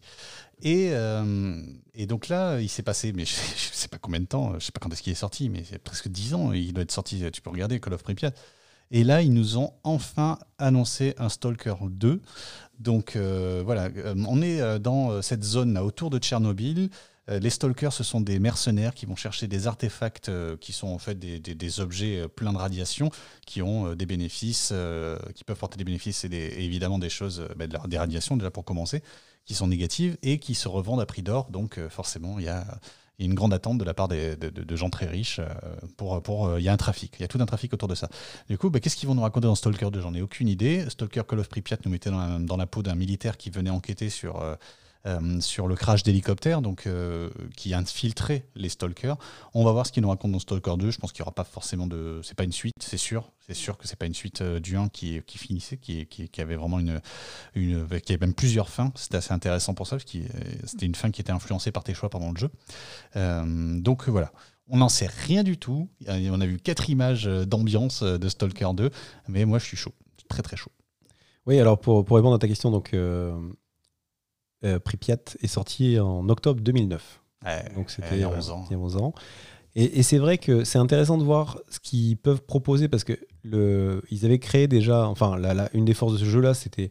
[0.62, 1.62] Et, euh,
[2.08, 4.72] donc là, il s'est passé, mais je, je sais pas combien de temps, je sais
[4.72, 7.24] pas quand est-ce qu'il est sorti, mais c'est presque 10 ans, il doit être sorti,
[7.32, 8.32] tu peux regarder Call of Pripyat.
[8.90, 12.22] Et là, ils nous ont enfin annoncé un Stalker 2.
[12.80, 16.90] Donc euh, voilà, euh, on est dans cette zone là autour de Tchernobyl.
[17.30, 20.88] Euh, Les stalkers, ce sont des mercenaires qui vont chercher des artefacts euh, qui sont
[20.88, 23.10] en fait des, objets euh, pleins de radiation,
[23.46, 24.74] qui ont des bénéfices,
[25.36, 29.04] qui peuvent porter des bénéfices et, évidemment des choses, bah, des radiations déjà pour commencer,
[29.46, 31.50] qui sont négatives et qui se revendent à prix d'or.
[31.50, 32.66] Donc forcément, il y a,
[33.20, 35.42] une grande attente de la part des- de, gens très riches.
[35.98, 37.96] pour, pour, il y a un trafic, il y a tout un trafic autour de
[37.96, 38.10] ça.
[38.48, 40.88] Du coup, bah, qu'est-ce qu'ils vont nous raconter dans Stalker 2 J'en ai aucune idée.
[40.90, 44.44] Stalker Call of Pripyat nous mettait dans la peau d'un militaire qui venait enquêter sur,
[45.08, 49.16] euh, sur le crash d'hélicoptère, donc euh, qui infiltrait les stalkers.
[49.54, 50.92] On va voir ce qu'ils nous racontent dans Stalker 2.
[50.92, 52.20] Je pense qu'il n'y aura pas forcément de.
[52.24, 53.32] C'est pas une suite, c'est sûr.
[53.40, 56.42] C'est sûr que c'est pas une suite euh, du 1 qui, qui finissait, qui, qui,
[56.42, 57.00] avait vraiment une,
[57.56, 57.88] une.
[58.02, 58.92] qui avait même plusieurs fins.
[58.96, 60.18] C'était assez intéressant pour ça, parce que
[60.66, 62.50] c'était une fin qui était influencée par tes choix pendant le jeu.
[63.82, 64.34] Donc voilà.
[64.68, 65.88] On n'en sait rien du tout.
[66.08, 68.90] On a vu quatre images d'ambiance de Stalker 2,
[69.30, 69.94] mais moi je suis chaud.
[70.28, 70.72] Très très chaud.
[71.46, 72.94] Oui, alors pour, pour répondre à ta question, donc
[74.64, 77.22] euh, Pripyat est sorti en octobre 2009.
[77.76, 78.66] Donc c'était il y a euh, 11 ans.
[78.70, 79.14] il y a 11 ans.
[79.76, 83.14] Et, et c'est vrai que c'est intéressant de voir ce qu'ils peuvent proposer parce que
[83.44, 86.90] le, ils avaient créé déjà, enfin, la- la- une des forces de ce jeu-là, c'était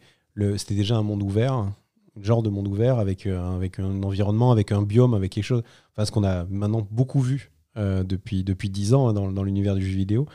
[0.70, 1.74] déjà un monde ouvert, un
[2.20, 5.62] genre de monde ouvert avec, euh, avec un environnement, avec un biome, avec quelque chose,
[5.92, 9.42] enfin, ce qu'on a maintenant beaucoup vu euh, depuis, depuis 10 ans hein, dans, dans
[9.42, 10.26] l'univers du jeu vidéo.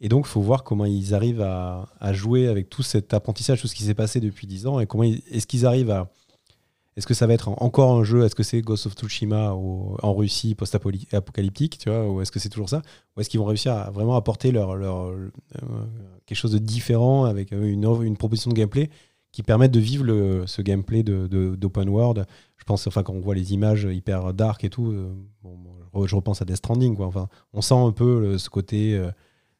[0.00, 3.60] Et donc, il faut voir comment ils arrivent à, à jouer avec tout cet apprentissage,
[3.62, 6.10] tout ce qui s'est passé depuis 10 ans, et comment est-ce qu'ils arrivent à,
[6.96, 8.24] est-ce que ça va être en- encore un jeu?
[8.24, 12.08] Est-ce que c'est Ghost of Tsushima au- en Russie post-apocalyptique, tu vois?
[12.08, 12.82] Ou est-ce que c'est toujours ça?
[13.16, 15.30] Ou est-ce qu'ils vont réussir à vraiment apporter leur, leur, euh,
[16.26, 18.90] quelque chose de différent avec euh, une, proposition de gameplay
[19.32, 22.26] qui permette de vivre le- ce gameplay de- de- d'open world?
[22.56, 26.14] Je pense, enfin, quand on voit les images hyper dark et tout, euh, bon, je
[26.16, 27.06] repense à Death Stranding, quoi.
[27.06, 28.94] Enfin, on sent un peu le- ce côté.
[28.96, 29.10] euh,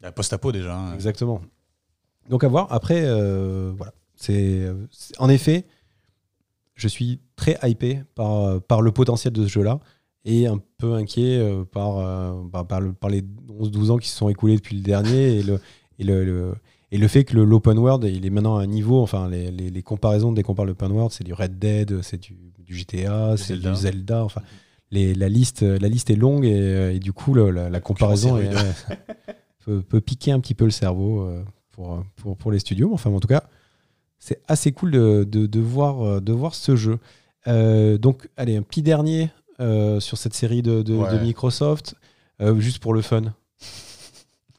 [0.01, 0.77] Il y a post-apo déjà.
[0.77, 0.93] hein.
[0.93, 1.41] Exactement.
[2.29, 2.67] Donc à voir.
[2.71, 3.01] Après,
[3.75, 3.93] voilà.
[4.15, 4.71] C'est-
[5.19, 5.65] en effet,
[6.75, 9.79] je suis très hypé par, par le potentiel de ce jeu-là
[10.23, 14.07] et un peu inquiet euh, par, euh, par, par le- par les 11-12 ans qui
[14.09, 15.59] se sont écoulés depuis le dernier et le,
[15.99, 16.53] et le, le-
[16.91, 19.69] et le fait que l'open world, il est maintenant à un niveau, enfin les, les,
[19.69, 23.35] les comparaisons dès qu'on parle d'open world, c'est du Red Dead, c'est du, du GTA,
[23.37, 23.71] c'est Zelda.
[23.71, 24.41] du Zelda, enfin
[24.91, 28.37] les, la, liste, la liste est longue et, et du coup le- la, la comparaison
[28.37, 28.95] est ouais,
[29.65, 31.21] peut, peut piquer un petit peu le cerveau.
[31.21, 32.91] euh, pour, pour, pour les studios.
[32.93, 33.43] Enfin, en tout cas,
[34.17, 36.99] c'est assez cool de, de, de voir, de voir ce jeu.
[37.47, 39.29] Euh, donc, allez, un petit dernier
[39.59, 41.11] euh, sur cette série de, de- Ouais.
[41.13, 41.95] de Microsoft,
[42.41, 43.33] euh, juste pour le fun.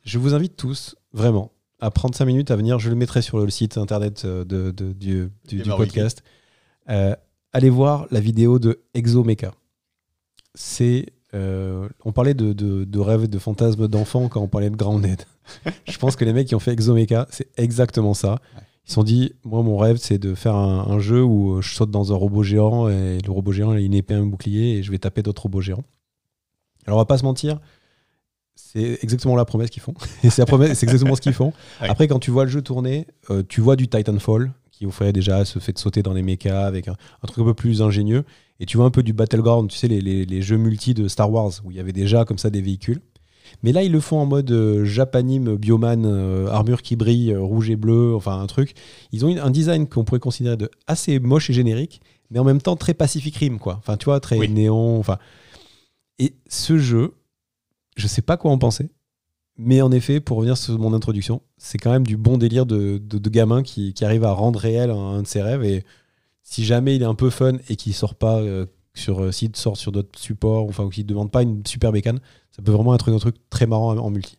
[0.05, 2.79] Je vous invite tous, vraiment, à prendre 5 minutes à venir.
[2.79, 6.23] Je le mettrai sur le site internet de, du, du- du Gamer podcast.
[7.53, 9.53] Allez voir la vidéo de Exomecha.
[10.55, 11.07] C'est.
[11.33, 15.23] on parlait de, de, rêves, de fantasmes d'enfants quand on parlait de Grounded.
[15.89, 18.39] je pense que les mecs qui ont fait Exomecha, c'est exactement ça.
[18.87, 21.75] Ils se sont dit, moi, mon rêve, c'est de faire un, un jeu où je
[21.75, 24.77] saute dans un robot géant et le robot géant il a une épée, un bouclier
[24.79, 25.83] et je vais taper d'autres robots géants.
[26.87, 27.59] Alors, on va pas se mentir,
[28.55, 29.95] c'est exactement la promesse qu'ils font.
[30.23, 31.53] et c'est la promesse- c'est exactement ce qu'ils font.
[31.81, 31.89] Ouais.
[31.89, 35.45] Après, quand tu vois le jeu tourner, euh, tu vois du Titanfall qui offrait déjà
[35.45, 38.25] ce fait de sauter dans les mechas avec un, un truc un peu plus ingénieux.
[38.61, 41.09] Et tu vois un peu du Battleground, tu sais, les, les- les jeux multi de
[41.09, 43.01] Star Wars où il y avait déjà comme ça des véhicules.
[43.63, 47.41] Mais là, ils le font en mode euh, Japanime, Bioman, euh, armure qui brille, euh,
[47.41, 48.75] rouge et bleu, enfin un truc.
[49.13, 52.01] Ils ont une- un design qu'on pourrait considérer de assez moche et générique,
[52.31, 53.77] mais en même temps très Pacific Rim, quoi.
[53.79, 54.49] Enfin, tu vois, très Oui.
[54.49, 54.99] néon.
[54.99, 55.19] Enfin,
[56.19, 57.15] et ce jeu,
[57.97, 58.89] je sais pas quoi en penser.
[59.59, 62.99] Mais en effet, pour revenir sur mon introduction, c'est quand même du bon délire de,
[62.99, 65.65] de, de gamin qui, qui arrive à rendre réel un, un de ses rêves.
[65.65, 65.83] Et
[66.43, 68.41] si jamais il est un peu fun et qu'il sort pas
[68.97, 72.21] sur, euh, s'il sort sur d'autres supports, enfin, ou qu'il demande pas une super bécane,
[72.51, 74.39] ça peut vraiment être un truc très marrant en, multi.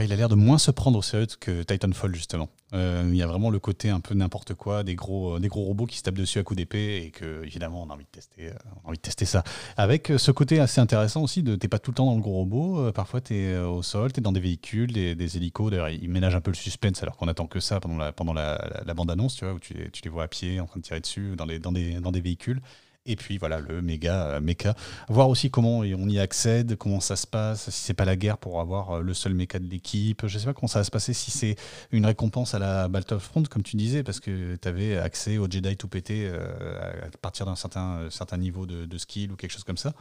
[0.00, 2.48] Il a l'air de moins se prendre au sérieux que Titanfall, justement.
[2.72, 5.46] Euh, il y a vraiment le côté un peu n'importe quoi, des gros, euh, des
[5.46, 8.04] gros robots qui se tapent dessus à coups d'épée et que, évidemment, on a envie
[8.04, 8.50] de tester,
[8.82, 9.44] envie de tester ça.
[9.76, 12.32] Avec ce côté assez intéressant aussi de t'es pas tout le temps dans le gros
[12.32, 15.70] robot, parfois tu es au sol, tu es dans des véhicules, des, des hélicos.
[15.70, 18.32] D'ailleurs, ils ménagent un peu le suspense alors qu'on attend que ça pendant la, pendant
[18.32, 18.58] la,
[18.96, 21.46] bande-annonce, tu vois, où tu, les- vois à pied en train de tirer dessus dans,
[21.46, 22.60] dans, des, dans des véhicules.
[23.06, 24.74] Et puis voilà, le méga euh, méca.
[25.08, 28.38] Voir aussi comment on y accède, comment ça se passe, si c'est pas la guerre
[28.38, 30.26] pour avoir euh, le seul méca de l'équipe.
[30.26, 31.56] Je sais pas comment ça va se passer, si c'est
[31.92, 35.76] une récompense à la Battlefront, comme tu disais, parce que tu avais accès au Jedi
[35.76, 39.64] tout pété euh, à partir d'un certain, certain niveau de, de skill ou quelque chose
[39.64, 39.92] comme ça.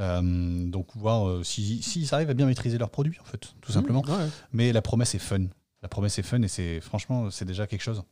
[0.00, 3.72] Euh, donc voir euh, si- s'ils arrivent à bien maîtriser leurs produits, en fait, tout
[3.72, 4.02] simplement.
[4.06, 4.28] Ouais.
[4.52, 5.44] Mais la promesse est fun.
[5.82, 8.02] La promesse est fun et c'est franchement, c'est déjà quelque chose.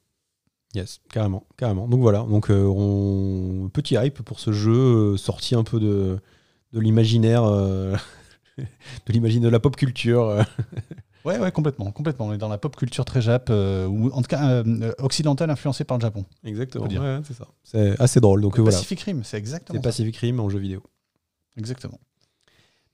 [0.75, 1.89] Yes, carrément, carrément.
[1.89, 3.69] Donc voilà, donc euh, on...
[3.73, 6.19] petit hype pour ce jeu euh, sorti un peu de,
[6.73, 7.97] de l'imaginaire, euh,
[8.59, 10.45] de l'imaginaire de la pop culture.
[11.25, 12.27] Ouais, ouais, complètement, complètement.
[12.27, 14.63] On est dans la pop culture très jap, euh, ou en tout cas
[14.99, 16.25] occidentale influencée par le Japon.
[16.45, 16.87] Exactement.
[16.87, 17.49] Ouais, c'est ça.
[17.65, 18.43] C'est assez drôle.
[18.43, 19.83] Donc voilà, Pacific Rim, c'est exactement c'est.
[19.83, 20.83] Pacific Rim en jeu vidéo.
[21.57, 21.99] Exactement.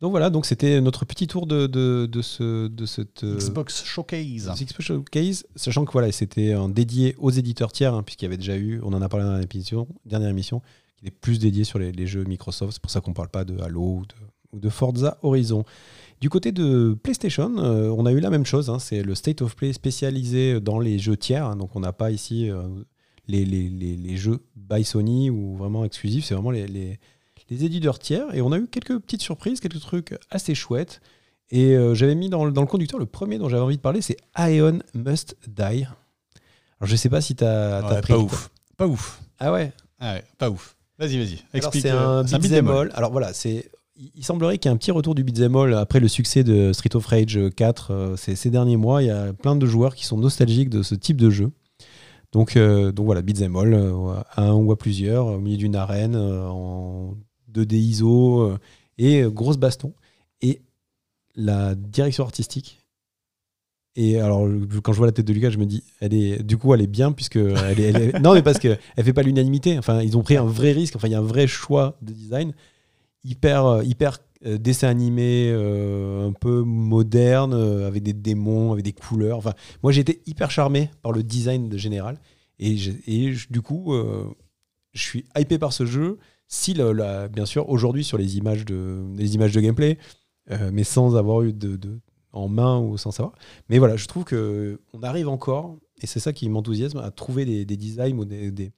[0.03, 3.85] Donc voilà, donc c'était notre petit tour de, de, de ce de cette euh, Xbox
[3.85, 4.51] Showcase.
[4.51, 8.37] Xbox Showcase, sachant que voilà, c'était un dédié aux éditeurs tiers, hein, puisqu'il y avait
[8.37, 10.61] déjà eu, on en a parlé dans la émission, dernière émission,
[10.99, 12.73] qui est plus dédié sur les, les jeux Microsoft.
[12.75, 14.15] C'est pour ça qu'on parle pas de Halo ou de,
[14.57, 15.65] ou de Forza Horizon.
[16.21, 18.71] Du côté de PlayStation, euh, on a eu la même chose.
[18.71, 21.47] hein, c'est le State of Play spécialisé dans les jeux tiers.
[21.47, 22.63] hein, donc on n'a pas ici euh,
[23.29, 26.25] les, les- les jeux by Sony ou vraiment exclusifs.
[26.25, 26.99] C'est vraiment les,
[27.53, 28.35] les éditeurs tiers.
[28.35, 31.01] Et on a eu quelques petites surprises, quelques trucs assez chouettes.
[31.51, 33.83] Et euh, j'avais mis dans, le- dans le conducteur, le premier dont j'avais envie de
[33.83, 35.61] parler, c'est Aeon Must Die.
[35.61, 35.87] Alors
[36.85, 38.13] je sais pas si tu as, Ouais, pris.
[38.15, 38.51] pas ouf.
[38.77, 39.21] Pas ouf.
[39.39, 39.73] Ah ouais?
[40.01, 40.77] Ah ouais, pas ouf.
[40.99, 41.39] Vas-y, vas-y.
[41.53, 41.83] Explique.
[41.83, 42.77] c'est euh, un beat'em all.
[42.77, 42.91] all.
[42.95, 43.71] Alors voilà, c'est.
[44.15, 46.73] Il semblerait qu'il y ait un petit retour du beat'em all après le succès de
[46.73, 49.03] Street of Rage 4 euh, ces, ces derniers mois.
[49.03, 51.51] Il y a plein de joueurs qui sont nostalgiques de ce type de jeu.
[52.33, 53.75] Donc, euh, donc voilà, beat'em all,
[54.35, 57.15] à un ou à plusieurs, au milieu d'une arène, en
[57.53, 58.59] 2D ISO, euh,
[58.99, 59.93] et euh, grosse baston.
[60.41, 60.63] Et
[61.35, 62.81] la direction artistique.
[63.95, 64.49] Et alors,
[64.83, 66.81] quand je vois la tête de Lucas, je me dis, elle est, du coup, elle
[66.81, 69.79] est bien, puisque elle est, non, mais parce qu'elle fait pas l'unanimité.
[69.79, 70.97] Enfin, ils ont pris un vrai risque.
[70.97, 72.55] Enfin, il y a un vrai choix de design
[73.25, 79.39] hyper, euh, hyper dessin animé, un peu moderne, avec des démons, avec des couleurs.
[79.39, 79.53] Enfin,
[79.85, 82.19] moi, j'ai été hyper charmé par le design de général.
[82.59, 82.77] Et,
[83.07, 83.95] et du coup,
[84.93, 86.19] je suis hypé par ce jeu.
[86.53, 89.97] Si, bien sûr, aujourd'hui, sur les images de, les images de gameplay,
[90.51, 91.99] euh, mais sans avoir eu de,
[92.31, 93.35] en main ou sans savoir.
[93.71, 97.47] Mais voilà, je trouve que on arrive encore, et c'est ça qui m'enthousiasme, à trouver
[97.47, 98.71] des, des designs ou des, des,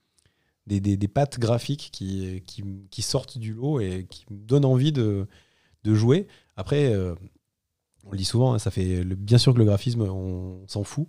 [0.68, 5.26] des, des- pattes graphiques qui, qui, sortent du lot et qui me donnent envie de,
[5.82, 6.28] de jouer.
[6.56, 7.16] Après, euh,
[8.04, 11.08] on le dit souvent, hein, ça fait bien sûr que le graphisme, on, s'en fout.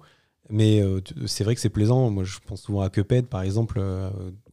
[0.50, 2.10] Mais euh, c'est vrai que c'est plaisant.
[2.10, 3.80] Moi, je pense souvent à Cuphead, par exemple,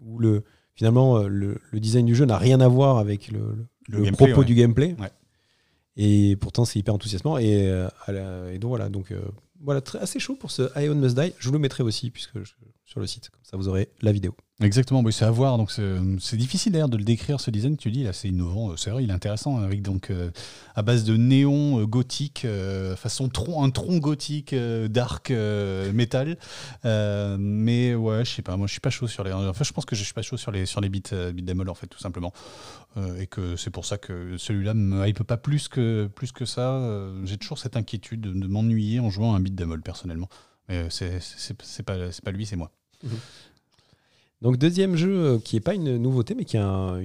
[0.01, 3.67] où le, finalement, euh, le, le design du jeu n'a rien à voir avec le,
[4.13, 4.45] propos ouais.
[4.45, 4.95] du gameplay.
[4.99, 5.11] Ouais.
[5.97, 7.39] Et pourtant, c'est hyper enthousiasmant.
[7.39, 9.21] Et, euh, à la- et donc voilà, donc euh,
[9.61, 11.33] voilà, très, assez chaud pour ce Ion Must Die.
[11.39, 12.55] Je vous le mettrai aussi puisque je-
[12.87, 14.35] sur le site, comme ça vous aurez la vidéo.
[14.63, 15.59] Exactement, c'est à voir.
[15.59, 17.77] Donc c'est difficile d'ailleurs de le décrire ce design.
[17.77, 18.77] Tu dis là, c'est innovant.
[18.77, 20.31] C'est vrai, il est intéressant avec donc euh,
[20.75, 26.37] à base de néon euh, gothique, euh, façon tronc, un tronc gothique dark metal.
[26.85, 28.57] mais ouais, je sais pas.
[28.57, 29.33] Moi, je suis pas chaud sur les.
[29.33, 31.75] Enfin, je pense que je suis pas chaud sur les sur les beats, beats en
[31.75, 32.33] fait, tout simplement.
[33.19, 36.81] et que c'est pour ça que celui-là me hype pas plus que plus que ça.
[37.25, 40.29] J'ai toujours cette inquiétude de, m'ennuyer en jouant un beat personnellement.
[40.69, 42.71] Mais c'est pas pas lui, c'est moi.
[43.03, 43.19] Mhm.
[44.43, 47.01] Donc deuxième jeu euh, qui n'est pas une nouveauté, mais qui est un,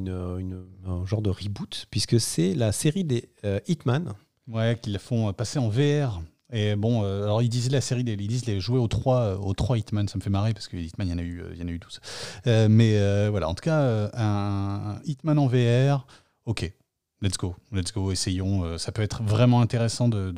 [1.05, 4.13] genre de reboot, puisque c'est la série des euh, Hitman.
[4.47, 6.21] Ouais, qu'ils font passer en VR.
[6.51, 9.37] Et bon, euh, alors ils disent la série, des, ils disent les jouer aux trois,
[9.37, 11.43] aux trois Hitman, ça me fait marrer parce que Hitman, il y en a eu,
[11.53, 11.99] il y en a eu tous.
[12.45, 16.07] mais voilà, en tout cas, un, Hitman en VR,
[16.45, 16.73] ok,
[17.21, 18.79] let's go, let's go, essayons.
[18.79, 20.33] ça peut être vraiment intéressant de,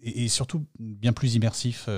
[0.00, 1.88] et, surtout bien plus immersif.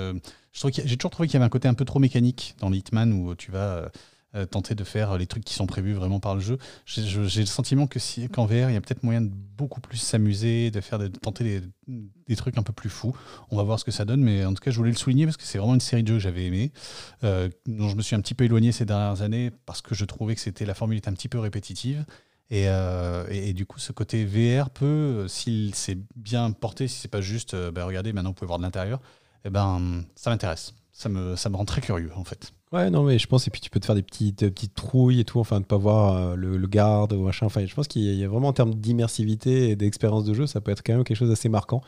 [0.53, 3.13] j'ai toujours trouvé qu'il y avait un côté un peu trop mécanique dans les Hitman
[3.13, 3.91] où tu vas
[4.35, 6.59] euh, tenter de faire les trucs qui sont prévus vraiment par le jeu.
[6.85, 9.97] J'ai le sentiment que si, qu'en VR, il y a peut-être moyen de beaucoup plus
[9.97, 11.63] s'amuser, de faire de tenter
[12.27, 13.15] des, trucs un peu plus fous.
[13.49, 15.25] On va voir ce que ça donne, mais en tout cas, je voulais le souligner
[15.25, 16.71] parce que c'est vraiment une série de jeux que j'avais aimé,
[17.23, 20.05] euh, dont je me suis un petit peu éloigné ces dernières années parce que je
[20.05, 22.05] trouvais que c'était la formule était un petit peu répétitive.
[22.51, 27.07] Et, euh, et, du coup, ce côté VR peut, s'il c'est bien porté, si c'est
[27.07, 29.01] pas juste, bah, regardez, maintenant vous pouvez voir de l'intérieur,
[29.43, 30.75] eh ben, ça m'intéresse.
[30.91, 32.53] Ça me, ça me rend très curieux, en fait.
[32.71, 35.21] Ouais, non, mais je pense, et puis tu peux te faire des petites, petites trouilles
[35.21, 37.47] et tout, enfin, de pas voir euh, le, le, garde ou machin.
[37.47, 40.61] Enfin, je pense qu'il y, a vraiment en termes d'immersivité et d'expérience de jeu, ça
[40.61, 41.81] peut être quand même quelque chose d'assez marquant.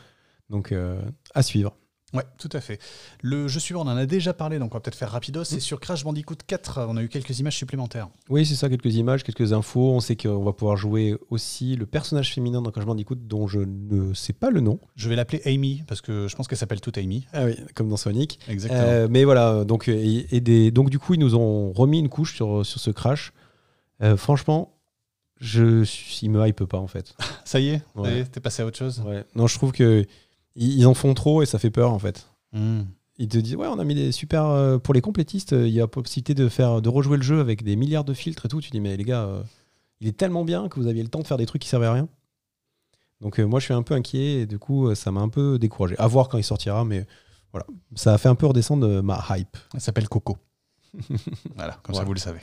[0.50, 1.00] Donc, euh,
[1.34, 1.76] à suivre.
[2.12, 2.78] Ouais, tout à fait.
[3.22, 5.44] Le jeu suivant, on en a déjà parlé, donc on va peut-être faire rapido.
[5.44, 5.60] C'est mm.
[5.60, 6.86] sur Crash Bandicoot 4.
[6.88, 8.08] On a eu quelques images supplémentaires.
[8.28, 9.92] Oui, c'est ça, quelques images, quelques infos.
[9.92, 13.60] On sait qu'on va pouvoir jouer aussi le personnage féminin dans Crash Bandicoot, dont je
[13.60, 14.78] ne sais pas le nom.
[14.96, 17.26] Je vais l'appeler Amy, parce que je pense qu'elle s'appelle toute Amy.
[17.32, 18.38] Ah oui, comme dans Sonic.
[18.48, 18.82] Exactement.
[18.82, 22.34] Euh, mais voilà, donc, et, des, donc du coup, ils nous ont remis une couche
[22.34, 23.32] sur, sur ce Crash.
[24.02, 24.74] Euh, franchement,
[25.40, 25.84] je,
[26.22, 27.14] il me hype pas en fait.
[27.44, 28.24] ça y est, ouais.
[28.24, 29.24] t'es passé à autre chose ouais.
[29.34, 30.04] Non, je trouve que
[30.56, 32.28] ils en font trop et ça fait peur en fait.
[32.52, 32.82] Hmm.
[33.18, 35.80] Ils te disent ouais on a mis des super euh, pour les complétistes il y
[35.80, 38.60] a possibilité de faire de rejouer le jeu avec des milliards de filtres et tout
[38.60, 39.42] tu dis mais les gars euh,
[40.00, 41.86] il est tellement bien que vous aviez le temps de faire des trucs qui servaient
[41.86, 42.08] à rien
[43.20, 45.58] donc euh, moi je suis un peu inquiet et du coup ça m'a un peu
[45.58, 47.06] découragé à voir quand il sortira mais
[47.52, 50.38] voilà ça a fait un peu redescendre ma hype ça s'appelle Coco
[51.54, 52.40] voilà comme ça vous le savez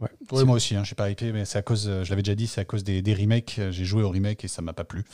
[0.00, 0.44] ouais.
[0.44, 2.48] moi aussi, hein, je suis pas hypé, mais c'est à cause, je l'avais déjà dit,
[2.48, 3.60] c'est à cause des, des remakes.
[3.70, 5.04] J'ai joué au remake et ça m'a pas plu,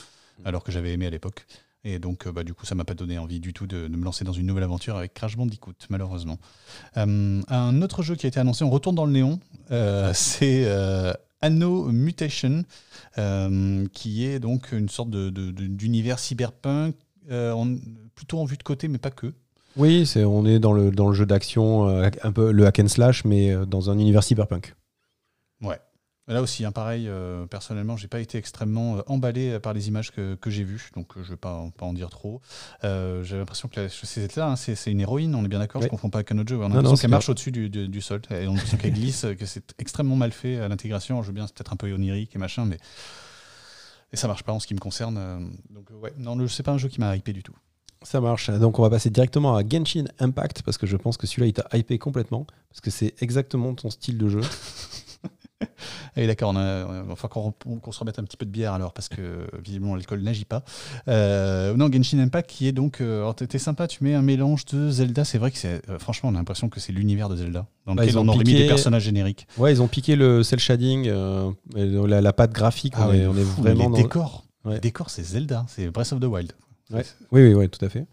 [0.43, 1.45] alors que j'avais aimé à l'époque.
[1.83, 4.03] Et donc, euh, bah, du coup, ça m'a pas donné envie du tout de, me
[4.03, 6.37] lancer dans une nouvelle aventure avec Crash Bandicoot, malheureusement.
[6.97, 9.39] Euh, un autre jeu qui a été annoncé, on retourne dans le néon,
[9.71, 10.67] euh, c'est
[11.41, 12.63] Anno Mutation,
[13.93, 16.95] qui est donc une sorte d'univers cyberpunk,
[18.15, 19.33] plutôt en vue de côté, mais pas que.
[19.75, 22.87] Oui, c'est on est dans le, dans le jeu d'action, un peu le hack and
[22.87, 24.75] slash, mais dans un univers cyberpunk.
[25.61, 25.79] Ouais.
[26.29, 30.11] Là aussi, hein, pareil, euh, personnellement, j'ai pas été extrêmement euh, emballé par les images
[30.11, 32.41] que, j'ai vues, donc euh, je vais pas, pas en dire trop.
[32.83, 36.09] j'ai l'impression que c'est là, hein, c'est une héroïne, on est bien d'accord, je confonds
[36.09, 36.57] pas avec un autre jeu.
[36.57, 39.25] On a l'impression qu'elle marche au-dessus du, du, sol, et on a l'impression qu'elle glisse,
[39.39, 41.21] que c'est extrêmement mal fait à l'intégration.
[41.21, 42.77] Je veux bien, c'est peut-être un peu onirique et machin, mais
[44.11, 45.51] et ça marche pas en ce qui me concerne.
[45.69, 47.55] Donc ouais, non, c'est pas un jeu qui m'a hypé du tout.
[48.03, 48.49] Ça marche.
[48.49, 51.53] Donc on va passer directement à Genshin Impact parce que je pense que celui-là il
[51.53, 54.41] t'a hypé complètement parce que c'est exactement ton style de jeu.
[56.15, 59.09] Et d'accord, on a, enfin qu'on se remette un petit peu de bière alors, parce
[59.09, 60.63] que visiblement l'alcool n'agit pas.
[61.07, 63.01] Euh, non, Genshin Impact qui est donc.
[63.01, 65.25] Euh, t'es sympa, tu mets un mélange de Zelda.
[65.25, 65.81] C'est vrai que c'est.
[65.89, 67.67] Euh, franchement, on a l'impression que c'est l'univers de Zelda.
[67.85, 69.47] Dans bah, lequel ils ont on aurait mis des personnages génériques.
[69.57, 71.09] Ouais, ils ont piqué le cel shading,
[71.75, 72.93] la, la, patte graphique.
[72.97, 73.89] Ah on, est, on, est, vraiment.
[73.89, 74.45] Les décors.
[74.65, 75.65] Les décors, c'est Zelda.
[75.67, 76.51] C'est Breath of the Wild.
[76.91, 77.03] Ouais.
[77.31, 78.05] Oui, oui, oui, tout à fait.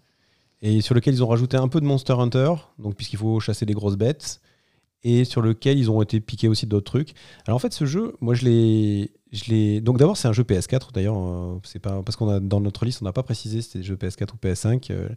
[0.63, 3.67] Et sur lequel ils ont rajouté un peu de Monster Hunter, donc puisqu'il faut chasser
[3.67, 4.41] des grosses bêtes
[5.05, 7.15] et sur lequel ils ont été piqués aussi d'autres trucs.
[7.47, 9.13] Alors en fait, ce jeu, moi je l'ai.
[9.33, 9.81] Je.
[9.81, 11.19] Donc d'abord, c'est un jeu PS4 d'ailleurs.
[11.19, 13.85] Euh, c'est pas parce qu'on a dans notre liste, on n'a pas précisé si c'était
[13.85, 14.91] jeu PS4 ou PS5.
[14.91, 15.09] Euh,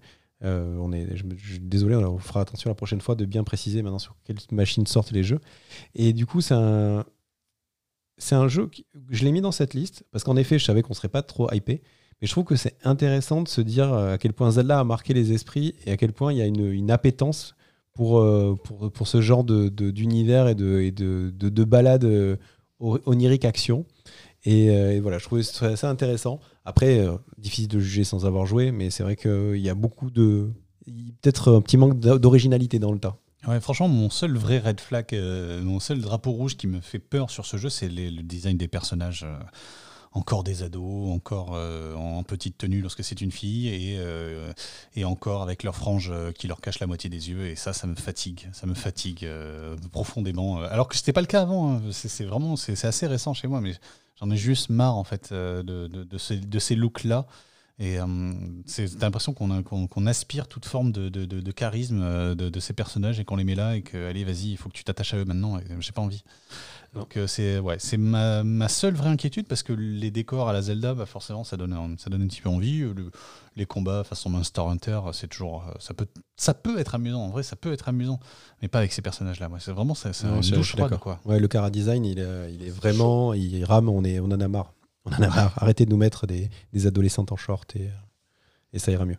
[0.43, 3.81] euh, on est, je, suis désolé, on fera attention la prochaine fois de bien préciser
[3.81, 5.39] maintenant sur quelle machine sortent les jeux.
[5.95, 7.05] Et du coup, c'est un,
[8.19, 10.84] c'est un jeu que je l'ai mis dans cette liste parce qu'en effet, je savais
[10.84, 11.81] qu'on serait pas trop hypé.
[12.22, 15.14] Mais je trouve que c'est intéressant de se dire à quel point Zelda a marqué
[15.14, 17.55] les esprits et à quel point il y a une, une appétence
[17.98, 22.38] pour, euh, pour, pour, ce genre d'univers de, de, et de, de, de balades euh,
[22.80, 23.86] oniriques action.
[24.45, 26.40] Et, euh, et, voilà, je trouvais ça intéressant.
[26.64, 27.03] Après,
[27.40, 30.52] difficile de juger sans avoir joué, mais c'est vrai qu'il y a beaucoup de.
[31.22, 33.18] Peut-être un petit manque d'originalité dans le tas.
[33.48, 35.19] Ouais, franchement, mon seul vrai red flag,
[35.64, 38.68] mon seul drapeau rouge qui me fait peur sur ce jeu, c'est le design des
[38.68, 39.26] personnages
[40.18, 43.99] encore des ados, encore en petite tenue lorsque c'est une fille, et,
[44.95, 47.48] et encore avec leur frange qui leur cache la moitié des yeux.
[47.48, 49.27] Et ça, ça me fatigue, ça me fatigue
[49.91, 50.61] profondément.
[50.61, 51.73] Alors que c'était pas le cas avant.
[51.76, 51.81] Hein.
[51.91, 53.73] C'est vraiment, c'est assez récent chez moi, mais
[54.19, 57.26] j'en ai juste marre en fait de, ces, looks-là.
[57.80, 58.34] Et euh,
[58.65, 63.44] c'est l'impression qu'on aspire toute forme de, charisme euh, de, ces personnages et qu'on les
[63.44, 65.60] met là et que, allez, vas-y, il faut que tu t'attaches à eux maintenant.
[65.80, 66.23] J'ai pas envie.
[66.93, 70.53] Donc euh, c'est ouais, c'est ma, ma, seule vraie inquiétude parce que les décors à
[70.53, 72.84] la Zelda, bah forcément, ça donne, ça donne un petit peu envie.
[73.55, 77.22] les combats façon Monster Hunter, c'est toujours, ça peut, ça peut être amusant.
[77.22, 78.19] En vrai, ça peut être amusant,
[78.61, 79.49] mais pas avec ces personnages-là.
[79.59, 81.19] c'est vraiment, c'est une douche froide, quoi.
[81.26, 83.89] Ouais, le cara design, il est, il est vraiment, il rame.
[83.89, 84.73] On est, on en a marre.
[85.05, 85.53] On en a marre.
[85.57, 86.49] Arrêtez de nous mettre des,
[86.85, 87.89] adolescentes en short et,
[88.73, 89.18] et ça ira mieux.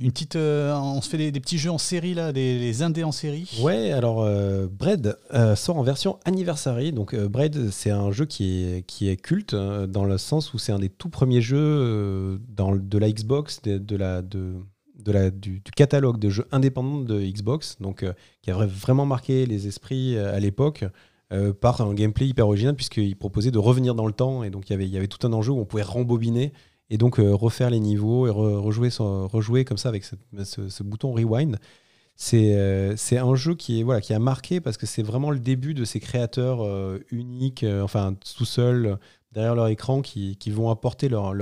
[0.00, 3.12] Une petite, euh, on se fait des, petits jeux en série là, des, indés en
[3.12, 3.50] série.
[3.60, 6.92] Ouais, alors euh, Braid euh, sort en version anniversary.
[6.92, 10.72] Donc Braid, c'est un jeu qui est, qui est culte dans le sens où c'est
[10.72, 14.54] un des tout premiers jeux dans, de la Xbox, de, la, de,
[14.98, 18.04] de la, du, catalogue de jeux indépendants de Xbox, donc
[18.42, 20.84] qui a vraiment marqué les esprits à l'époque.
[21.32, 24.68] Euh, par un gameplay hyper original puisqu'il proposait de revenir dans le temps et donc
[24.68, 26.52] il y avait, y avait tout un enjeu où on pouvait rembobiner
[26.90, 31.58] et donc euh, refaire les niveaux et rejouer, comme ça avec ce, bouton rewind.
[32.32, 36.00] Euh, c'est un jeu qui, a marqué parce que c'est vraiment le début de ces
[36.00, 36.64] créateurs
[37.10, 38.98] uniques, enfin tout seuls,
[39.32, 41.34] derrière leur écran, qui, vont apporter leur,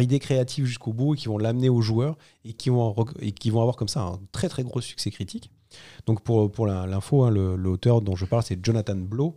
[0.00, 3.88] idée créative jusqu'au bout et qui vont l'amener aux joueurs et qui, vont, avoir comme
[3.88, 5.50] ça un très très gros succès critique.
[6.06, 9.36] Donc pour, pour l'info, hein, l'auteur dont je parle, c'est Jonathan Blow,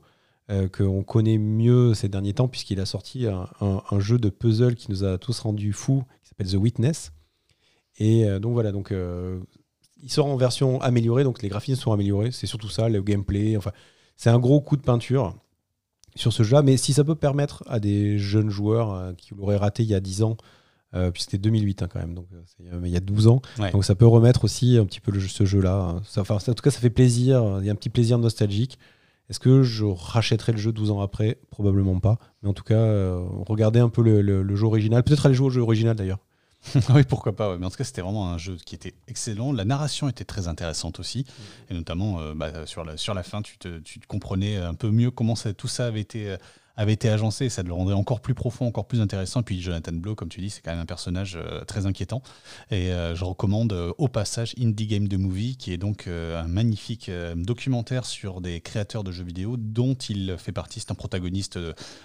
[0.49, 4.91] euh, qu'on connaît mieux ces derniers temps, puisqu'il a sorti un, jeu de puzzle qui
[4.91, 7.11] nous a tous rendus fous, qui s'appelle The Witness.
[7.97, 9.39] Et euh, donc voilà, donc, euh,
[10.01, 13.57] il sort en version améliorée, donc les graphismes sont améliorés, c'est surtout ça, le gameplay,
[13.57, 13.71] enfin,
[14.15, 15.35] c'est un gros coup de peinture
[16.15, 19.83] sur ce jeu-là, mais si ça peut permettre à des jeunes joueurs qui l'auraient raté
[19.83, 20.37] il y a 10 ans
[20.95, 23.41] euh, puis c'était 2008 hein, quand même, donc euh, il y a 12 ans.
[23.71, 25.75] Donc ça peut remettre aussi un petit peu le, ce jeu-là.
[25.75, 26.01] Hein.
[26.05, 28.79] Ça, en tout cas, ça fait plaisir, il y a un petit plaisir nostalgique.
[29.29, 31.37] Est-ce que je rachèterai le jeu 12 ans après?
[31.49, 32.17] Probablement pas.
[32.41, 35.03] Mais en tout cas, euh, regardez un peu le, jeu original.
[35.03, 36.19] Peut-être aller jouer au jeu original d'ailleurs.
[36.89, 37.57] oui, pourquoi pas.
[37.57, 39.51] Mais en tout cas, c'était vraiment un jeu qui était excellent.
[39.51, 41.25] La narration était très intéressante aussi.
[41.69, 44.89] Et notamment, bah, sur, la, sur la fin, tu te, tu te, comprenais un peu
[44.89, 46.35] mieux comment ça, tout ça avait été
[46.77, 49.41] avait été agencé, ça le rendrait encore plus profond, encore plus intéressant.
[49.41, 52.21] puis Jonathan Blow, comme tu dis, c'est quand même un personnage euh, très inquiétant.
[52.69, 56.47] Et euh, je recommande euh, au passage Indie Game de Movie, qui est donc un
[56.47, 60.79] magnifique documentaire sur des créateurs de jeux vidéo dont il fait partie.
[60.79, 61.57] C'est un protagoniste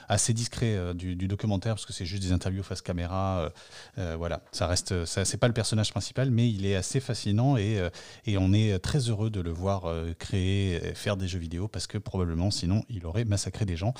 [0.08, 3.52] assez discret du, documentaire parce que c'est juste des interviews face caméra.
[3.96, 7.78] voilà, ça reste, c'est pas le personnage principal, mais il est assez fascinant et,
[8.24, 9.84] et on est très heureux de le voir
[10.18, 13.92] créer, faire des jeux vidéo parce que probablement sinon il aurait massacré des gens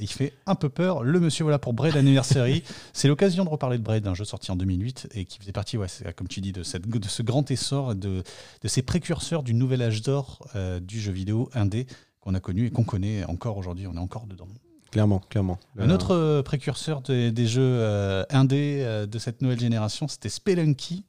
[0.00, 1.02] il fait un peu peur.
[1.02, 2.62] Le monsieur voilà pour Braid Anniversary.
[2.92, 5.76] C'est l'occasion de reparler de Braid, un jeu sorti en 2008 et qui faisait partie,
[5.76, 5.86] ouais,
[6.16, 8.22] comme tu dis, de, cette, de ce grand essor, de,
[8.62, 11.86] de ces précurseurs du nouvel âge d'or euh, du jeu vidéo indé
[12.20, 13.86] qu'on a connu et qu'on connaît encore aujourd'hui.
[13.86, 14.48] On est encore dedans.
[14.90, 15.58] Clairement, clairement.
[15.76, 21.04] Un autre euh, précurseur des, jeux euh, indés de cette nouvelle génération, c'était Spelunky.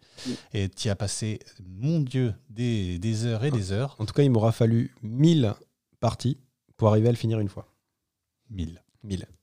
[0.53, 3.95] Et tu as passé, mon Dieu, des, des heures et des heures.
[3.99, 5.53] En tout cas, il m'aura fallu 1000
[5.99, 6.38] parties
[6.77, 7.68] pour arriver à le finir une fois.
[8.49, 8.81] 1000.
[9.03, 9.26] 1000.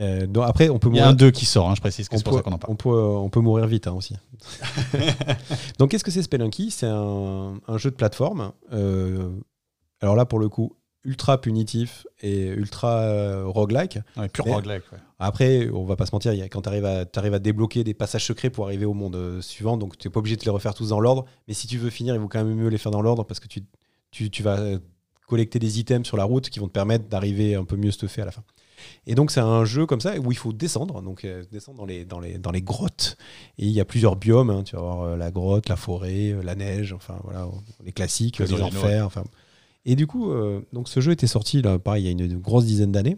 [0.00, 2.08] Euh, donc après, on peut Il y a un 2 qui sort, hein, je précise
[2.08, 2.72] que c'est pour ça qu'on en parle.
[2.72, 4.16] On peut, on peut mourir vite hein, aussi.
[5.78, 6.70] donc qu'est-ce que c'est Spelunky?
[6.70, 8.52] C'est un, un, jeu de plateforme.
[8.72, 9.30] Euh,
[10.00, 13.98] alors là, pour le coup, ultra punitif et ultra euh, roguelike.
[14.32, 14.84] pur roguelike.
[15.18, 17.84] Après, on va pas se mentir, y a, quand tu arrives, à, arrives à débloquer
[17.84, 20.44] des passages secrets pour arriver au monde euh, suivant, donc tu n'es pas obligé de
[20.44, 21.24] les refaire tous dans l'ordre.
[21.48, 23.40] Mais si tu veux finir, il vaut quand même mieux les faire dans l'ordre parce
[23.40, 23.64] que tu,
[24.10, 24.58] tu, tu vas
[25.32, 28.20] collecter des items sur la route qui vont te permettre d'arriver un peu mieux stuffé
[28.20, 28.44] à la fin.
[29.06, 31.86] Et donc c'est un jeu comme ça où il faut descendre, donc euh, descendre dans
[31.86, 33.16] les, dans, les, dans les grottes.
[33.56, 34.62] Et il y a plusieurs biomes, hein.
[34.62, 37.48] tu vas avoir euh, la grotte, la forêt, euh, la neige, enfin voilà,
[37.82, 39.06] les classiques, les, enfers.
[39.06, 39.24] Enfin.
[39.86, 40.30] Et du coup,
[40.74, 43.16] donc ce jeu était sorti là, pareil, il y a une, grosse dizaine d'années.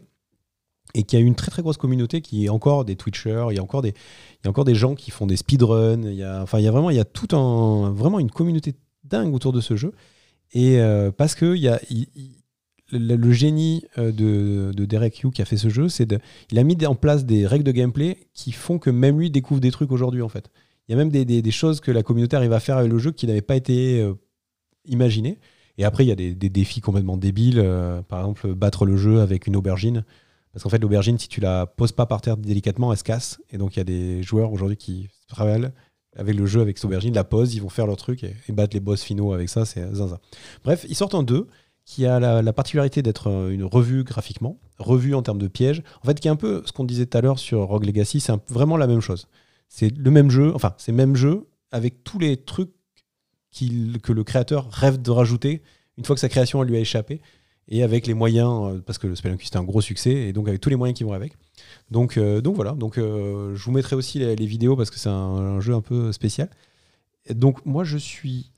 [0.94, 3.58] Et qui a une très très grosse communauté qui est encore des Twitchers, il y
[3.58, 6.22] a encore des, il y a encore des gens qui font des speedruns, il y
[6.22, 9.34] a, enfin il y a vraiment, il y a tout un, vraiment une communauté dingue
[9.34, 9.92] autour de ce jeu.
[10.54, 11.80] Et euh, parce que y a,
[12.92, 16.14] le, génie euh, de, de, Derek Hugh qui a fait ce jeu, c'est
[16.50, 19.60] il a mis en place des règles de gameplay qui font que même lui découvre
[19.60, 20.50] des trucs aujourd'hui en fait.
[20.88, 23.10] Il y a même des, choses que la communauté arrive à faire avec le jeu
[23.10, 24.14] qui n'avaient pas été euh,
[24.84, 25.38] imaginées.
[25.76, 27.56] Et après, il y a des, défis complètement débiles.
[28.06, 30.04] par exemple, battre le jeu avec une aubergine.
[30.52, 33.40] Parce qu'en fait, l'aubergine, si tu la poses pas par terre délicatement, elle se casse.
[33.50, 35.72] Et donc, il y a des joueurs aujourd'hui qui travaillent
[36.16, 38.74] avec le jeu, avec cette aubergine, la pose, ils vont faire leur truc et, battre
[38.74, 40.18] les boss finaux avec ça, c'est zinzin.
[40.64, 41.46] Bref, ils sortent un 2
[41.84, 45.82] qui a la, particularité d'être une revue graphiquement, revue en termes de pièges.
[46.02, 48.20] En fait, qui est un peu ce qu'on disait tout à l'heure sur Rogue Legacy,
[48.20, 49.28] c'est vraiment la même chose.
[49.68, 52.70] C'est le même jeu, enfin, c'est le même jeu avec tous les trucs
[54.02, 55.62] que le créateur rêve de rajouter
[55.96, 57.20] une fois que sa création lui a échappé
[57.68, 60.60] et avec les moyens, parce que le Spelunky c'était un gros succès, et donc avec
[60.60, 61.34] tous les moyens qui vont avec.
[61.90, 65.74] Donc, donc voilà, donc, je vous mettrai aussi les, vidéos parce que c'est un, jeu
[65.74, 66.50] un peu spécial.
[67.30, 68.50] donc moi je suis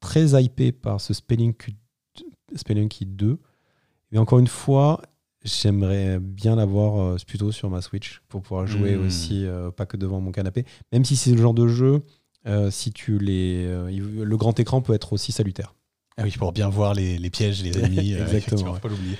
[0.00, 1.76] très hypé par ce Spelunky,
[2.54, 3.38] Spelunky 2.
[4.10, 5.02] Mais encore une fois,
[5.44, 9.06] j'aimerais bien l'avoir euh, plutôt sur ma Switch pour pouvoir jouer hmm.
[9.06, 10.64] aussi, euh, pas que devant mon canapé.
[10.92, 12.02] Même si c'est le genre de jeu,
[12.46, 15.74] euh, si tu les, le grand écran peut être aussi salutaire.
[16.18, 18.14] Ah oui, pour bien voir les, les pièges, les ennemis.
[18.14, 18.74] Exactement.
[18.74, 19.16] pas l'oublier.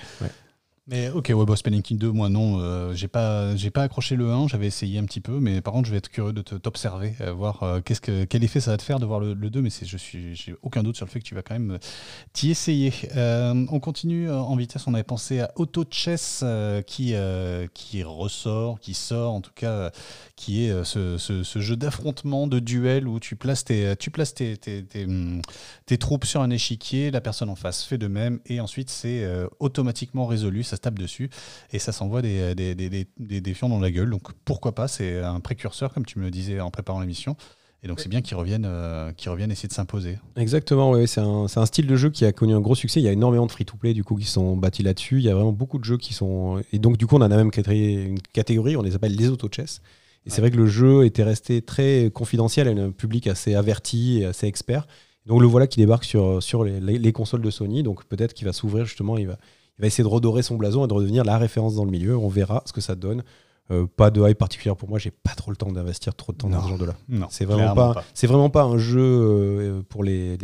[0.91, 4.31] Mais ok, ouais, Boss Spelling King 2, moi non, euh, j'ai pas, pas accroché le
[4.31, 7.15] 1, j'avais essayé un petit peu, mais par contre, je vais être curieux de t'observer,
[7.21, 9.97] euh, voir euh, quel effet ça va te faire de voir le, 2, mais je
[9.99, 11.79] suis, j'ai aucun doute sur le fait que tu vas quand même
[12.33, 12.91] t'y essayer.
[13.15, 16.43] on continue en vitesse, on avait pensé à Auto Chess
[16.87, 17.15] qui,
[17.75, 19.91] qui ressort, qui sort en tout cas,
[20.37, 24.59] qui est ce, jeu d'affrontement, de duel où tu places tes, tu places tes,
[25.05, 25.43] hum,
[25.85, 29.29] tes, troupes sur un échiquier, la personne en face fait de même, et ensuite c'est
[29.61, 30.65] automatiquement résolu.
[30.81, 31.31] Tape dessus
[31.73, 34.11] et ça s'envoie des, des, des, des, fions dans la gueule.
[34.11, 37.37] Donc pourquoi pas, c'est un précurseur, comme tu me le disais en préparant l'émission.
[37.83, 40.19] Et donc c'est bien qu'ils reviennent, euh, reviennent essayer de s'imposer.
[40.37, 41.07] Exactement, oui.
[41.07, 43.01] c'est un, un, style de jeu qui a connu un gros succès.
[43.01, 45.19] Il y a énormément de free-to-play du coup qui sont bâtis là-dessus.
[45.19, 46.61] Il y a vraiment beaucoup de jeux qui sont...
[46.73, 49.81] Et donc du coup on a même créé une catégorie, on les appelle les auto-chess.
[50.27, 54.19] Et c'est vrai que le jeu était resté très confidentiel à un public assez averti
[54.19, 54.89] et assez expert.
[55.27, 57.85] Donc le voilà qui débarque sur, sur les, les consoles de Sony.
[57.85, 59.39] Donc peut-être qu'il va s'ouvrir justement, il va,
[59.79, 62.17] il va essayer de redorer son blason et de redevenir la référence dans le milieu.
[62.17, 63.23] On verra ce que ça donne.
[63.71, 66.39] Euh, pas de hype particulière pour moi, j'ai pas trop le temps d'investir trop de
[66.39, 66.95] temps dans ce genre de là.
[67.31, 70.39] C'est vraiment pas, c'est vraiment pas un jeu euh, pour les,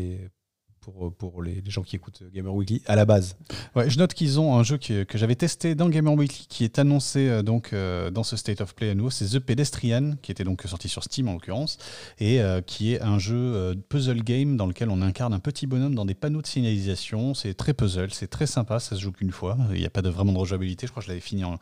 [0.84, 3.36] pour, pour les, gens qui écoutent Gamer Weekly à la base.
[3.74, 6.78] Ouais, je note qu'ils ont un jeu que j'avais testé dans Gamer Weekly qui est
[6.78, 9.10] annoncé euh, donc euh, dans ce State of Play à nouveau.
[9.10, 11.78] C'est The Pedestrian qui était donc sorti sur Steam en l'occurrence
[12.18, 15.94] et euh, qui est un jeu puzzle game dans lequel on incarne un petit bonhomme
[15.94, 17.34] dans des panneaux de signalisation.
[17.34, 19.56] C'est très puzzle, c'est très sympa, ça se joue qu'une fois.
[19.72, 20.86] Il n'y a pas de, vraiment de rejouabilité.
[20.86, 21.58] Je crois que je l'avais fini en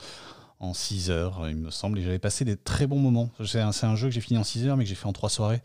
[0.60, 3.30] en 6 heures, il me semble, et j'avais passé des très bons moments.
[3.44, 5.28] C'est un, jeu que j'ai fini en 6 heures, mais que j'ai fait en 3
[5.28, 5.60] soirées,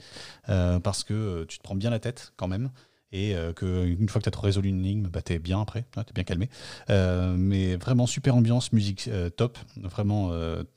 [0.48, 2.72] parce que tu te prends bien la tête quand même
[3.12, 5.86] et euh, qu'une fois que tu as résolu une énigme, bah, tu es bien après,
[5.94, 6.50] tu es bien calmé.
[6.90, 10.32] Euh, mais vraiment super ambiance, musique euh, top, vraiment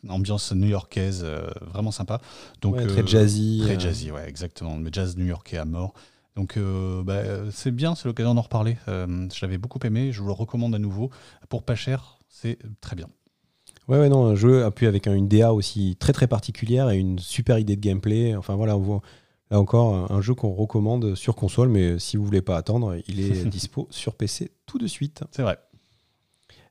[0.09, 1.25] ambiance new-yorkaise,
[1.63, 2.21] vraiment sympa.
[2.61, 3.61] Donc, très jazzy.
[3.63, 4.77] Très jazzy, ouais, exactement.
[4.77, 5.95] Le jazz new-yorkais à mort.
[6.37, 6.59] Donc
[7.05, 8.77] bah, c'est bien, c'est l'occasion d'en reparler.
[8.87, 11.11] je l'avais beaucoup aimé, je vous le recommande à nouveau.
[11.49, 13.09] Pour pas cher, c'est très bien.
[13.89, 17.19] Ouais, ouais, non, un jeu appuyé avec une DA aussi très très particulière et une
[17.19, 18.37] super idée de gameplay.
[18.37, 19.03] Enfin voilà, on voit
[19.51, 23.21] Là encore, un jeu qu'on recommande sur console, mais si vous voulez pas attendre, il
[23.21, 25.25] est dispo sur PC tout de suite.
[25.33, 25.59] C'est vrai.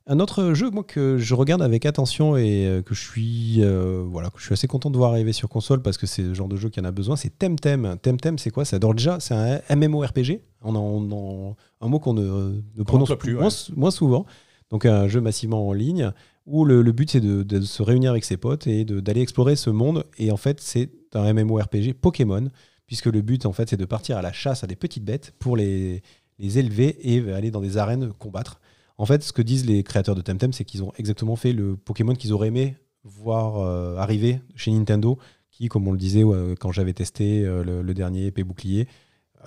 [0.06, 4.02] Un autre jeu moi, que je regarde avec attention et euh, que je suis, euh,
[4.04, 6.34] voilà, que je suis assez content de voir arriver sur console parce que c'est le
[6.34, 7.96] genre de jeu qui en a besoin, c'est Temtem.
[8.02, 8.64] Temtem, c'est quoi?
[8.64, 13.36] Ça adore déjà, c'est un MMORPG, on en, un mot qu'on ne, prononce plus,
[13.76, 14.24] moins, souvent.
[14.70, 16.12] Donc un jeu massivement en ligne
[16.46, 19.70] où le, but c'est de, de, se réunir avec ses potes et d'aller explorer ce
[19.70, 20.04] monde.
[20.18, 22.48] Et en fait, c'est un MMORPG Pokémon
[22.90, 25.32] puisque le but, en fait, c'est de partir à la chasse à des petites bêtes
[25.38, 26.02] pour les,
[26.40, 28.60] les élever et aller dans des arènes combattre.
[28.98, 31.76] En fait, ce que disent les créateurs de Temtem, c'est qu'ils ont exactement fait le
[31.76, 35.18] Pokémon qu'ils auraient aimé voir euh, arriver chez Nintendo,
[35.52, 36.24] qui, comme on le disait
[36.58, 38.88] quand j'avais testé euh, le, dernier épée bouclier,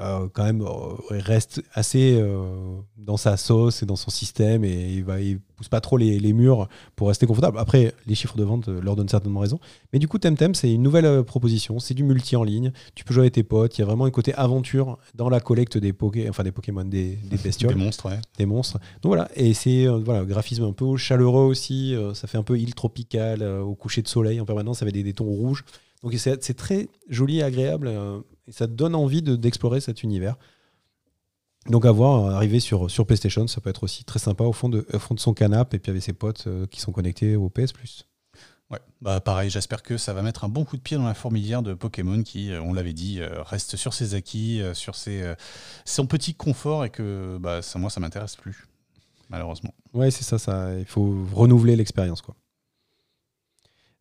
[0.01, 4.91] euh, quand même euh, reste assez euh, dans sa sauce et dans son système et
[4.91, 7.59] il, va, il pousse pas trop les, murs pour rester confortable.
[7.59, 9.59] Après, les chiffres de vente leur donnent certainement raison.
[9.91, 11.77] Mais du coup, Temtem, c'est une nouvelle proposition.
[11.77, 12.71] C'est du multi en ligne.
[12.95, 13.77] Tu peux jouer avec tes potes.
[13.77, 16.85] Il y a vraiment un côté aventure dans la collecte des, poké, enfin, des Pokémon,
[16.85, 17.75] des, des bestioles.
[17.75, 18.19] des monstres, ouais.
[18.39, 18.79] Des monstres.
[19.03, 19.29] Donc voilà.
[19.35, 21.95] Et c'est voilà, graphisme un peu chaleureux aussi.
[22.15, 25.13] ça fait un peu île tropicale au coucher de soleil en permanence avec des, des
[25.13, 25.63] tons rouges.
[26.01, 27.91] Donc c'est très joli et agréable
[28.47, 30.35] et ça te donne envie d'explorer cet univers.
[31.67, 34.51] Donc à voir, euh, arriver sur, sur PlayStation, ça peut être aussi très sympa au
[34.53, 37.35] fond de, fond de son canapé et puis avec ses potes euh, qui sont connectés
[37.35, 38.07] au PS Plus.
[38.69, 41.13] Ouais, bah pareil, j'espère que ça va mettre un bon coup de pied dans la
[41.13, 45.35] fourmilière de Pokémon qui, euh, on l'avait dit, reste sur ses acquis, sur ses,
[45.85, 48.65] son petit confort et que bah, ça, moi ça m'intéresse plus,
[49.29, 49.73] malheureusement.
[49.93, 52.21] Ouais, c'est ça, ça, il faut renouveler l'expérience.
[52.21, 52.35] quoi.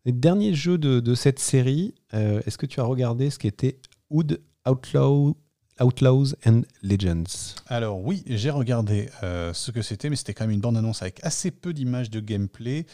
[0.05, 3.79] Les derniers jeux de, de cette série, est-ce que tu as regardé ce qui était
[4.13, 5.35] Wood Outlaw,
[5.81, 7.55] Outlaws and Legends.
[7.67, 11.19] Alors oui, j'ai regardé euh, ce que c'était, mais c'était quand même une bande-annonce avec
[11.23, 12.85] assez peu d'images de gameplay.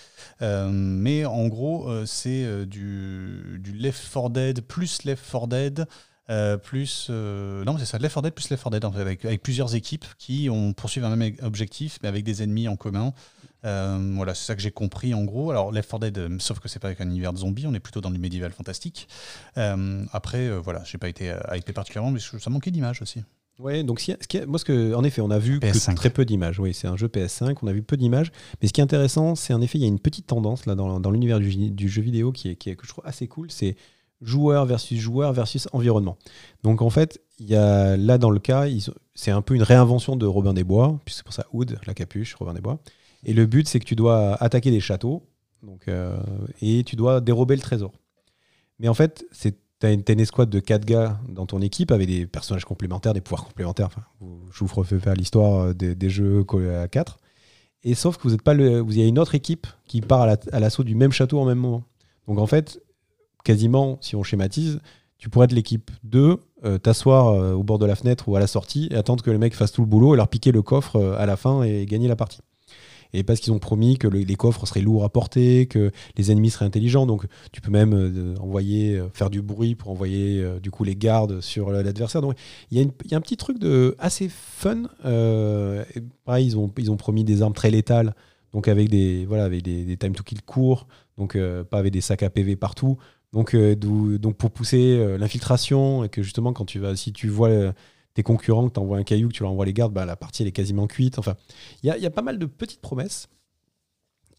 [0.41, 5.85] Euh, mais en gros, euh, c'est du, Left 4 Dead plus Left 4 Dead
[6.63, 10.05] plus non c'est ça Left 4 Dead plus Left 4 Dead avec, avec, plusieurs équipes
[10.17, 13.13] qui ont poursuivent un même objectif mais avec des ennemis en commun
[13.65, 16.67] euh, voilà c'est ça que j'ai compris en gros alors Left 4 Dead sauf que
[16.69, 19.07] c'est pas avec un univers de zombies on est plutôt dans du médiéval fantastique
[20.13, 23.23] après voilà j'ai pas été hypé particulièrement mais ça manquait d'image aussi
[23.59, 26.23] Ouais, donc ce qui, moi, ce que, en effet, on a vu que très peu
[26.23, 26.59] d'images.
[26.59, 28.31] Oui, c'est un jeu PS5, on a vu peu d'images.
[28.61, 30.75] Mais ce qui est intéressant, c'est en effet, il y a une petite tendance là
[30.75, 33.27] dans, dans l'univers du, du, jeu vidéo qui est, qui est, que je trouve assez
[33.27, 33.51] cool.
[33.51, 33.75] C'est
[34.21, 36.17] joueur versus joueur versus environnement.
[36.63, 38.65] Donc en fait, il y a là dans le cas,
[39.13, 41.93] c'est un peu une réinvention de Robin des Bois, puisque c'est pour ça Hood, la
[41.93, 42.79] capuche, Robin des Bois.
[43.23, 45.23] Et le but, c'est que tu dois attaquer des châteaux,
[45.87, 46.17] euh,
[46.61, 47.91] et tu dois dérober le trésor.
[48.79, 52.05] Mais en fait, c'est tu as une, escouade de 4 gars dans ton équipe avec
[52.07, 53.85] des personnages complémentaires, des pouvoirs complémentaires.
[53.85, 54.01] Enfin,
[54.51, 56.45] je vous refais faire l'histoire euh, des, jeux
[56.81, 57.17] à 4.
[57.83, 60.27] Et sauf que vous êtes pas le, vous y a une autre équipe qui part
[60.51, 61.85] à l'assaut du même château en même moment.
[62.27, 62.81] Donc en fait,
[63.45, 64.81] quasiment, si on schématise,
[65.17, 68.47] tu pourrais être l'équipe 2, euh, t'asseoir au bord de la fenêtre ou à la
[68.47, 71.15] sortie et attendre que les mecs fassent tout le boulot et leur piquer le coffre
[71.17, 72.41] à la fin et gagner la partie
[73.13, 76.51] et parce qu'ils ont promis que les coffres seraient lourds à porter, que les ennemis
[76.51, 77.05] seraient intelligents.
[77.05, 80.83] Donc tu peux même euh, envoyer, euh, faire du bruit pour envoyer euh, du coup
[80.83, 82.21] les gardes sur l'adversaire.
[82.21, 82.35] Donc
[82.71, 84.83] il y, a un petit truc de assez fun.
[86.25, 88.13] pareil, ils ont, ils ont promis des armes très létales,
[88.53, 90.87] donc avec des voilà avec des, time to kill courts,
[91.17, 91.37] donc
[91.69, 92.97] pas avec des sacs à PV partout.
[93.31, 97.73] Donc, donc pour pousser l'infiltration et que justement quand tu vas, si tu vois
[98.13, 100.15] tes concurrents, que tu envoies un caillou, que tu leur envoies les gardes, bah, la
[100.15, 101.19] partie elle est quasiment cuite.
[101.19, 101.35] Enfin,
[101.83, 103.29] il y a, pas mal de petites promesses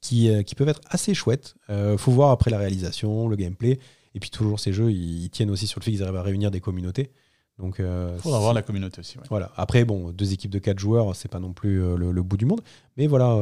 [0.00, 1.54] qui, euh, qui peuvent être assez chouettes.
[1.68, 3.78] Euh, faut voir après la réalisation, le gameplay.
[4.14, 6.50] Et puis toujours ces jeux, ils, tiennent aussi sur le fait qu'ils arrivent à réunir
[6.50, 7.10] des communautés.
[7.58, 9.18] Donc, euh, faudra voir la communauté aussi.
[9.28, 9.52] Voilà.
[9.54, 12.46] Après, bon, deux équipes de quatre joueurs, c'est pas non plus euh, le, bout du
[12.46, 12.62] monde.
[12.96, 13.38] Mais voilà,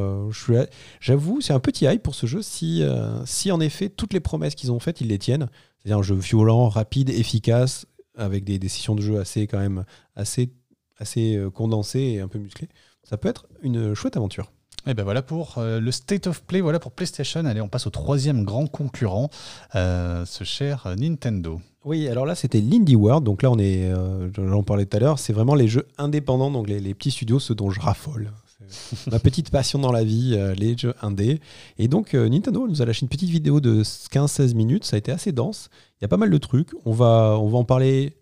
[1.00, 2.42] j'avoue, c'est un petit hype pour ce jeu.
[2.42, 2.82] Si,
[3.24, 5.48] si en effet toutes les promesses qu'ils ont faites, ils les tiennent.
[5.78, 7.86] C'est-à-dire un jeu violent, rapide, efficace,
[8.18, 9.84] avec des, décisions de jeu assez quand même
[10.16, 10.50] assez,
[10.98, 12.68] assez euh, condensées et un peu musclées.
[13.02, 14.52] Ça peut être une chouette aventure.
[14.86, 17.44] Et ben voilà pour euh, le State of Play, voilà pour PlayStation.
[17.44, 19.30] Allez, on passe au troisième grand concurrent,
[19.74, 21.60] euh, ce cher Nintendo.
[21.84, 23.90] Oui, alors là c'était l'Indie World, donc là on est,
[24.34, 27.38] j'en parlais tout à l'heure, c'est vraiment les jeux indépendants, donc les, les, petits studios,
[27.38, 28.32] ceux dont je raffole.
[29.10, 31.40] ma petite passion dans la vie, les jeux indés.
[31.78, 35.12] Et donc Nintendo nous a lâché une petite vidéo de 15-16 minutes, ça a été
[35.12, 35.70] assez dense.
[36.00, 36.70] Il y a pas mal de trucs.
[36.84, 38.18] On va, on va en parler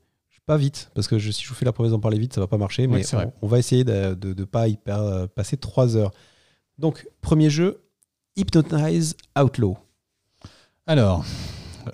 [0.47, 2.47] pas vite, parce que si je vous fais la promesse d'en parler vite, ça va
[2.47, 3.03] pas marcher, mais
[3.43, 4.79] on, va essayer de ne pas y
[5.35, 6.13] passer trois heures.
[6.79, 7.83] Donc, premier jeu,
[8.37, 9.77] Hypnotize Outlaw.
[10.87, 11.25] Alors,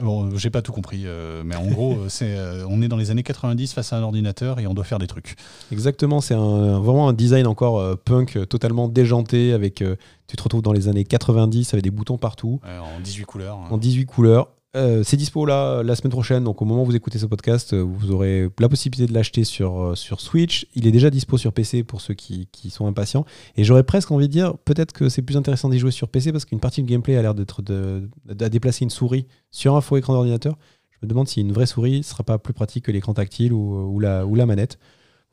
[0.01, 3.11] bon, j'ai pas tout compris, euh, mais en gros, c'est, euh, on est dans les
[3.11, 5.37] années 90 face à un ordinateur et on doit faire des trucs.
[5.71, 9.85] Exactement, c'est un, vraiment un design encore euh, punk, totalement déjanté, avec,
[10.27, 12.61] tu te retrouves dans les années 90 avec des boutons partout.
[12.65, 13.59] en 18 couleurs.
[13.71, 14.49] En 18 couleurs.
[14.75, 17.75] Euh, c'est dispo là la semaine prochaine, donc au moment où vous écoutez ce podcast,
[17.75, 20.67] euh, vous aurez la possibilité de l'acheter sur, euh, sur Switch.
[20.75, 23.27] Il est déjà dispo sur PC pour ceux qui, qui sont impatients.
[23.57, 26.33] Et j'aurais presque envie de dire, peut-être que c'est plus intéressant d'y jouer sur PC
[26.33, 29.99] parce qu'une partie du gameplay a l'air d'être de, déplacer une souris sur un faux
[29.99, 30.57] écran d'ordinateur.
[30.91, 33.53] Je me demande si une vraie souris ne sera pas plus pratique que l'écran tactile
[33.53, 34.79] ou, ou, la, ou la manette.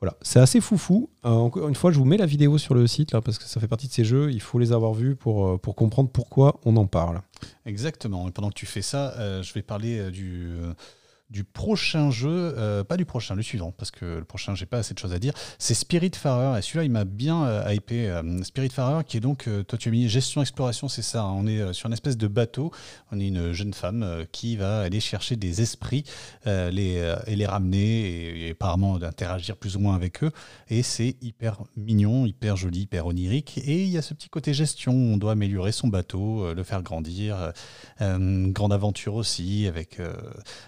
[0.00, 1.10] Voilà, c'est assez foufou.
[1.26, 3.44] Euh, encore une fois, je vous mets la vidéo sur le site là parce que
[3.44, 4.32] ça fait partie de ces jeux.
[4.32, 7.20] Il faut les avoir vus pour, euh, comprendre pourquoi on en parle.
[7.66, 8.26] Exactement.
[8.26, 10.56] Et pendant que tu fais ça, euh, je vais parler du
[11.30, 14.78] du prochain jeu, euh, pas du prochain, le suivant, parce que le prochain, j'ai pas
[14.78, 15.32] assez de choses à dire.
[15.58, 18.08] C'est Spiritfarer, et celui-là, il m'a bien euh, hypé.
[18.08, 21.22] Euh, Spiritfarer, qui est donc, toi tu as mis gestion exploration, c'est ça.
[21.22, 21.34] Hein.
[21.36, 22.72] on est sur une espèce de bateau.
[23.12, 26.04] On est une jeune femme qui va aller chercher des esprits
[26.44, 30.32] les, et les ramener, et, apparemment d'interagir plus ou moins avec eux.
[30.68, 33.58] Et c'est hyper mignon, hyper joli, hyper onirique.
[33.58, 34.92] Et il y a ce petit côté gestion.
[34.92, 37.52] On doit améliorer son bateau, le faire grandir.
[38.00, 39.98] grande aventure aussi avec,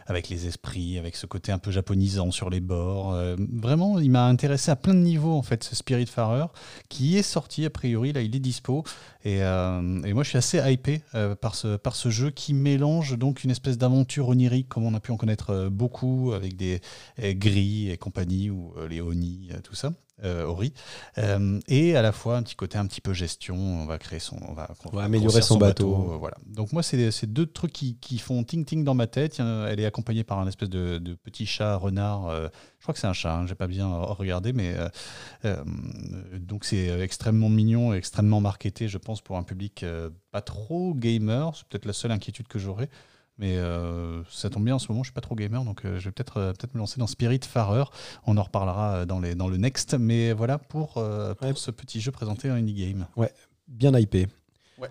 [0.06, 0.51] avec les esprits
[0.98, 3.12] avec ce côté un peu japonisant sur les bords.
[3.12, 6.46] Euh, vraiment, il m'a intéressé à plein de niveaux, en fait, ce Spiritfarer,
[6.88, 8.84] qui est sorti, a priori, là, il est dispo.
[9.24, 13.18] Et, euh, moi, je suis assez hypé euh, par, ce, par ce jeu qui mélange
[13.18, 16.80] donc une espèce d'aventure onirique, comme on a pu en connaître beaucoup, avec des
[17.18, 19.92] gris et compagnie, ou les Oni, tout ça
[20.24, 20.72] euh, Ori,
[21.18, 23.56] euh, et à la fois un petit côté un petit peu gestion.
[23.56, 24.68] On va créer son, on va,
[25.02, 26.12] améliorer son, bateau.
[26.12, 26.36] Euh, voilà.
[26.46, 29.40] Donc moi, c'est ces deux trucs qui, qui, font ting ting dans ma tête.
[29.40, 32.26] Elle est accompagnée par un espèce de, petit chat renard.
[32.28, 33.34] Euh, je crois que c'est un chat.
[33.34, 34.74] Hein, J'ai pas bien regardé, mais
[36.34, 39.84] donc c'est extrêmement mignon, extrêmement marketé, je pense, pour un public
[40.30, 41.54] pas trop gamer.
[41.56, 42.88] C'est peut-être la seule inquiétude que j'aurais.
[43.38, 45.98] Mais euh, ça tombe bien en ce moment, je suis pas trop gamer, donc euh,
[45.98, 47.84] je vais peut-être euh, peut me lancer dans Spirit Farer.
[48.26, 49.94] On en reparlera dans, les, dans le next.
[49.98, 53.06] Mais voilà pour, ce petit jeu présenté en indie game.
[53.16, 53.32] Ouais,
[53.68, 54.28] bien hypé.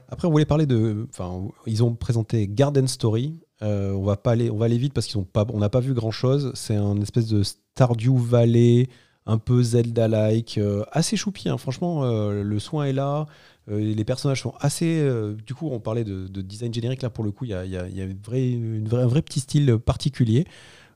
[0.08, 1.06] Après, on voulait parler de.
[1.10, 3.36] Enfin, ils ont présenté Garden Story.
[3.62, 5.82] on va pas aller, on va aller vite parce qu'ils ont pas, on n'a pas
[5.82, 6.52] vu grand chose.
[6.56, 8.88] C'est un espèce de Stardew Valley,
[9.26, 10.60] un peu Zelda-like,
[10.92, 11.50] assez choupi.
[11.50, 11.58] Hein.
[11.58, 13.28] Franchement, le soin est là.
[13.77, 15.07] Les personnages sont assez.
[15.45, 17.45] du coup, on parlait de, design générique là pour le coup.
[17.45, 20.45] Il y a, un vrai petit style particulier.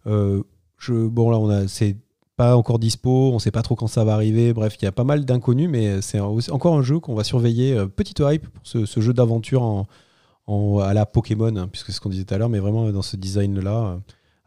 [0.06, 1.98] je, bon là, on a, c'est
[2.36, 4.54] pas encore dispo, on sait pas trop quand ça va arriver.
[4.54, 7.74] Bref, il y a pas mal d'inconnus, mais c'est encore un jeu qu'on va surveiller.
[7.74, 9.62] Euh, petite hype pour ce, jeu d'aventure
[10.48, 12.92] en, à la Pokémon, hein, puisque c'est ce qu'on disait tout à l'heure, mais vraiment
[12.92, 13.98] dans ce design-là, euh,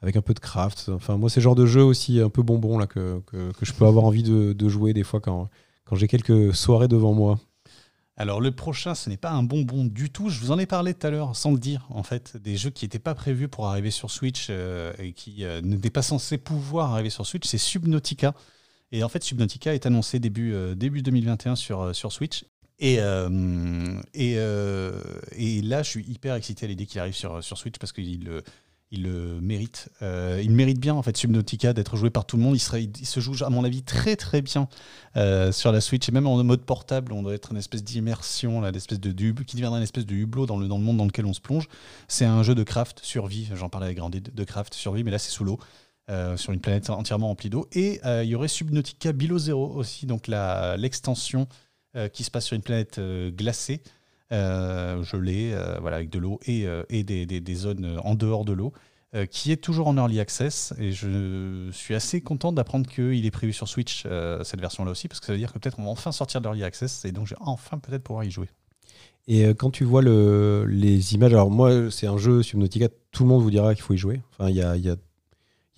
[0.02, 0.90] avec un peu de craft.
[0.94, 3.20] Enfin, moi, c'est le genre de jeu aussi un peu bonbon là, que,
[3.62, 5.48] je peux avoir envie de, jouer des fois quand
[5.92, 7.38] j'ai quelques soirées devant moi.
[8.20, 10.28] Alors le prochain, ce n'est pas un bonbon du tout.
[10.28, 12.70] Je vous en ai parlé tout à l'heure, sans le dire, en fait, des jeux
[12.70, 16.36] qui n'étaient pas prévus pour arriver sur Switch euh, et qui euh, n'étaient pas censés
[16.36, 17.46] pouvoir arriver sur Switch.
[17.46, 18.34] C'est Subnautica.
[18.90, 22.44] Et en fait, Subnautica est annoncé début, euh, début 2021 sur, sur Switch.
[22.80, 23.30] Et, là,
[25.84, 28.42] je suis hyper excité à l'idée qu'il arrive sur, sur Switch parce qu'il
[28.90, 29.06] il
[29.42, 29.90] mérite.
[30.02, 32.56] Euh, il mérite bien, en fait, Subnautica, d'être joué par tout le monde.
[32.56, 34.68] Il, se joue, à mon avis, très très bien
[35.16, 37.12] euh, sur la Switch et même en mode portable.
[37.12, 39.12] On doit être une espèce d'immersion, espèce de,
[39.42, 41.40] qui deviendra une espèce de hublot dans le, dans le monde dans lequel on se
[41.40, 41.68] plonge.
[42.08, 43.50] C'est un jeu de craft, survie.
[43.54, 45.58] J'en parlais avec Grandi de craft, survie, mais là, c'est sous l'eau.
[46.10, 47.68] Euh, sur une planète entièrement remplie d'eau.
[47.72, 51.46] Et il y aurait Subnautica Below Zero aussi, donc l'extension
[52.12, 52.98] qui se passe sur une planète
[53.36, 53.82] glacée.
[54.30, 58.44] Euh, gelé, euh, voilà, avec de l'eau et, euh, et des, des, zones en dehors
[58.44, 58.74] de l'eau.
[59.30, 63.54] qui est toujours en early access et je suis assez content d'apprendre qu'il est prévu
[63.54, 64.06] sur Switch
[64.42, 66.46] cette version-là aussi parce que ça veut dire que peut-être on va enfin sortir de
[66.46, 68.50] l'early access et donc j'ai enfin peut-être pouvoir y jouer.
[69.28, 73.30] Et quand tu vois le, les images, alors moi c'est un jeu Subnautica, tout le
[73.30, 74.20] monde vous dira qu'il faut y jouer.
[74.32, 74.96] Enfin il y a, y, y a,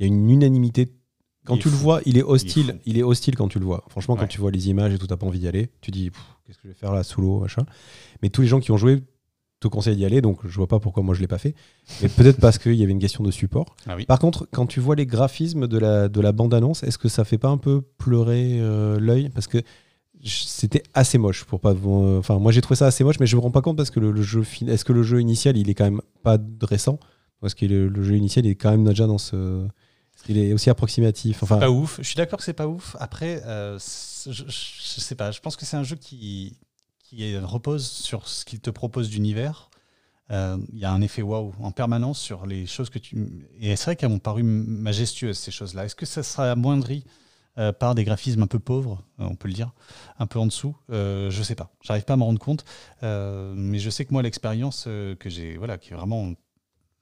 [0.00, 0.92] une unanimité.
[1.50, 2.78] Quand tu le vois, il est hostile.
[2.86, 3.84] Il est, hostile quand tu le vois.
[3.88, 5.70] Franchement, quand tu vois les images et tout, t'as pas envie d'y aller.
[5.80, 6.10] Tu dis
[6.46, 7.64] qu'est-ce que je vais faire là sous l'eau, machin.
[8.22, 9.02] Mais tous les gens qui ont joué
[9.60, 11.54] te conseillent d'y aller, donc je vois pas pourquoi moi je l'ai pas fait.
[12.02, 13.76] Mais peut-être parce qu'il y avait une question de support.
[13.86, 17.08] Ah Par contre, quand tu vois les graphismes de la, de la bande-annonce, est-ce que
[17.08, 19.28] ça fait pas un peu pleurer euh, l'œil?
[19.30, 19.58] Parce que
[20.22, 21.74] c'était assez moche pour pas
[22.18, 24.00] enfin moi j'ai trouvé ça assez moche mais je me rends pas compte parce que
[24.00, 26.98] le, jeu est-ce que le jeu initial il est quand même pas récent?
[27.40, 29.66] Parce que le, jeu initial il est quand même déjà dans ce
[30.30, 33.42] il est aussi approximatif enfin pas ouf je suis d'accord que c'est pas ouf après
[33.44, 33.78] euh,
[34.26, 36.56] je, je, sais pas je pense que c'est un jeu qui
[37.10, 39.68] qui repose sur ce qu'il te propose d'univers.
[40.30, 43.44] Euh, il y a un effet waouh en permanence sur les choses que tu.
[43.58, 45.86] Et c'est vrai qu'elles m'ont paru majestueuses, ces choses-là.
[45.86, 47.04] Est-ce que ça sera amoindri
[47.58, 49.72] euh, par des graphismes un peu pauvres, euh, on peut le dire,
[50.20, 50.76] un peu en dessous?
[50.88, 51.72] Je ne sais pas.
[51.82, 52.64] J'arrive pas à m'en rendre compte.
[53.02, 56.32] mais je sais que moi, l'expérience que j'ai, voilà, qui est vraiment,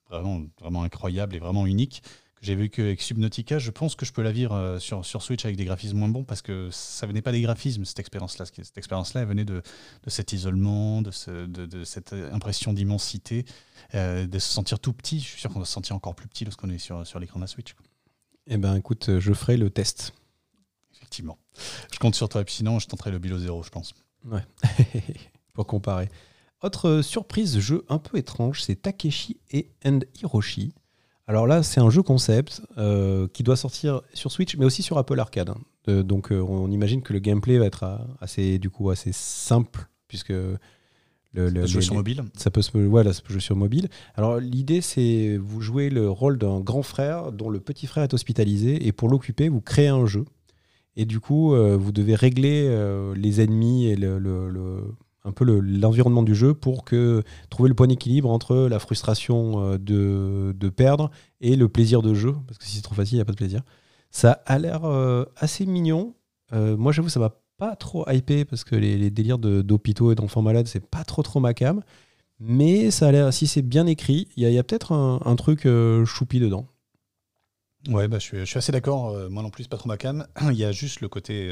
[0.09, 2.03] vraiment, vraiment incroyable et vraiment unique,
[2.41, 5.45] j'ai vu qu'avec Subnautica, je pense que je peux la vivre euh, sur, sur Switch
[5.45, 8.47] avec des graphismes moins bons parce que ça venait pas des graphismes, cette expérience-là.
[8.47, 9.63] Cette expérience-là, elle venait de,
[10.05, 13.45] de, cet isolement, de, ce, de, de cette impression d'immensité,
[13.95, 15.21] euh, de se sentir tout petit.
[15.21, 17.41] Je suis sûr qu'on va se sentir encore plus petit lorsqu'on est sur, sur l'écran
[17.41, 17.75] de la Switch.
[18.47, 20.15] Eh ben, écoute, euh, je ferai le test.
[20.95, 21.39] Effectivement.
[21.93, 23.95] Je compte sur toi, et puis sinon, je tenterai le Bilo Zero, je pense.
[24.25, 24.45] Ouais,
[25.55, 26.09] pour comparer.
[26.63, 30.73] Autre surprise, jeu un peu étrange, c'est Takeshi et and Hiroshi.
[31.29, 34.97] Alors là, c'est un jeu concept euh, qui doit sortir sur Switch, mais aussi sur
[34.97, 35.51] Apple Arcade.
[35.51, 36.03] Hein.
[36.03, 39.89] donc euh, on imagine que le gameplay va être euh, assez, du coup, assez simple,
[40.09, 40.59] puisque le,
[41.35, 42.25] ça peut jouer sur mobile.
[42.35, 43.91] Ça peut, se, ça peut jouer sur mobile.
[44.15, 48.15] Alors l'idée, c'est vous jouez le rôle d'un grand frère dont le petit frère est
[48.15, 50.25] hospitalisé, et pour l'occuper, vous créez un jeu.
[50.97, 52.69] Et du coup, vous devez régler
[53.15, 54.19] les ennemis et le,
[55.25, 59.79] un peu l'environnement du jeu pour que trouver le point d'équilibre entre la frustration euh,
[59.79, 63.19] de, de, perdre et le plaisir de jeu, parce que si c'est trop facile, il
[63.19, 63.63] n'y a pas de plaisir.
[64.11, 66.15] Ça a l'air euh, assez mignon.
[66.53, 70.43] Euh, moi, j'avoue, ça m'a pas trop hypé parce que les, délires d'hôpitaux et d'enfants
[70.43, 71.83] malades, c'est pas trop trop ma cam.
[72.41, 75.67] Mais ça a l'air, si c'est bien écrit, il y a, peut-être un, truc
[76.05, 76.69] choupi dedans.
[77.89, 79.17] Ouais, bah, je, suis, je suis assez d'accord.
[79.29, 80.25] moi non plus, pas trop ma cam.
[80.51, 81.51] il y a juste le côté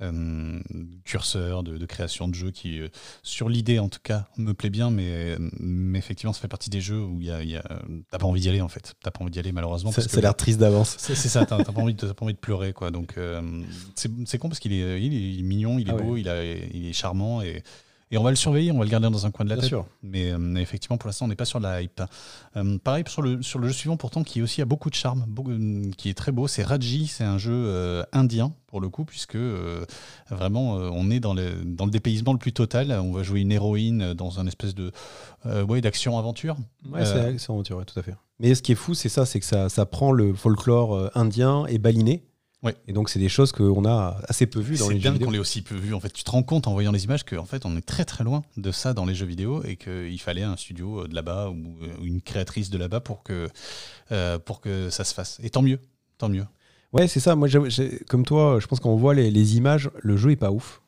[0.00, 0.60] euh,
[1.04, 2.88] curseur de, création de jeux qui, euh,
[3.22, 6.80] sur l'idée en tout cas, me plaît bien, mais, mais effectivement, ça fait partie des
[6.80, 7.62] jeux où y a, y a
[8.10, 8.94] t'as pas envie d'y aller en fait.
[9.02, 9.92] T'as pas envie d'y aller malheureusement.
[9.92, 10.96] Ça, a l'air triste d'avance.
[10.98, 12.90] C'est ça, t'as pas, envie de, pas envie de pleurer quoi.
[12.90, 13.62] Donc euh,
[13.94, 16.86] c'est con parce qu'il est, il est mignon, il est ah beau, il, a, il
[16.86, 17.62] est charmant et
[18.12, 19.64] et on va le surveiller, on va le garder dans un coin de la tête.
[19.64, 19.86] Sûr.
[20.02, 22.02] Mais euh, effectivement, pour l'instant, on n'est pas sur la hype.
[22.56, 25.24] Euh, pareil sur le, sur le jeu suivant, pourtant, qui aussi a beaucoup de charme,
[25.48, 26.46] euh, qui est très beau.
[26.46, 29.38] C'est Raji, c'est un jeu indien, pour le coup, puisque
[30.30, 32.92] vraiment, on est dans le, dans le dépaysement le plus total.
[32.92, 34.92] On va jouer une héroïne dans un espèce de
[35.46, 36.56] ouais, d'action-aventure.
[36.90, 38.14] Ouais, c'est action-aventure, tout à fait.
[38.38, 41.64] Mais ce qui est fou, c'est ça, c'est que ça, ça prend le folklore indien
[41.66, 42.24] et baliné
[42.62, 42.76] Ouais.
[42.86, 45.12] Et donc, c'est des choses qu'on a assez peu vues dans C'est les jeux bien
[45.12, 45.26] vidéo.
[45.26, 45.94] qu'on l'ait aussi peu vu.
[45.94, 48.04] En fait, tu te rends compte en voyant les images qu'en fait, on est très
[48.04, 51.50] très loin de ça dans les jeux vidéo et qu'il fallait un studio de là-bas
[51.50, 53.48] ou euh, une créatrice de là-bas pour que,
[54.12, 55.40] euh, pour que ça se fasse.
[55.42, 55.80] Et tant mieux,
[56.18, 56.46] tant mieux.
[56.92, 57.34] Ouais, c'est ça.
[57.34, 57.48] Moi,
[58.08, 60.82] comme toi, je pense qu'on voit les, les images, le jeu est pas ouf.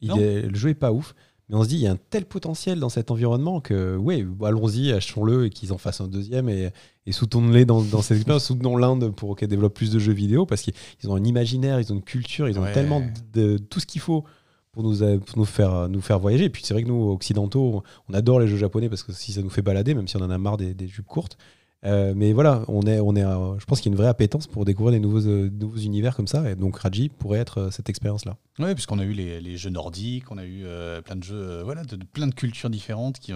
[0.00, 1.14] Il est, le jeu est pas ouf.
[1.48, 4.26] Mais on se dit, il y a un tel potentiel dans cet environnement que, ouais,
[4.44, 6.70] allons-y, achetons-le et qu'ils en fassent un deuxième et,
[7.06, 8.44] et soutenons-les dans, dans cette expérience.
[8.46, 10.74] Soutenons l'Inde pour qu'elle développe plus de jeux vidéo parce qu'ils
[11.04, 12.72] ils ont un imaginaire, ils ont une culture, ils ont Ouais.
[12.72, 13.00] tellement
[13.32, 14.24] de, de tout ce qu'il faut
[14.72, 16.44] pour nous, pour nous, faire, nous faire voyager.
[16.46, 19.32] Et puis, c'est vrai que nous, occidentaux, on adore les jeux japonais parce que si
[19.32, 21.38] ça nous fait balader, même si on en a marre des, des jupes courtes.
[21.84, 24.46] Euh, mais voilà, on est, on est, je pense qu'il y a une vraie appétence
[24.46, 26.50] pour découvrir des nouveaux, euh, nouveaux univers comme ça.
[26.50, 28.36] Et donc Raji pourrait être euh, cette expérience-là.
[28.58, 30.64] Oui, puisqu'on a eu les, les jeux nordiques, on a eu
[31.04, 33.18] plein de jeux, voilà, de, de plein de cultures différentes.
[33.20, 33.32] Qui,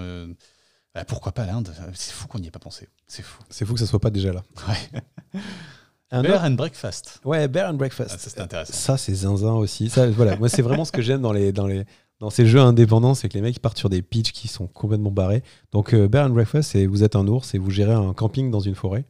[0.95, 1.73] bah, pourquoi pas l'Inde?
[1.95, 2.89] C'est fou qu'on n'y ait pas pensé.
[3.07, 3.41] C'est fou.
[3.51, 4.43] C'est fou que ça soit pas déjà là.
[4.69, 5.01] Ouais.
[6.13, 7.21] Un Bear autre- and Breakfast.
[7.25, 8.11] Ouais, Bear and Breakfast.
[8.15, 8.73] Ah, ça, c'est intéressant.
[8.73, 9.89] Ça, c'est zinzin aussi.
[9.89, 11.85] Ça, voilà, moi, c'est vraiment ce que j'aime dans les, dans les,
[12.21, 15.11] dans ces jeux indépendants, c'est que les mecs partent sur des pitchs qui sont complètement
[15.11, 15.43] barrés.
[15.73, 18.51] Donc, euh, Bear and Breakfast, c'est vous êtes un ours et vous gérez un camping
[18.51, 19.05] dans une forêt.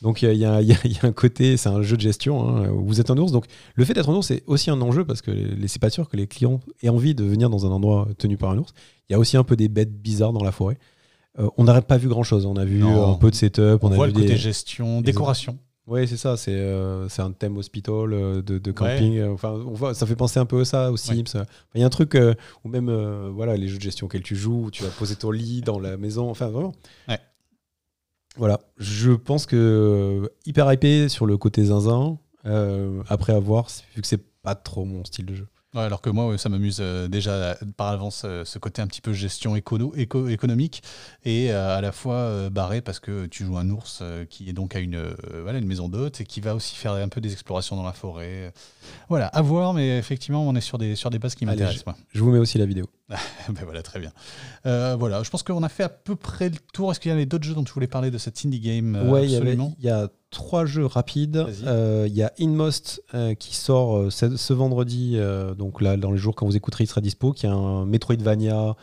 [0.00, 2.48] Donc, il y, a- y y un côté, c'est un jeu de gestion.
[2.56, 3.30] hein, où vous êtes un ours.
[3.32, 3.44] Donc,
[3.74, 5.30] le fait d'être un ours, c'est aussi un enjeu parce que
[5.66, 8.50] c'est pas sûr que les clients aient envie de venir dans un endroit tenu par
[8.50, 8.72] un ours.
[9.08, 10.78] Il y a aussi un peu des bêtes bizarres dans la forêt.
[11.38, 12.46] Euh, on n'aurait pas vu grand chose.
[12.46, 13.12] On a vu Non.
[13.12, 13.78] un peu de setup.
[13.82, 14.36] On, On, a voit vu le côté des...
[14.38, 15.58] gestion, décoration.
[15.92, 16.38] Oui, c'est ça.
[16.38, 19.18] C'est euh, c'est un thème hospital euh, de, de camping.
[19.18, 21.44] Euh, Enfin, on voit, ça fait penser un peu à ça, aux Sims.
[21.74, 22.90] Il y a un truc, euh, ou même
[23.28, 25.78] voilà, les jeux de gestion auxquels tu joues, où tu vas poser ton lit dans
[25.78, 26.30] la maison.
[26.30, 26.72] Enfin, vraiment.
[27.08, 27.18] Ouais.
[28.36, 28.58] Voilà.
[28.78, 32.16] Je pense que hyper hypé sur le côté zinzin.
[33.08, 35.46] après avoir, vu que c'est pas trop mon style de jeu.
[35.74, 38.86] Ouais, alors que moi, ça m'amuse euh, déjà euh, par avance euh, ce côté un
[38.86, 40.82] petit peu gestion écono, éco- économique
[41.24, 44.80] et à la fois barré parce que tu joues un ours qui est donc à
[44.80, 45.02] une,
[45.42, 47.92] voilà, une maison d'hôte et qui va aussi faire un peu des explorations dans la
[47.92, 48.52] forêt.
[49.08, 51.84] Voilà, à voir, mais effectivement, on est sur des, sur des bases qui m'intéressent.
[52.12, 52.86] Je vous mets aussi la vidéo.
[53.48, 54.12] ben voilà, très bien.
[54.66, 56.90] Euh, voilà, je pense qu'on a fait à peu près le tour.
[56.90, 59.10] Est-ce qu'il y avait d'autres jeux dont tu voulais parler de cette indie game euh,
[59.10, 59.26] ouais,
[59.78, 61.44] il y a trois jeux rapides.
[61.64, 65.18] Euh, Il y a Inmost euh, qui sort ce, ce vendredi,
[65.58, 68.76] donc là, dans les jours quand vous écouterez, il sera dispo, qui est un Metroidvania,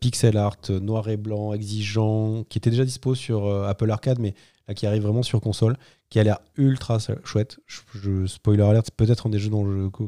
[0.00, 4.34] pixel art, noir et blanc, exigeant, qui était déjà dispo sur Apple Arcade, mais
[4.68, 5.76] là qui arrive vraiment sur console,
[6.10, 7.58] qui a l'air ultra chouette.
[7.66, 9.64] Je, je- spoiler alert, c'est peut-être un des jeux dont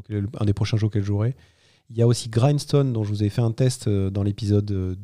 [0.09, 1.35] je, un des prochains jeux que je jouerai.
[1.93, 4.69] Il y a aussi Grindstone, dont je vous ai fait un test euh, dans l'épisode
[4.71, 4.95] euh,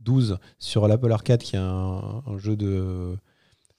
[0.00, 3.16] 12 sur l'Apple Arcade, qui est un, un jeu de.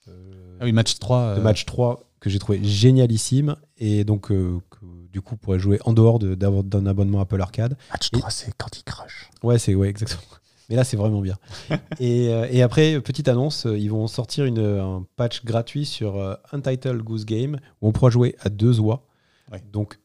[0.08, 1.34] euh, Ah oui, match 3.
[1.36, 4.78] de euh, match 3 que j'ai trouvé génialissime et donc euh, que,
[5.12, 7.76] du coup pourrait jouer en dehors de- d'un abonnement Apple Arcade.
[7.90, 9.30] match Et- 3, c'est Candy Crush.
[9.42, 10.20] Ouais, c'est ouais, exactement.
[10.68, 11.36] Mais là, c'est vraiment bien.
[12.00, 16.16] et, euh, et après, petite annonce, euh, ils vont sortir une, un patch gratuit sur
[16.16, 19.04] euh, Untitled Goose Game où on pourra jouer à deux oies.
[19.50, 19.62] Ouais.
[19.72, 19.98] Donc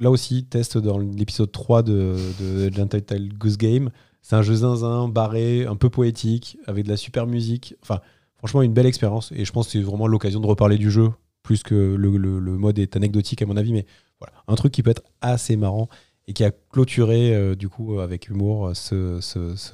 [0.00, 3.90] là aussi, test dans l'épisode 3 de, de, d'Untitled Goose Game.
[4.22, 7.74] C'est un jeu zinzin, barré, un peu poétique, avec de la super musique.
[7.82, 8.00] Enfin,
[8.38, 9.32] franchement, une belle expérience.
[9.32, 11.10] Et je pense que c'est vraiment l'occasion de reparler du jeu,
[11.42, 12.10] plus que le,
[12.58, 13.72] mode est anecdotique à mon avis.
[13.72, 13.86] Mais
[14.18, 15.88] voilà, un truc qui peut être assez marrant
[16.26, 19.72] et qui a clôturé, euh, du coup, avec humour, euh, ce,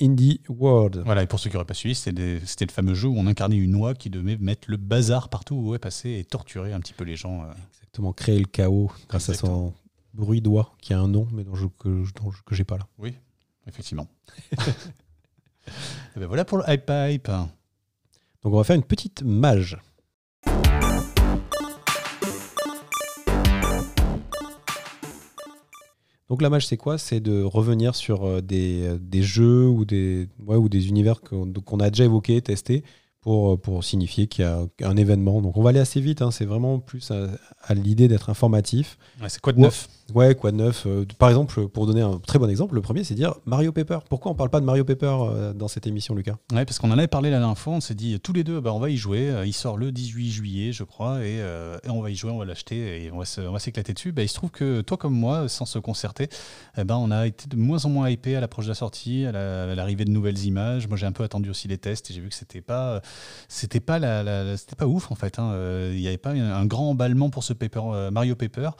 [0.00, 1.02] Indie World.
[1.06, 3.56] Voilà, et pour ceux qui n'auraient pas suivi, c'était le fameux jeu où on incarnait
[3.56, 6.92] une oie qui devait mettre le bazar partout où elle passait et torturer un petit
[6.92, 7.42] peu les gens.
[7.44, 7.52] euh.
[7.92, 9.74] Exactement, créer le chaos grâce à son
[10.14, 11.88] bruit d'oie, qui a un nom, mais dont je, que,
[12.20, 12.86] dont je- que j'ai pas là.
[12.98, 13.14] Oui,
[13.66, 14.06] effectivement.
[14.52, 17.26] et ben voilà pour le Hype Hype.
[17.26, 17.50] Donc
[18.44, 19.76] on va faire une petite mage.
[26.28, 26.96] Donc la mage c'est quoi?
[26.96, 31.20] C'est de revenir sur euh, des, euh, des jeux ou des, ouais, ou des univers
[31.22, 32.84] qu'on qu'on a déjà évoqués, testés,
[33.20, 35.42] pour, euh, pour signifier qu'il y a un événement.
[35.42, 37.28] Donc on va aller assez vite, hein, c'est vraiment plus à,
[37.62, 38.98] à l'idée d'être informatif.
[39.20, 39.88] Ouais, c'est quoi de neuf?
[40.14, 43.04] Ouais, quoi de neuf euh, Par exemple, pour donner un très bon exemple, le premier
[43.04, 43.98] c'est dire Mario Paper.
[44.08, 46.36] Pourquoi on parle pas de Mario Paper euh, dans cette émission, Lucas?
[46.52, 48.72] Ouais, parce qu'on en avait parlé la dernière on s'est dit tous les deux, bah,
[48.72, 49.30] on va y jouer.
[49.30, 51.40] Euh, Il sort le 18 juillet, je crois, et,
[51.88, 54.12] on va y jouer, on va l'acheter et on va s'éclater dessus.
[54.12, 56.28] Bah, il se trouve que toi comme moi, sans se concerter,
[56.76, 59.24] eh ben, on a été de moins en moins hypé à l'approche de la sortie,
[59.26, 60.88] à la- à l'arrivée de nouvelles images.
[60.88, 63.00] Moi, j'ai un peu attendu aussi les tests et j'ai vu que c'était pas,
[63.86, 65.38] pas la, c'était pas ouf en fait.
[65.38, 65.54] hein.
[65.92, 68.70] Il n'y avait pas un, grand emballement pour ce paper, Mario Paper.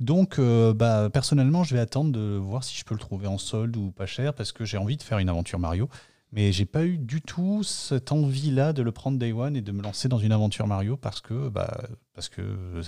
[0.00, 0.38] Donc,
[0.80, 3.92] bah, personnellement, je vais attendre de voir si je peux le trouver en solde ou
[3.92, 5.88] pas cher parce que j'ai envie de faire une aventure Mario.
[6.32, 9.72] Mais j'ai pas eu du tout cette envie-là de le prendre day one et de
[9.72, 11.76] me lancer dans une aventure Mario parce que, bah,
[12.14, 12.40] parce que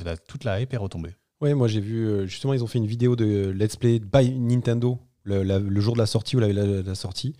[0.04, 1.14] la- toute la hype est retombée.
[1.40, 4.30] Ouais, moi j'ai vu, euh, justement, ils ont fait une vidéo de Let's Play by
[4.30, 7.34] Nintendo le, la- le jour de la sortie ou la, la, la sortie.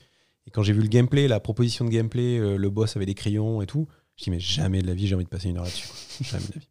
[0.47, 3.15] Et quand j'ai vu le gameplay, la proposition de gameplay, euh, le boss avait des
[3.15, 5.57] crayons et tout, je dis mais jamais de la vie j'ai envie de passer une
[5.59, 5.89] heure là-dessus.
[6.23, 6.69] jamais de la vie.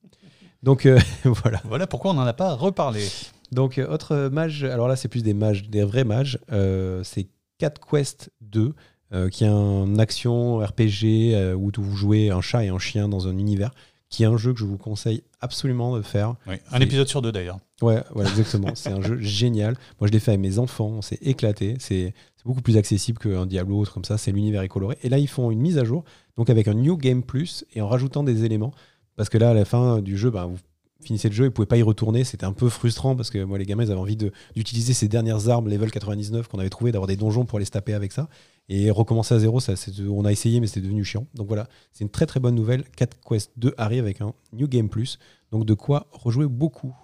[0.62, 1.62] Donc euh, voilà.
[1.64, 3.08] Voilà pourquoi on n'en a pas reparlé.
[3.52, 7.28] Donc euh, autre mage, alors là c'est plus des mages, des vrais mages, euh, c'est
[7.58, 8.74] Cat Quest 2,
[9.14, 13.10] euh, qui est un action RPG euh, où vous jouez un chat et un chien
[13.10, 13.72] dans un univers,
[14.10, 16.36] qui est un jeu que je vous conseille absolument de faire.
[16.48, 17.60] Oui, un C'est- épisode sur deux d'ailleurs.
[17.82, 18.70] Ouais, voilà, exactement.
[18.76, 19.76] c'est un jeu génial.
[20.00, 20.88] Moi, je l'ai fait avec mes enfants.
[20.98, 21.76] On s'est éclaté.
[21.80, 24.18] C'est c'est beaucoup plus accessible qu'un Diablo ou autre comme ça.
[24.18, 24.98] C'est l'univers est coloré.
[25.04, 26.04] Et là, ils font une mise à jour,
[26.38, 28.72] donc avec un New Game Plus et en rajoutant des éléments.
[29.16, 30.58] Parce que là, à la fin du jeu, bah, vous
[31.04, 32.24] finissez le jeu et vous pouvez pas y retourner.
[32.24, 35.08] C'était un peu frustrant parce que moi, les gamins, ils avaient envie de- d'utiliser ces
[35.08, 38.12] dernières armes level 99 qu'on avait trouvé, d'avoir des donjons pour aller se taper avec
[38.12, 38.30] ça.
[38.70, 41.26] Et recommencer à zéro, ça, c'est- on a essayé, mais c'était devenu chiant.
[41.36, 42.84] Donc voilà, c'est une très très bonne nouvelle.
[42.96, 45.20] 4 Quest 2 arrive avec un New Game Plus.
[45.52, 46.96] Donc de quoi rejouer beaucoup.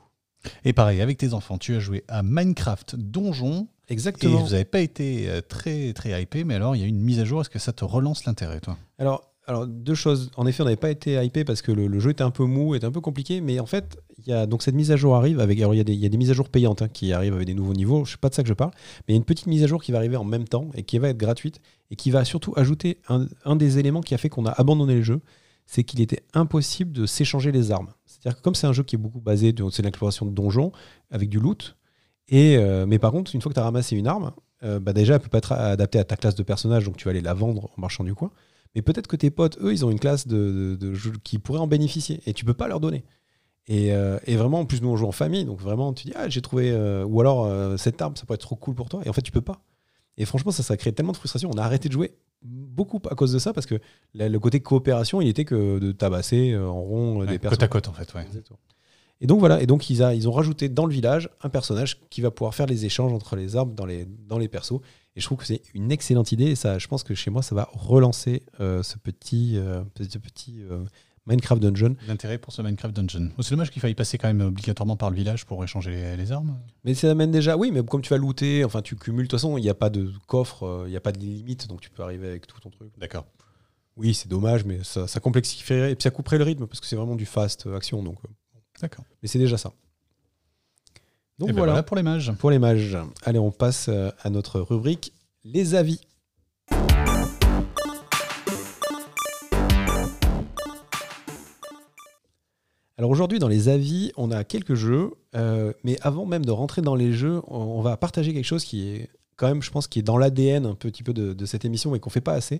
[0.63, 4.37] Et pareil, avec tes enfants, tu as joué à Minecraft Donjon et Exactement.
[4.43, 7.19] vous n'avez pas été euh, très très hypé, mais alors il y a une mise
[7.19, 7.41] à jour.
[7.41, 8.77] Est-ce que ça te relance l'intérêt, toi?
[8.99, 10.29] Alors, alors, deux choses.
[10.35, 12.75] En effet, on n'avait pas été hypé parce que le, jeu était un peu mou,
[12.75, 13.39] était un peu compliqué.
[13.39, 15.57] Mais en fait, y a, donc cette mise à jour arrive avec.
[15.59, 17.13] Alors, il y, a des- il y a des mises à jour payantes hein, qui
[17.13, 18.03] arrivent avec des nouveaux niveaux.
[18.03, 18.71] Je sais pas de ça que je parle.
[18.75, 20.69] Mais il y a une petite mise à jour qui va arriver en même temps
[20.73, 21.61] et qui va être gratuite
[21.91, 25.01] et qui va surtout ajouter un, des éléments qui a fait qu'on a abandonné le
[25.03, 25.21] jeu.
[25.65, 27.89] C'est qu'il était impossible de s'échanger les armes.
[28.05, 30.71] C'est-à-dire que comme c'est un jeu qui est beaucoup basé, c'est l'exploration de donjons
[31.09, 31.77] avec du loot.
[32.29, 34.31] Et, euh, mais par contre, une fois que tu as ramassé une arme,
[34.63, 37.05] euh, bah déjà, elle peut pas être adaptée à ta classe de personnage, donc tu
[37.05, 38.31] vas aller la vendre en marchand du coin.
[38.75, 41.39] Mais peut-être que tes potes, eux, ils ont une classe de, de, de jeu qui
[41.39, 43.03] pourrait en bénéficier et tu peux pas leur donner.
[43.67, 46.13] Et, euh, et vraiment, en plus, nous, on joue en famille, donc vraiment, tu dis,
[46.15, 46.71] ah, j'ai trouvé.
[46.71, 49.01] euh, ou alors, euh, cette arme, ça pourrait être trop cool pour toi.
[49.05, 49.61] Et en fait, tu peux pas.
[50.17, 51.49] Et franchement, ça, ça a créé tellement de frustration.
[51.53, 53.75] On a arrêté de jouer beaucoup à cause de ça parce que
[54.13, 57.49] la- le côté coopération, il était que de tabasser en rond des personnes.
[57.57, 58.13] Côte à côte, en fait.
[58.13, 58.25] Ouais.
[59.19, 61.99] Et donc voilà, et donc ils, a- ils ont rajouté dans le village un personnage
[62.09, 64.79] qui va pouvoir faire les échanges entre les arbres dans les, dans les persos.
[65.17, 66.45] Et je trouve que c'est une excellente idée.
[66.45, 70.19] Et ça, je pense que chez moi, ça va relancer euh, ce petit, euh, ce
[70.19, 70.85] petit euh,
[71.25, 71.95] Minecraft Dungeon.
[72.07, 73.31] L'intérêt pour ce Minecraft Dungeon.
[73.35, 76.17] Oh, c'est dommage qu'il faille passer quand même obligatoirement par le village pour échanger les,
[76.17, 76.59] les armes.
[76.85, 79.39] Mais ça amène déjà, oui, mais comme tu vas looter, enfin tu cumules, de toute
[79.39, 81.89] façon, il n'y a pas de coffre, il n'y a pas de limite, donc tu
[81.89, 82.91] peux arriver avec tout ton truc.
[82.99, 83.25] D'accord.
[83.95, 86.85] Oui, c'est dommage, mais ça, ça complexifierait et puis ça couperait le rythme parce que
[86.85, 88.03] c'est vraiment du fast action.
[88.03, 88.19] Donc,
[88.79, 89.03] D'accord.
[89.23, 89.73] mais c'est déjà ça.
[91.39, 91.83] Donc ben voilà.
[91.83, 92.31] pour les mages.
[92.39, 92.97] pour les mages.
[93.23, 96.01] Allez, on passe euh, à notre rubrique les avis.
[102.97, 106.81] Alors aujourd'hui, dans les avis, on a quelques jeux, euh, mais avant même de rentrer
[106.81, 109.87] dans les jeux, on, on va partager quelque chose qui est quand même, je pense,
[109.87, 112.33] qui est dans l'ADN un petit peu de, de cette émission, mais qu'on fait pas
[112.33, 112.59] assez.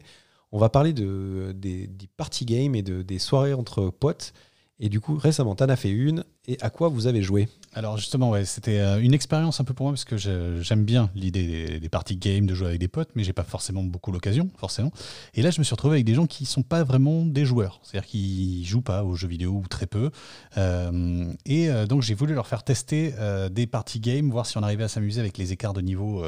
[0.52, 4.34] On va parler de, des, des party games et de, des soirées entre potes.
[4.80, 6.24] Et du coup, récemment, t'en as fait une.
[6.50, 7.50] Et à quoi vous avez joué?
[7.74, 11.80] Alors justement, c'était euh, une expérience un peu pour moi parce que j'aime bien l'idée
[11.80, 14.92] des, parties game, de jouer avec des potes, mais j'ai pas forcément beaucoup l'occasion, forcément.
[15.36, 17.80] Et là, je me suis retrouvé avec des gens qui sont pas vraiment des joueurs,
[17.84, 20.10] c'est-à-dire qui jouent pas aux jeux vidéo ou très peu.
[20.58, 23.14] Euh, et euh, donc j'ai voulu leur faire tester
[23.52, 26.24] des parties game, voir si on arrivait à s'amuser avec les écarts de niveau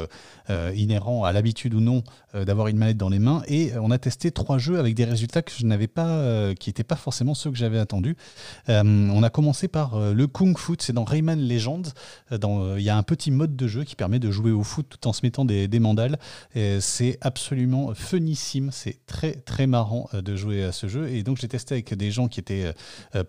[0.48, 2.02] inhérents à l'habitude ou non
[2.34, 3.42] d'avoir une manette dans les mains.
[3.48, 6.84] Et on a testé trois jeux avec des résultats que je n'avais pas, qui n'étaient
[6.84, 8.16] pas forcément ceux que j'avais attendus.
[8.68, 11.82] On a commencé par euh, le Kung Fu, c'est dans Rayman Legends.
[12.32, 14.62] Euh, euh, Il y a un petit mode de jeu qui permet de jouer au
[14.62, 16.18] foot tout en se mettant des, des mandales.
[16.80, 21.08] C'est absolument funissime, c'est très très marrant de jouer à ce jeu.
[21.08, 22.72] Et donc j'ai testé avec des gens qui étaient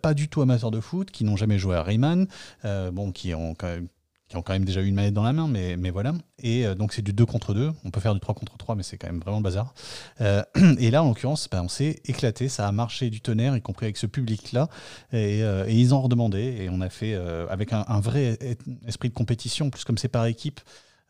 [0.01, 2.27] pas du tout amateurs de foot, qui n'ont jamais joué à Rayman,
[2.63, 3.87] bon, qui ont quand même
[4.31, 6.13] qui ont quand même déjà eu une manette dans la main, mais, mais voilà.
[6.39, 7.71] Et euh, donc c'est du 2 contre 2.
[7.83, 9.73] On peut faire du 3 contre 3, mais c'est quand même vraiment le bazar.
[10.21, 10.41] Euh,
[10.79, 12.47] et là, en l'occurrence, bah, on s'est éclaté.
[12.47, 14.69] Ça a marché du tonnerre, y compris avec ce public-là.
[15.11, 16.63] Et, euh, et ils en redemandaient.
[16.63, 17.13] Et on a fait
[17.49, 18.39] avec un, un vrai
[18.87, 20.61] esprit de compétition, plus comme c'est par équipe.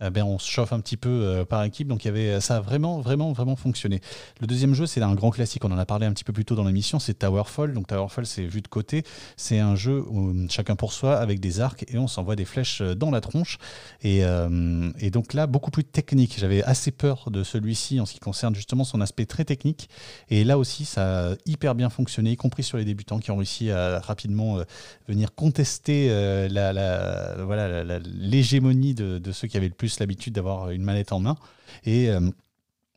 [0.01, 2.57] Euh, ben, on se chauffe un petit peu euh, par équipe, donc y avait, ça
[2.57, 4.01] a vraiment, vraiment, vraiment fonctionné.
[4.39, 6.45] Le deuxième jeu, c'est un grand classique, on en a parlé un petit peu plus
[6.45, 7.73] tôt dans l'émission, c'est Towerfall.
[7.73, 9.03] Donc Towerfall, c'est vu de côté,
[9.37, 12.81] c'est un jeu où chacun pour soi avec des arcs et on s'envoie des flèches
[12.81, 13.57] euh, dans la tronche.
[14.01, 16.35] Et, euh, et donc là, beaucoup plus technique.
[16.39, 19.89] J'avais assez peur de celui-ci en ce qui concerne justement son aspect très technique.
[20.29, 23.37] Et là aussi, ça a hyper bien fonctionné, y compris sur les débutants qui ont
[23.37, 24.63] réussi à rapidement euh,
[25.07, 30.33] venir contester euh, la, la- voilà, l'hégémonie de, de ceux qui avaient le plus l'habitude
[30.33, 31.35] d'avoir une manette en main.
[31.83, 32.29] Et, euh,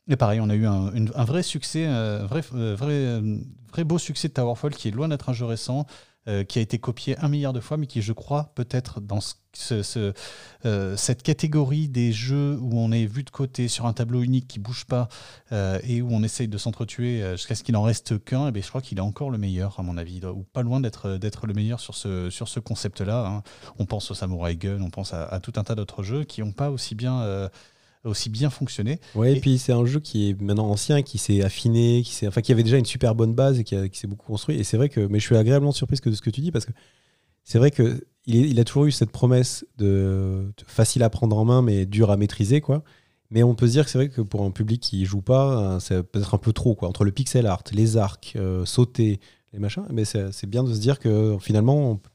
[0.07, 3.37] et pareil, on a eu un, un vrai succès, un vrai, euh, vrai, euh,
[3.71, 5.85] vrai beau succès de Towerfall qui est loin d'être un jeu récent.
[6.27, 9.21] Euh, qui a été copié un milliard de fois, mais qui, je crois, peut-être dans
[9.21, 10.13] ce- ce- ce,
[10.65, 14.47] euh, cette catégorie des jeux où on est vu de côté sur un tableau unique
[14.47, 15.07] qui bouge pas
[15.51, 18.61] euh, et où on essaye de s'entretuer jusqu'à ce qu'il en reste qu'un, eh bien,
[18.61, 21.53] je crois qu'il est encore le meilleur, à mon avis, ou pas loin d'être le
[21.53, 23.25] meilleur sur ce, concept-là.
[23.27, 23.43] hein.
[23.79, 26.41] On pense au Samurai Gun, on pense à, à tout un tas d'autres jeux qui
[26.41, 27.49] n'ont pas aussi bien,
[28.05, 28.99] aussi bien fonctionné.
[29.15, 32.27] Ouais, et, Et- puis c'est un jeu qui est maintenant ancien, qui s'est affiné, qui,
[32.27, 34.57] enfin, qui avait déjà une super bonne base et qui, s'est beaucoup construit.
[34.57, 36.51] Et c'est vrai que, mais je suis agréablement surpris que- de ce que tu dis
[36.51, 36.71] parce que
[37.43, 41.61] c'est vrai que il, a toujours eu cette promesse de, facile à prendre en main,
[41.61, 42.83] mais dur à maîtriser, quoi.
[43.29, 45.79] Mais on peut se dire que c'est vrai que pour un public qui joue pas,
[45.79, 46.89] c'est peut-être un peu trop, quoi.
[46.89, 49.19] Entre le pixel art, les arcs, sauter,
[49.53, 52.09] les machins, mais c'est bien de se dire que finalement, on peut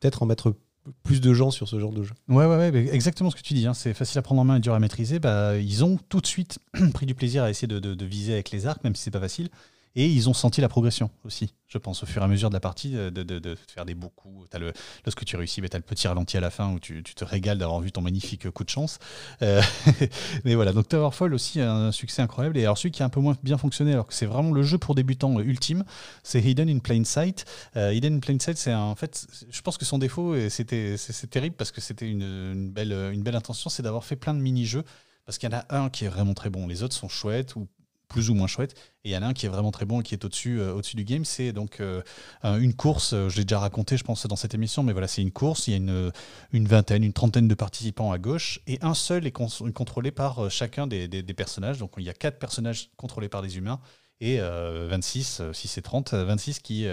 [0.00, 0.54] peut-être en mettre
[1.02, 2.14] plus de gens sur ce genre de jeu.
[2.28, 3.66] Ouais, ouais, ouais exactement ce que tu dis.
[3.66, 3.74] Hein.
[3.74, 5.18] C'est facile à prendre en main et dur à maîtriser.
[5.18, 6.58] Bah, ils ont tout de suite
[6.94, 9.20] pris du plaisir à essayer de, de viser avec les arcs, même si c'est pas
[9.20, 9.48] facile.
[9.96, 12.54] Et ils ont senti la progression aussi, je pense, au fur et à mesure de
[12.54, 14.48] la partie, euh, de, faire des beaux coups.
[14.56, 14.72] Le,
[15.04, 17.58] lorsque tu réussis, tu as le petit ralenti à la fin où tu, te régales
[17.58, 18.98] d'avoir vu ton magnifique coup de chance.
[19.42, 19.60] Euh,
[20.44, 22.56] mais voilà, donc Towerfall aussi un succès incroyable.
[22.56, 24.62] Et alors celui qui a un peu moins bien fonctionné, alors que c'est vraiment le
[24.62, 25.84] jeu pour débutants ultime,
[26.22, 27.44] c'est Hidden in Plain Sight.
[27.76, 30.96] Euh, Hidden in Plain Sight, c'est en fait, je pense que son défaut, et c'était
[30.96, 34.34] c'est terrible parce que c'était une, une, belle, une belle intention, c'est d'avoir fait plein
[34.34, 34.84] de mini-jeux
[35.26, 36.66] parce qu'il y en a un qui est vraiment très bon.
[36.66, 37.68] Les autres sont chouettes ou
[38.10, 38.74] plus ou moins chouette.
[39.04, 40.60] Et il y en a un qui est vraiment très bon et qui est au-dessus
[40.60, 41.24] euh, du game.
[41.24, 42.02] C'est donc euh,
[42.42, 45.22] une course, euh, je l'ai déjà raconté, je pense, dans cette émission, mais voilà, c'est
[45.22, 45.68] une course.
[45.68, 46.12] Il y a une,
[46.52, 50.86] une, vingtaine, une trentaine de participants à gauche et un seul est contrôlé par chacun
[50.86, 51.78] des, des, des, personnages.
[51.78, 53.80] Donc il y a quatre personnages contrôlés par des humains
[54.20, 56.86] et 26, si c'est 30, 26 qui,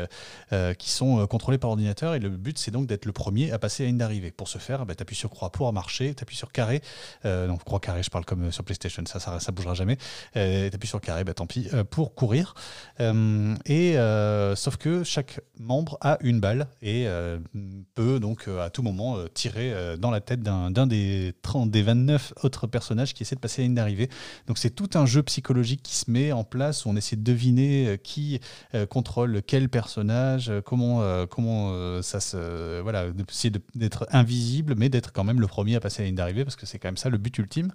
[0.53, 2.15] euh, qui sont euh, contrôlés par ordinateur.
[2.15, 4.31] Et le but, c'est donc d'être le premier à passer à la ligne d'arrivée.
[4.31, 6.81] Pour ce faire, bah, tu appuies sur croix pour marcher, tu appuies sur carré.
[7.25, 9.97] Euh, donc, croix carré, je parle comme sur PlayStation, ça, ça, bougera jamais.
[10.33, 12.53] tu appuies sur carré, bah, tant pis, pour courir.
[12.99, 13.95] et
[14.55, 17.07] sauf que chaque membre a une balle et
[17.95, 22.67] peut donc à tout moment tirer dans la tête d'un des, 30, des 29 autres
[22.67, 24.09] personnages qui essaient de passer à la ligne d'arrivée.
[24.47, 27.87] Donc, c'est tout un jeu psychologique qui se met en place où on essaie deviner
[27.87, 28.39] euh, qui
[28.73, 32.81] euh, contrôle quel personnage, euh, comment, comment ça se.
[32.81, 36.43] Voilà, essayer d'être invisible, mais d'être quand même le premier à passer la ligne d'arrivée,
[36.43, 37.71] parce que c'est quand même ça le but ultime.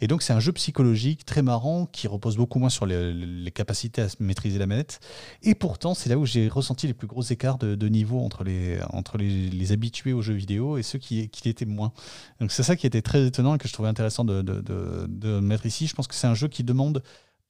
[0.00, 4.02] Et donc, c'est un jeu psychologique très marrant qui repose beaucoup moins sur les, capacités
[4.02, 5.00] à maîtriser la manette.
[5.42, 8.78] Et pourtant, c'est là où j'ai ressenti les plus gros écarts de, niveau entre, les,
[8.90, 11.92] entre les, habitués aux jeux vidéo et ceux qui, qui l'étaient moins.
[12.40, 14.62] Donc, c'est ça qui était très étonnant et que je trouvais intéressant de, de,
[15.06, 15.86] de mettre ici.
[15.86, 17.02] Je pense que c'est un jeu qui demande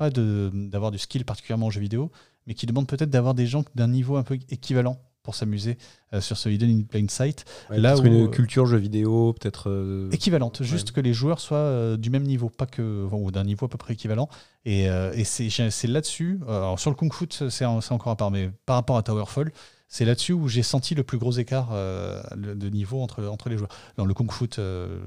[0.02, 2.10] pas d'avoir du skill particulièrement en jeu vidéo,
[2.46, 5.78] mais qui demande peut-être d'avoir des gens d'un niveau un peu équivalent pour s'amuser
[6.12, 7.44] euh, sur ce Hidden in Plain Sight.
[7.70, 11.96] là où, une culture jeu vidéo peut-être euh, équivalente, juste que les joueurs soient euh,
[11.96, 14.28] du même niveau, pas que ou d'un niveau à peu près équivalent.
[14.64, 16.40] Et, et c'est là-dessus.
[16.48, 19.52] alors sur le Kung Fu, c'est encore à part, mais par rapport à Towerfall,
[19.88, 23.70] c'est là-dessus où j'ai senti le plus gros écart de niveau entre, entre les joueurs.
[23.96, 25.00] Dans le Kung Fu, le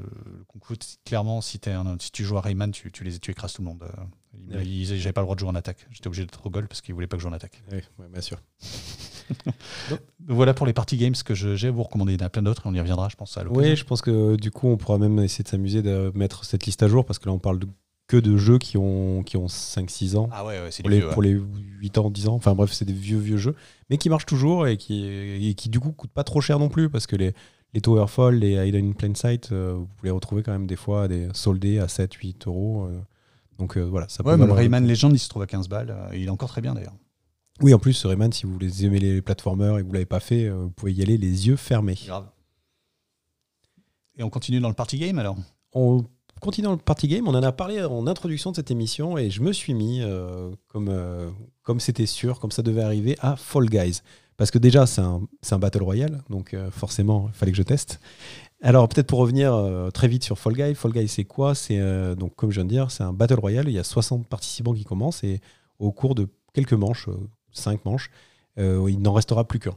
[0.47, 3.31] Kung Fu clairement, si, es un, si tu joues à Rayman, tu, tu, les, tu
[3.31, 3.84] écrases tout le monde.
[4.49, 5.87] J'avais pas le droit de jouer en attaque.
[5.91, 7.63] J'étais obligé d'être au goal parce qu'ils voulaient pas que je joue en attaque.
[7.71, 7.79] Oui,
[8.11, 8.37] bien sûr.
[10.27, 12.13] voilà pour les party games que j'ai à vous recommander.
[12.13, 13.37] Il y en a plein d'autres et on y reviendra, je pense.
[13.37, 16.45] À oui, je pense que du coup, on pourra même essayer de s'amuser de mettre
[16.45, 17.59] cette liste à jour parce que là, on parle
[18.07, 20.29] que de jeux qui ont, qui ont 5-6 ans.
[20.31, 22.35] Ah ouais, c'est pour, les, pour les 8 ans, 10 ans.
[22.35, 23.55] Enfin bref, c'est des vieux, vieux jeux,
[23.89, 26.69] mais qui marchent toujours et qui, et qui du coup coûtent pas trop cher non
[26.69, 27.33] plus parce que les,
[27.73, 30.75] les Towerfall, les Hidden in Plain Sight, euh, vous pouvez les retrouver quand même des
[30.75, 32.85] fois des soldés à 7, 8 euros.
[32.85, 32.99] Euh.
[33.60, 35.91] Donc euh, voilà, ça ouais, même Rayman Legend, il se trouve à 15 balles.
[35.91, 36.95] Euh, il est encore très bien d'ailleurs.
[37.61, 40.19] Oui, en plus, Rayman, si vous aimer les platformers et que vous ne l'avez pas
[40.19, 41.98] fait, euh, vous pouvez y aller les yeux fermés.
[42.06, 42.27] Grave.
[44.18, 45.38] Et on continue dans le party game alors?
[45.73, 46.06] On
[46.41, 47.27] continue dans le party game.
[47.27, 50.02] On en a parlé en introduction de cette émission et je me suis mis,
[50.68, 51.34] comme
[51.64, 54.02] comme c'était sûr, comme ça devait arriver, à Fall Guys.
[54.38, 55.22] Parce que déjà, c'est un,
[55.52, 57.99] un, Battle Royale, donc forcément, il fallait que je teste.
[58.61, 61.56] Alors peut-être pour revenir euh, très vite sur Fall Guy, Fall Guy c'est quoi?
[61.56, 63.68] C'est euh, donc comme je viens de dire, c'est un battle royale.
[63.68, 65.41] Il y a 60 participants qui commencent et
[65.80, 67.10] au cours de quelques manches,
[67.52, 68.10] 5 euh, manches,
[68.57, 69.76] il n'en restera plus qu'un.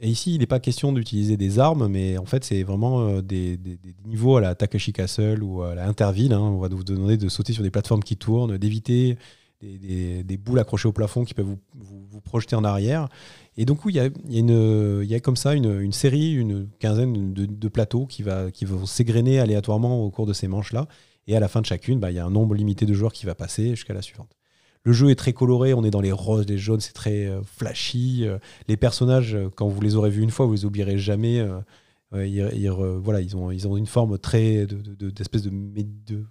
[0.00, 3.58] Et ici, il n'est pas question d'utiliser des armes, mais en fait, c'est vraiment des,
[4.04, 6.32] niveaux à la Takashi Castle ou à la Interville.
[6.32, 6.40] Hein.
[6.40, 9.18] On va vous demander de sauter sur des plateformes qui tournent, d'éviter
[9.60, 13.08] des, boules accrochées au plafond qui peuvent vous, vous, projeter en arrière.
[13.56, 17.32] Et donc, il y a, une, il y a comme ça une, série, une quinzaine
[17.32, 20.86] de, plateaux qui, va, qui vont s'égrener aléatoirement au cours de ces manches-là.
[21.26, 23.12] Et à la fin de chacune, bah, il y a un nombre limité de joueurs
[23.12, 24.38] qui va passer jusqu'à la suivante.
[24.84, 27.42] Le jeu est très coloré, on est dans les roses, les jaunes, c'est très euh,
[27.42, 28.22] flashy.
[28.22, 31.46] Euh, les personnages, euh, quand vous les aurez vus une fois, vous les oublierez jamais.
[32.14, 32.70] ils,
[33.02, 36.24] voilà, ils, ont, ils ont une forme très d'espèce de, de,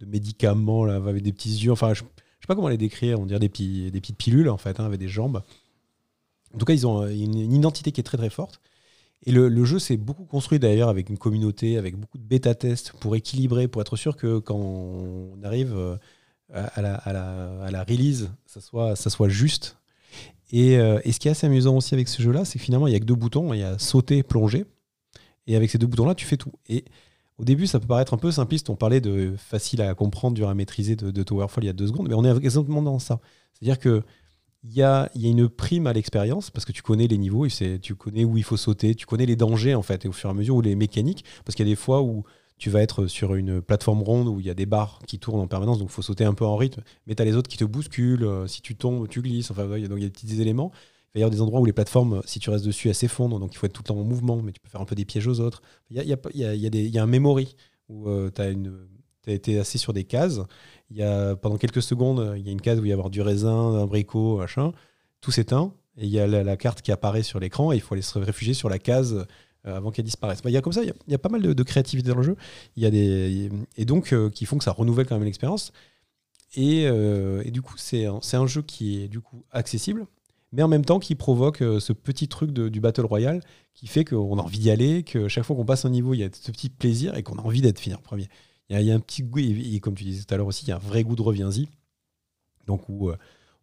[0.00, 1.72] de, médicaments là, avec des petits yeux.
[1.72, 2.02] Enfin, je,
[2.38, 4.78] je sais pas comment les décrire, on dirait des, petits, des petites pilules en fait,
[4.80, 5.42] hein, avec des jambes.
[6.54, 8.60] En tout cas, ils ont euh, une, identité qui est très très forte.
[9.24, 13.16] Et le, jeu s'est beaucoup construit d'ailleurs avec une communauté, avec beaucoup de bêta-tests pour
[13.16, 15.96] équilibrer, pour être sûr que quand on arrive euh,
[16.50, 19.78] à la, release, ça soit, ça soit juste.
[20.52, 22.86] Et, euh, et, ce qui est assez amusant aussi avec ce jeu-là, c'est que finalement,
[22.86, 23.52] il n'y a que deux boutons.
[23.52, 24.64] Il y a sauter, plonger.
[25.46, 26.52] Et avec ces deux boutons-là, tu fais tout.
[26.68, 26.84] Et
[27.38, 28.70] au début, ça peut paraître un peu simpliste.
[28.70, 31.88] On parlait de facile à comprendre, dur à maîtriser de, Towerfall il y a deux
[31.88, 33.20] secondes, mais on est exactement dans ça.
[33.52, 34.02] C'est-à-dire que
[34.64, 37.46] il y a, y a, une prime à l'expérience parce que tu connais les niveaux,
[37.46, 40.12] et tu connais où il faut sauter, tu connais les dangers en fait, et au
[40.12, 42.24] fur et à mesure où les mécaniques, parce qu'il y a des fois où
[42.58, 45.40] tu vas être sur une plateforme ronde où il y a des barres qui tournent
[45.40, 47.48] en permanence, donc il faut sauter un peu en rythme, mais tu as les autres
[47.48, 50.10] qui te bousculent, euh, si tu tombes, tu glisses, enfin, donc il y a des
[50.10, 50.72] petits éléments.
[51.16, 53.54] Va y avoir des endroits où les plateformes, si tu restes dessus, elles s'effondrent, donc
[53.54, 55.06] il faut être tout le temps en mouvement, mais tu peux faire un peu des
[55.06, 55.62] pièges aux autres.
[55.88, 57.56] Il y a, y a, y y a un memory
[57.88, 60.40] où euh, tu as, été assis sur des cases.
[60.90, 63.08] Y a, pendant quelques secondes, il y a une case où il va y avoir
[63.08, 64.72] du raisin, un bricot, machin.
[65.22, 67.94] Tout s'éteint, et il y a la, carte qui apparaît sur l'écran, et il faut
[67.94, 69.26] aller se réfugier sur la case
[69.66, 70.42] euh, avant qu'elle disparaisse.
[70.42, 72.22] Bah, il y a comme ça, il y, a pas mal de, créativité dans le
[72.22, 72.36] jeu.
[72.76, 75.72] Y a des et donc euh, qui font que ça renouvelle quand même l'expérience.
[76.54, 80.06] Et, euh, et, du coup, c'est un, un, jeu qui est du coup accessible,
[80.56, 83.42] mais en même temps qui provoque ce petit truc du battle royale
[83.74, 86.20] qui fait qu'on a envie d'y aller, que chaque fois qu'on passe un niveau, il
[86.20, 88.28] y a ce petit plaisir et qu'on a envie d'être finir premier.
[88.70, 90.70] Il y, a, un petit goût, et, comme tu disais tout à l'heure aussi, il
[90.70, 91.68] y a un vrai goût de reviens-y.
[92.66, 93.12] Donc où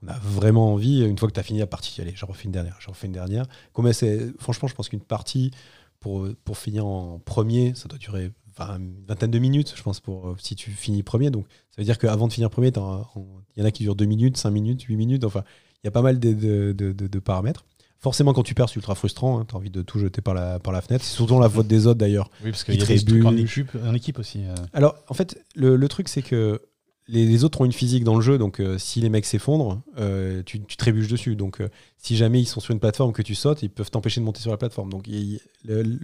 [0.03, 2.45] on a vraiment envie, une fois que tu as fini la partie, allez, j'en refais
[2.45, 3.48] une dernière, j'en refais une dernière.
[3.91, 5.52] c'est franchement, je pense qu'une partie,
[5.99, 10.36] pour, finir en premier, ça doit durer une vingtaine de minutes, je pense, pour, euh,
[10.38, 11.32] si tu finis premier.
[11.32, 14.06] Donc, ça veut dire qu'avant de finir premier, il y en a qui durent 2
[14.06, 15.24] minutes, 5 minutes, 8 minutes.
[15.24, 15.44] Enfin,
[15.84, 17.65] il y a pas mal de, paramètres.
[17.99, 19.39] Forcément, quand tu perds, c'est ultra frustrant.
[19.39, 21.05] Hein, tu as envie de tout jeter par la, par la fenêtre.
[21.05, 22.30] C'est souvent la faute des autres d'ailleurs.
[22.43, 24.43] Oui, parce qu'il y a des trucs en équipe, en équipe aussi.
[24.43, 24.55] Euh.
[24.73, 26.60] Alors, en fait, le truc, c'est que
[27.07, 30.41] les, autres ont une physique dans le jeu, donc euh, si les mecs s'effondrent, euh,
[30.45, 31.35] tu, trébuches dessus.
[31.35, 34.22] Donc euh, si jamais ils sont sur une plateforme que tu sautes, ils peuvent t'empêcher
[34.22, 34.89] de monter sur la plateforme.
[34.89, 35.07] Donc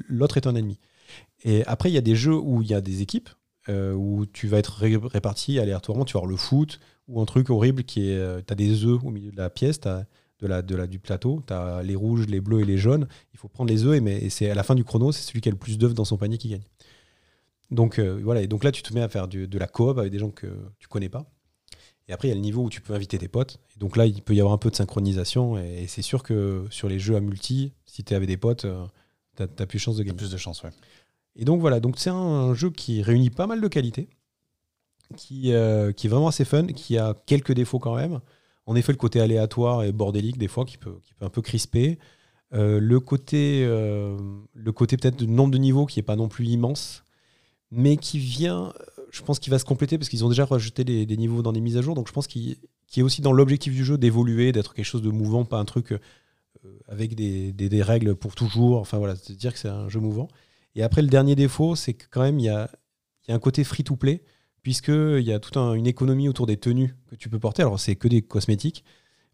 [0.10, 0.80] l'autre est un ennemi.
[1.43, 3.30] Et après, il y a des jeux où il y a des équipes,
[3.68, 6.06] où tu vas être réparti aléatoirement.
[6.06, 6.80] Tu vas avoir le foot,
[7.10, 9.80] ou un truc horrible qui est, tu as des œufs au milieu de la pièce,
[9.86, 10.06] as
[10.40, 13.07] de la, de la, du plateau, tu as les rouges, les bleus et les jaunes.
[13.34, 15.41] Il faut prendre les œufs, et, et c'est à la fin du chrono, c'est celui
[15.41, 16.64] qui a le plus d'œufs dans son panier qui gagne.
[17.72, 20.11] Donc euh, voilà, et donc là tu te mets à faire de la coop avec
[20.11, 20.48] des gens que
[20.80, 21.26] tu connais pas.
[22.07, 23.60] Et après il y a le niveau où tu peux inviter tes potes.
[23.76, 26.65] Et donc là il peut y avoir un peu de synchronisation et, c'est sûr que
[26.72, 28.86] sur les jeux à multi, si tu es avec des potes, euh,
[29.38, 30.18] tu as, plus de chances de gagner.
[30.18, 30.72] Plus de chance, ouais.
[31.36, 34.10] Et donc voilà, donc c'est un, jeu qui réunit pas mal de qualités,
[35.15, 38.19] qui, euh, qui est vraiment assez fun, qui a quelques défauts quand même.
[38.65, 41.41] En effet, le côté aléatoire et bordélique des fois qui peut, qui peut un peu
[41.41, 41.98] crisper.
[42.52, 47.03] le côté, le côté peut-être de nombre de niveaux qui est pas non plus immense
[47.72, 48.73] mais qui vient,
[49.11, 51.61] je pense qu'il va se compléter parce qu'ils ont déjà rajouté des, niveaux dans des
[51.61, 52.57] mises à jour, donc je pense qu'il
[52.95, 55.91] est aussi dans l'objectif du jeu d'évoluer, d'être quelque chose de mouvant, pas un truc
[55.91, 55.99] euh,
[56.88, 60.27] avec des, règles pour toujours, enfin voilà, c'est dire que c'est un jeu mouvant.
[60.76, 62.69] Et après, le dernier défaut, c'est que quand même, il y a,
[63.27, 64.23] y a, un côté free-to-play,
[64.61, 67.95] puisqu'il y a toute une économie autour des tenues que tu peux porter, alors c'est
[67.95, 68.84] que des cosmétiques,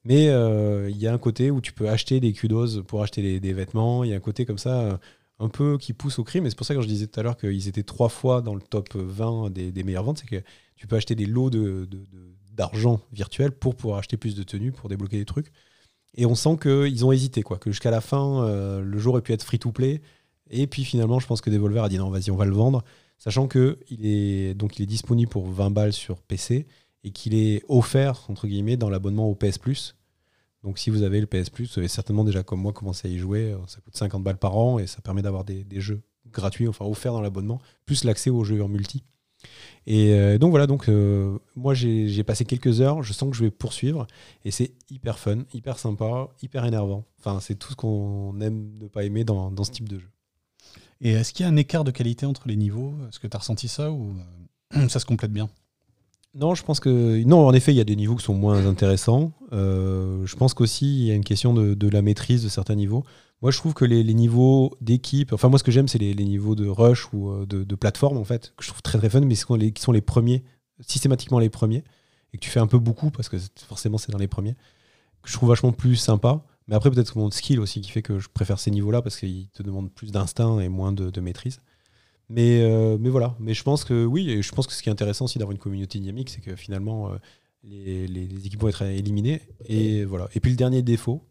[0.04, 3.40] mais euh, il y a un côté où tu peux acheter des kudos pour acheter
[3.40, 5.00] des, vêtements, il y a un côté comme ça
[5.40, 6.46] un peu qui pousse au crime.
[6.46, 8.56] Et c'est pour ça que je disais tout à l'heure qu'ils étaient trois fois dans
[8.56, 10.44] le top 20 des, meilleures ventes, c'est que
[10.76, 11.50] tu peux acheter des lots
[12.54, 15.52] d'argent virtuel pour pouvoir acheter plus de tenues, pour débloquer des trucs.
[16.18, 19.34] Et on sent qu'ils ont hésité, que jusqu'à la fin, euh, le jeu aurait pu
[19.34, 20.02] être free-to-play.
[20.50, 22.84] Et puis finalement, je pense que Devolver a dit non, vas-y, on va le vendre,
[23.18, 24.54] sachant que il est,
[24.86, 26.68] disponible pour 20 balles sur PC
[27.04, 28.28] et qu'il est offert,
[28.78, 29.96] dans l'abonnement au PS Plus.
[30.64, 33.12] Donc si vous avez le PS Plus, vous avez certainement déjà comme moi commencé à
[33.12, 33.56] y jouer.
[33.68, 36.02] Ça coûte 50 balles par an et ça permet d'avoir des, jeux
[36.32, 39.04] gratuits, enfin offerts dans l'abonnement, plus l'accès aux jeux en multi.
[39.86, 43.44] Et euh, donc voilà, donc euh, moi j'ai passé quelques heures, je sens que je
[43.44, 44.08] vais poursuivre
[44.44, 47.06] et c'est hyper fun, hyper sympa, hyper énervant.
[47.20, 50.10] Enfin, c'est tout ce qu'on aime ne pas aimer dans, ce type de jeu.
[51.06, 52.96] Et est-ce qu'il y a un écart de qualité entre les niveaux?
[53.08, 54.16] Est-ce que tu as ressenti ça ou
[54.90, 55.50] ça se complète bien?
[56.34, 57.24] Non, je pense que.
[57.26, 59.32] Non, en effet, il y a des niveaux qui sont moins intéressants.
[59.54, 63.04] Euh, je pense qu'aussi, il y a une question de, la maîtrise de certains niveaux.
[63.44, 65.32] Moi, je trouve que les, niveaux d'équipe.
[65.32, 68.24] Enfin, moi, ce que j'aime, c'est les, niveaux de rush ou euh, de, plateforme, en
[68.24, 70.44] fait, que je trouve très très fun, mais qui sont les, qui sont les premiers,
[70.82, 71.84] systématiquement les premiers,
[72.34, 73.38] et que tu fais un peu beaucoup, parce que
[73.68, 74.56] forcément, c'est dans les premiers,
[75.22, 76.44] que je trouve vachement plus sympa.
[76.68, 79.50] Mais après, peut-être mon skill aussi qui fait que je préfère ces niveaux-là, parce qu'ils
[79.50, 81.60] te demandent plus d'instinct et moins de maîtrise.
[82.30, 84.90] Mais, euh, mais voilà, mais je pense que oui, et je pense que ce qui
[84.90, 87.18] est intéressant aussi d'avoir une communauté dynamique, c'est que finalement, euh,
[87.64, 89.42] les, les, équipes vont être éliminées.
[89.66, 90.28] Et voilà.
[90.34, 91.22] Et puis le dernier défaut,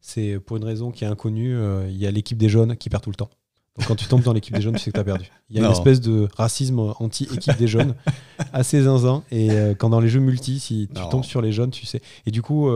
[0.00, 2.88] c'est pour une raison qui est inconnue, euh, il y a l'équipe des jeunes qui
[2.88, 3.30] perd tout le temps.
[3.76, 5.30] Donc quand tu tombes dans l'équipe des jeunes, tu sais que tu as perdu.
[5.50, 7.94] Il y a une espèce de racisme anti-équipe des jeunes,
[8.52, 9.22] assez zinzin.
[9.30, 12.02] Et quand dans les jeux multi, si tu tombes sur les jeunes, tu sais.
[12.26, 12.68] Et du coup,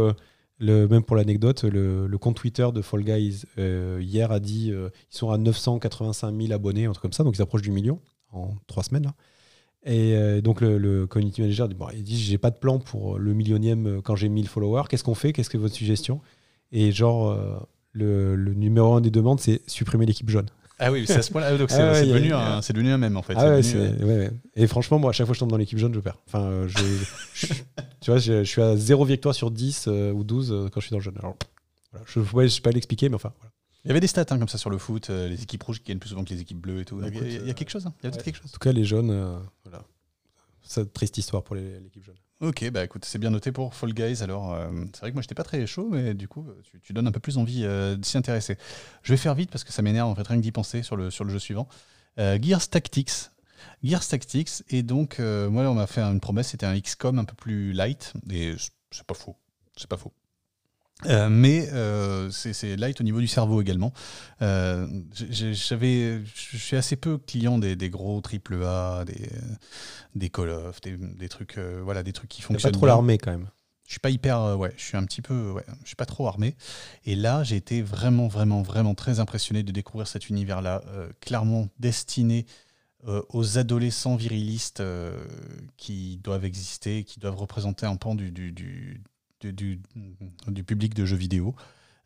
[0.61, 5.17] même pour l'anecdote, le, compte Twitter de Fall Guys euh, hier a dit euh, ils
[5.17, 8.01] sont à 985 000 abonnés, un truc comme ça, donc ils approchent du million
[8.33, 9.13] en trois semaines.
[9.85, 13.19] Et euh, donc le, community manager dit, bon, il dit j'ai pas de plan pour
[13.19, 14.85] le millionième quand j'ai 1000 followers.
[14.89, 16.21] Qu'est-ce qu'on fait Qu'est-ce que votre suggestion?
[16.73, 17.37] Et genre
[17.93, 20.49] le, numéro un des demandes c'est supprimer l'équipe jaune.
[20.87, 21.57] Ah oui, c'est à ce point-là.
[21.57, 23.35] Donc c'est Ah ouais, c'est y a- devenu, a- c'est devenu un même en fait.
[23.37, 24.31] Ah ouais, devenu, euh, ouais.
[24.57, 26.19] Et franchement, moi, à chaque fois que je tombe dans l'équipe jaune, je perds.
[26.27, 26.79] Enfin, euh, je,
[27.35, 27.47] je-
[28.01, 30.81] tu vois, je, je suis à 0 victoire sur 10 euh, ou 12 euh, quand
[30.81, 31.17] je suis dans le jaune.
[31.19, 31.37] Alors,
[31.93, 33.51] voilà, je ne sais pas l'expliquer, mais enfin, voilà.
[33.85, 35.79] Il y avait des stats hein, comme ça sur le foot, euh, les équipes rouges
[35.81, 36.97] qui gagnent plus souvent que les équipes bleues et tout.
[36.97, 38.47] Bah, il, y a, quelque chose, hein Il y a quelque chose.
[38.51, 39.85] En tout cas, les jaunes, euh, voilà.
[40.95, 42.15] Triste histoire pour l'équipe jaune.
[42.45, 44.23] Ok, bah écoute, c'est bien noté pour Fall Guys.
[44.23, 46.93] Alors, euh, c'est vrai que moi, j'étais pas très chaud, mais du coup, tu, tu
[46.93, 48.59] donnes un peu plus envie euh, de s'y intéresser.
[49.03, 50.95] Je vais faire vite parce que ça m'énerve en fait rien que d'y penser sur
[50.95, 51.67] le, jeu suivant.
[52.19, 53.31] Euh, Gears Tactics.
[53.83, 57.25] Gears Tactics, et donc, euh, moi, on m'a fait une promesse, c'était un XCOM un
[57.25, 58.55] peu plus light, et
[58.91, 59.37] c'est pas faux.
[59.77, 60.13] C'est pas faux.
[61.07, 63.93] Euh, mais euh, c'est light au niveau du cerveau également.
[64.43, 69.29] Euh, je suis assez peu client des, des gros triple A, des,
[70.15, 72.73] des Call of, des, des trucs, euh, voilà, des trucs qui fonctionnent.
[72.73, 73.51] pas trop l'armée quand même.
[73.87, 76.27] Je suis pas hyper, ouais, je suis un petit peu, ouais, je suis pas trop
[76.27, 76.57] armé.
[77.05, 80.83] Et là, j'ai été vraiment, vraiment, vraiment très impressionné de découvrir cet univers-là,
[81.21, 82.47] clairement destiné
[83.07, 84.83] aux adolescents virilistes
[85.77, 89.03] qui doivent exister, qui doivent représenter un pan du, du, du,
[89.53, 89.81] du,
[90.67, 91.55] public de jeux vidéo.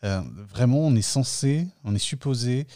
[0.04, 2.66] Euh, vraiment, on est censé, on est supposé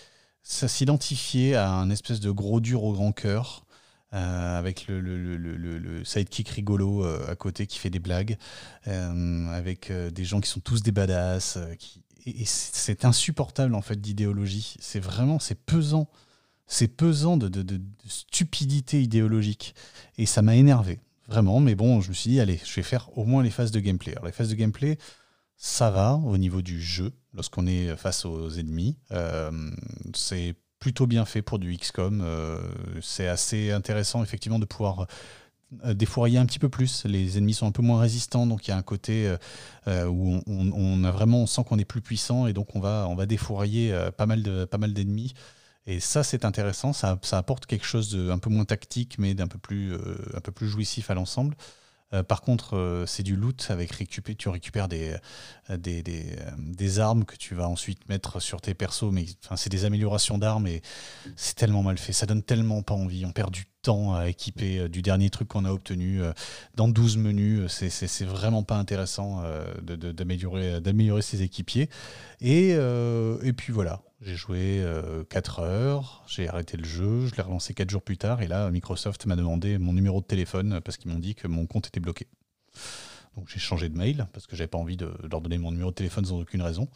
[0.42, 3.64] s'identifier à un espèce de gros dur au grand cœur.
[4.14, 8.36] euh, avec le, sidekick rigolo euh, à côté qui fait des blagues,
[8.84, 11.58] avec des gens qui sont tous des badass.
[12.26, 14.76] Et, c'est insupportable en fait d'idéologie.
[14.80, 16.08] C'est vraiment, c'est pesant.
[16.66, 19.74] C'est pesant de- de- de stupidité idéologique.
[20.18, 21.60] Et ça m'a énervé, vraiment.
[21.60, 23.80] Mais bon, je me suis dit, allez, je vais faire au moins les phases de
[23.80, 24.12] gameplay.
[24.12, 24.98] Alors, les phases de gameplay,
[25.56, 28.96] ça va au niveau du jeu, lorsqu'on est face aux ennemis.
[29.12, 29.70] Euh,
[30.14, 32.20] c'est plutôt bien fait pour du XCOM.
[32.20, 32.58] Euh,
[33.00, 35.06] c'est assez intéressant, effectivement, de pouvoir
[35.84, 37.04] euh, défourailler un petit peu plus.
[37.04, 39.32] Les ennemis sont un peu moins résistants, donc il y a un côté
[39.86, 43.14] où on, a vraiment, on sent qu'on est plus puissant et donc on va, on
[43.14, 45.34] va défourailler pas mal de, pas mal d'ennemis.
[45.86, 46.92] Et ça, c'est intéressant.
[46.92, 50.40] Ça, ça apporte quelque chose d'un peu moins tactique, mais d'un peu plus, euh, un
[50.40, 51.56] peu plus jouissif à l'ensemble.
[52.14, 55.16] Euh, par contre, euh, c'est du loot avec récupérer, tu récupères des,
[55.78, 59.24] des, des, armes que tu vas ensuite mettre sur tes persos, mais
[59.56, 60.82] c'est des améliorations d'armes et
[61.36, 63.24] c'est tellement mal fait, ça donne tellement pas envie.
[63.24, 66.20] On perd du temps à équiper du dernier truc qu'on a obtenu
[66.76, 69.42] dans 12 menus, c'est- vraiment pas intéressant
[69.82, 71.88] d'améliorer ses équipiers.
[72.42, 74.84] Et, et puis voilà, j'ai joué
[75.28, 78.70] 4 heures, j'ai arrêté le jeu, je l'ai relancé 4 jours plus tard, et là,
[78.70, 82.00] Microsoft m'a demandé mon numéro de téléphone parce qu'ils m'ont dit que mon compte était
[82.00, 82.26] bloqué.
[83.36, 85.90] Donc j'ai changé de mail parce que j'avais pas envie de leur donner mon numéro
[85.90, 86.88] de téléphone sans aucune raison.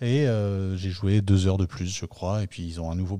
[0.00, 2.94] Et euh, j'ai joué deux heures de plus, je crois, et puis ils ont à
[2.94, 3.18] nouveau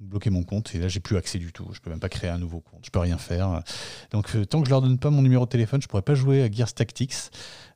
[0.00, 1.68] bloqué mon compte, et là j'ai plus accès du tout.
[1.72, 3.62] Je peux même pas créer un nouveau compte, je peux rien faire.
[4.10, 6.14] Donc euh, tant que je leur donne pas mon numéro de téléphone, je pourrais pas
[6.14, 7.14] jouer à Gears Tactics.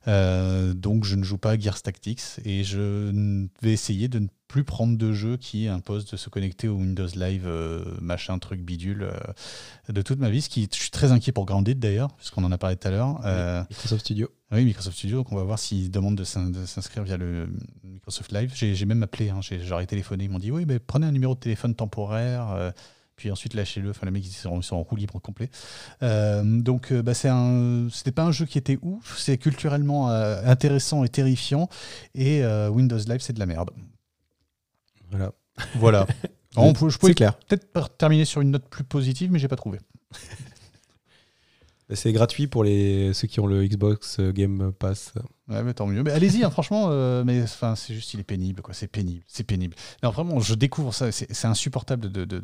[0.07, 4.27] Euh, donc je ne joue pas à Gears Tactics et je vais essayer de ne
[4.49, 8.61] plus prendre de jeu qui impose de se connecter au Windows Live euh, machin truc
[8.61, 9.13] bidule euh,
[9.91, 10.41] de toute ma vie.
[10.41, 12.91] Ce qui, je suis très inquiet pour Grounded d'ailleurs, puisqu'on en a parlé tout à
[12.91, 13.19] l'heure.
[13.69, 14.29] Microsoft Studio.
[14.51, 17.49] oui, Microsoft Studio, donc on va voir s'ils demandent de s'in- de s'inscrire via le
[17.83, 18.51] Microsoft Live.
[18.53, 21.33] J'ai même appelé, hein, j'ai j'aurais téléphoné, ils m'ont dit oui, mais prenez un numéro
[21.33, 22.73] de téléphone temporaire,
[23.23, 23.91] puis ensuite lâchez-le.
[23.91, 25.49] Enfin, les mecs, ils sont, ils sont en roue libre complet.
[26.01, 30.11] Euh, donc, euh, bah, c'est un, c'était pas un jeu qui était ouf, c'est culturellement
[30.11, 31.69] euh, intéressant et terrifiant,
[32.15, 33.71] et euh, Windows Live, c'est de la merde.
[35.09, 35.31] Voilà.
[35.75, 36.05] Voilà.
[36.57, 39.79] On peut- je pouvais peut-être terminer sur une note plus positive, mais j'ai pas trouvé.
[41.93, 45.13] C'est gratuit pour les, ceux qui ont le Xbox Game Pass.
[45.49, 46.03] Mais tant mieux.
[46.03, 46.87] Mais allez-y, hein, franchement.
[46.89, 48.61] euh, mais enfin, c'est juste, il est pénible.
[48.71, 49.75] C'est pénible, c'est pénible.
[50.01, 51.11] Vraiment, je découvre ça.
[51.11, 52.41] C'est insupportable de, de,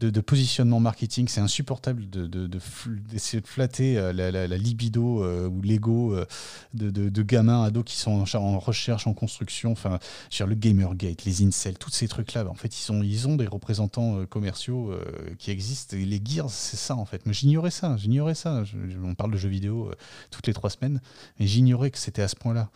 [0.00, 1.28] de, positionnement marketing.
[1.28, 6.26] C'est insupportable d'essayer de flatter euh, la, libido euh, ou l'ego euh,
[6.74, 9.70] de, gamins ados qui sont en, recherche, en construction.
[9.70, 10.00] Enfin,
[10.30, 12.42] dire, le Gamergate, les incels, tous ces trucs-là.
[12.42, 14.92] bah, en fait, ils sont, ils ont des représentants commerciaux
[15.38, 15.96] qui existent.
[15.96, 17.26] Les Gears, c'est ça, en fait.
[17.26, 17.96] Mais j'ignorais ça.
[17.96, 18.64] J'ignorais ça.
[19.04, 19.92] On parle de jeux vidéo
[20.32, 21.00] toutes les trois semaines.
[21.38, 22.70] Mais j'ignorais c'était à ce point-là.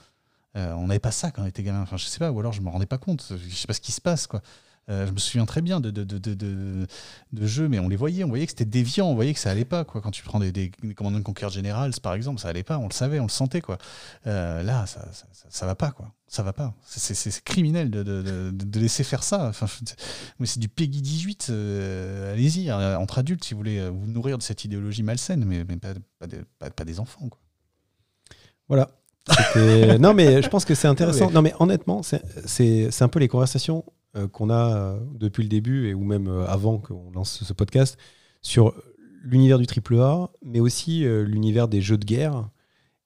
[0.56, 1.82] Euh, on n'avait pas ça quand on était gamin.
[1.82, 3.32] Enfin, je sais pas, ou alors je me rendais pas compte.
[3.48, 4.42] Je sais pas ce qui se passe, quoi.
[4.88, 6.34] Euh, je me souviens très bien de, de, de,
[7.32, 9.50] de, jeux, mais on les voyait, on voyait que c'était déviant, on voyait que ça
[9.50, 10.00] allait pas, quoi.
[10.00, 12.78] Quand tu prends des, des, des Command and Conquer Generals, par exemple, ça allait pas,
[12.78, 13.78] on le savait, on le sentait, quoi.
[14.28, 16.12] Euh, là, ça, ça, ça, va pas, quoi.
[16.28, 16.72] Ça va pas.
[16.86, 19.48] C'est- criminel de, laisser faire ça.
[19.48, 19.66] Enfin,
[20.38, 21.48] mais c'est du Peggy 18.
[21.50, 25.78] euh, Allez-y, entre adultes, si vous voulez vous nourrir de cette idéologie malsaine, mais, mais
[25.78, 27.40] pas, des, pas des enfants, quoi.
[28.68, 28.88] Voilà.
[29.98, 31.26] Non, mais je pense que c'est intéressant.
[31.28, 31.32] Ouais.
[31.32, 33.84] Non, mais honnêtement, c'est- un peu les conversations
[34.16, 37.52] euh, qu'on a euh, depuis le début et ou même euh, avant qu'on lance ce
[37.52, 37.98] podcast
[38.40, 38.72] sur
[39.22, 42.48] l'univers du AAA, mais aussi l'univers des jeux de guerre.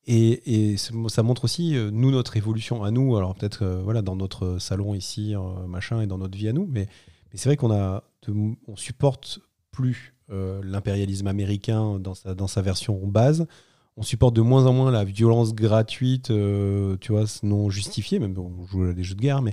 [0.06, 3.16] Et, et ça montre aussi, nous, notre évolution à nous.
[3.16, 5.34] Alors, peut-être voilà, dans notre salon ici,
[5.66, 6.88] machin, et dans notre vie à nous, mais,
[7.32, 9.40] Mais c'est vrai qu'on a, on supporte
[9.70, 13.46] plus l'impérialisme américain dans sa, dans sa version base.
[14.00, 18.34] On supporte de moins en moins la violence gratuite, euh, tu vois, non justifiée, même
[18.38, 19.52] on joue à des jeux de guerre, mais,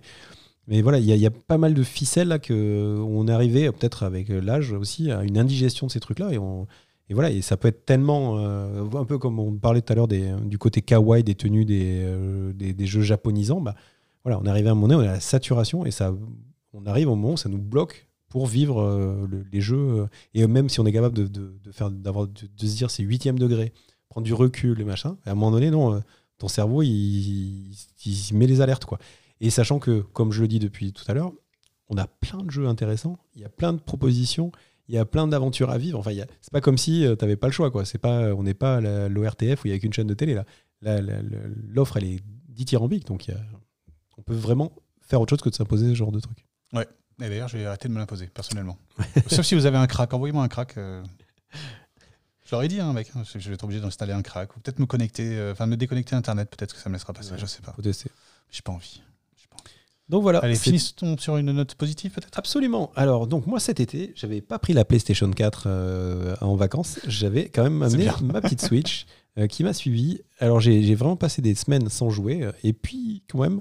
[0.68, 4.04] mais voilà, il y, a pas mal de ficelles là que on est arrivé, peut-être
[4.04, 6.32] avec l'âge aussi, à une indigestion de ces trucs-là.
[6.32, 9.96] Et, voilà, et ça peut être tellement, euh, un peu comme on parlait tout à
[9.98, 12.06] l'heure du côté kawaii des tenues des,
[12.54, 13.76] des, jeux japonisants, bah,
[14.24, 16.14] voilà, on est arrivé à un moment donné, on est à la saturation et ça,
[16.74, 20.02] on arrive au moment où ça nous bloque pour vivre euh, les jeux.
[20.02, 23.04] Euh, et même si on est capable de, de, faire, d'avoir, de, se dire c'est
[23.04, 23.74] huitième degré,
[24.22, 26.00] du recul et machin, à un moment donné, non, euh,
[26.38, 27.74] ton cerveau, il,
[28.06, 28.86] il, met les alertes.
[28.86, 29.00] quoi.
[29.42, 31.32] Et sachant que, comme je le dis depuis tout à l'heure,
[31.90, 34.52] on a plein de jeux intéressants, il y a plein de propositions,
[34.88, 36.00] il y a plein d'aventures à vivre.
[36.00, 36.12] Enfin,
[36.42, 37.72] c'est pas comme si tu n'avais pas le choix.
[37.72, 37.86] Quoi.
[37.86, 38.80] C'est pas, on n'est pas
[39.10, 40.34] l'ORTF où il n'y a qu'une chaîne de télé.
[40.82, 41.02] Là.
[41.70, 42.20] l'offre, elle est
[42.50, 43.06] dithyrambique.
[43.06, 43.30] Donc,
[44.18, 44.72] on peut vraiment
[45.02, 46.46] faire autre chose que de s'imposer ce genre de truc.
[46.74, 46.88] Ouais.
[47.20, 48.78] Et d'ailleurs, je vais arrêter de me l'imposer, personnellement.
[49.28, 50.78] Sauf si vous avez un crack, envoyez-moi un crack.
[50.78, 51.04] Euh...
[52.48, 54.62] Je leur ai dit, hein, mec, hein, je vais être obligé d'installer un crack, ou
[54.62, 57.46] peut-être me connecter, euh, enfin me déconnecter Internet, peut-être que ça me laissera passer, je
[57.46, 57.74] sais pas.
[57.74, 58.10] Faut tester.
[58.50, 59.02] J'ai pas envie.
[60.08, 60.40] Donc voilà.
[60.40, 62.40] Allez, finissons sur une note positive peut-être?
[62.40, 62.94] Absolument.
[62.96, 67.00] Alors, donc moi cet été, j'avais pas pris la PlayStation 4 euh, en vacances.
[67.06, 69.06] J'avais quand même amené ma petite Switch
[69.38, 70.22] euh, qui m'a suivi.
[70.40, 72.50] Alors, j'ai vraiment passé des semaines sans jouer.
[72.64, 73.60] Et puis, quand même,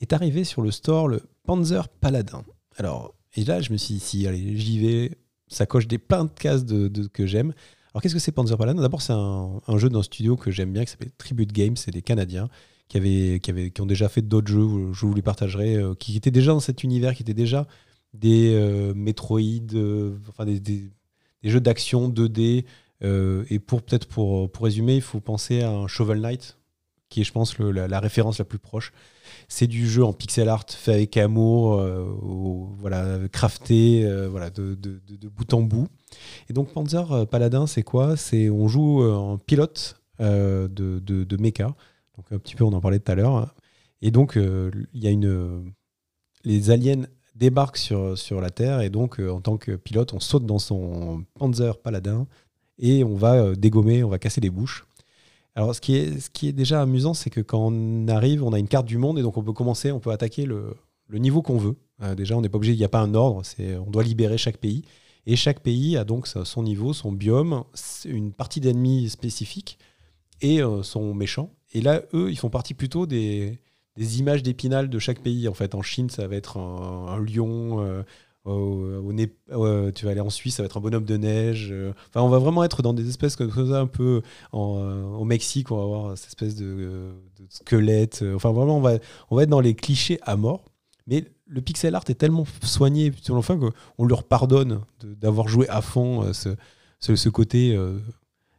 [0.00, 2.44] est arrivé sur le store le Panzer Paladin.
[2.78, 5.18] Alors, et là, je me suis dit, si, allez, j'y vais,
[5.48, 7.52] ça coche des plein de cases de, que j'aime.
[7.92, 10.84] Alors, qu'est-ce que c'est Panzer Paladin D'abord, c'est un, jeu d'un studio que j'aime bien
[10.84, 11.76] qui s'appelle Tribute Games.
[11.76, 12.48] C'est des Canadiens
[12.88, 16.60] qui, ont déjà fait d'autres jeux, je vous les partagerai, euh, qui étaient déjà dans
[16.60, 17.66] cet univers, qui étaient déjà
[18.12, 19.40] des euh, Metroid,
[19.74, 20.90] euh, enfin des, des,
[21.44, 22.64] jeux d'action 2D.
[23.02, 26.58] et pour peut-être pour, pour résumer, il faut penser à un Shovel Knight,
[27.12, 28.92] qui est, je pense, la, référence la plus proche.
[29.46, 32.04] C'est du jeu en pixel art fait avec amour, euh,
[32.78, 34.74] voilà, crafté, euh, voilà, de,
[35.28, 35.88] bout en bout.
[36.48, 38.16] Et donc Panzer euh, Paladin, c'est quoi?
[38.16, 41.74] C'est on joue en pilote de, mecha.
[42.16, 43.54] Donc un petit peu, on en parlait tout à l'heure.
[44.00, 45.70] Et donc il y a une,
[46.44, 47.02] les aliens
[47.34, 51.24] débarquent sur, sur la Terre et donc en tant que pilote, on saute dans son
[51.38, 52.26] Panzer Paladin
[52.78, 54.86] et on va dégommer, on va casser les bouches.
[55.54, 58.52] Alors, ce qui est, ce qui est déjà amusant, c'est que quand on arrive, on
[58.52, 60.76] a une carte du monde et donc on peut commencer, on peut attaquer le,
[61.10, 61.76] niveau qu'on veut.
[62.02, 64.38] Euh, déjà, on n'est pas obligé, il n'y a pas un ordre, on doit libérer
[64.38, 64.84] chaque pays.
[65.26, 67.64] Et chaque pays a donc son niveau, son biome,
[68.04, 69.78] une partie d'ennemis spécifiques
[70.40, 71.50] et euh, son méchant.
[71.72, 73.60] Et là, eux, ils font partie plutôt des,
[73.96, 75.48] des images d'épinal de chaque pays.
[75.48, 77.80] En fait, en Chine, ça va être un, lion.
[77.80, 78.02] Euh,
[78.44, 81.68] tu vas aller en Suisse, ça va être un bonhomme de neige.
[81.70, 81.92] Euh.
[82.08, 85.24] Enfin, on va vraiment être dans des espèces comme ça, un peu en, euh, au
[85.24, 87.12] Mexique, on va avoir cette espèce de,
[87.48, 88.20] squelette.
[88.22, 88.34] Euh.
[88.34, 88.94] Enfin, vraiment, on va,
[89.30, 90.64] on va être dans les clichés à mort.
[91.06, 95.82] Mais le pixel art est tellement soigné sur l'enfant qu'on leur pardonne d'avoir joué à
[95.82, 96.56] fond ce,
[97.00, 97.76] ce, côté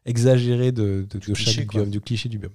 [0.05, 2.51] exagéré de, de, chaque biome, du cliché du biome.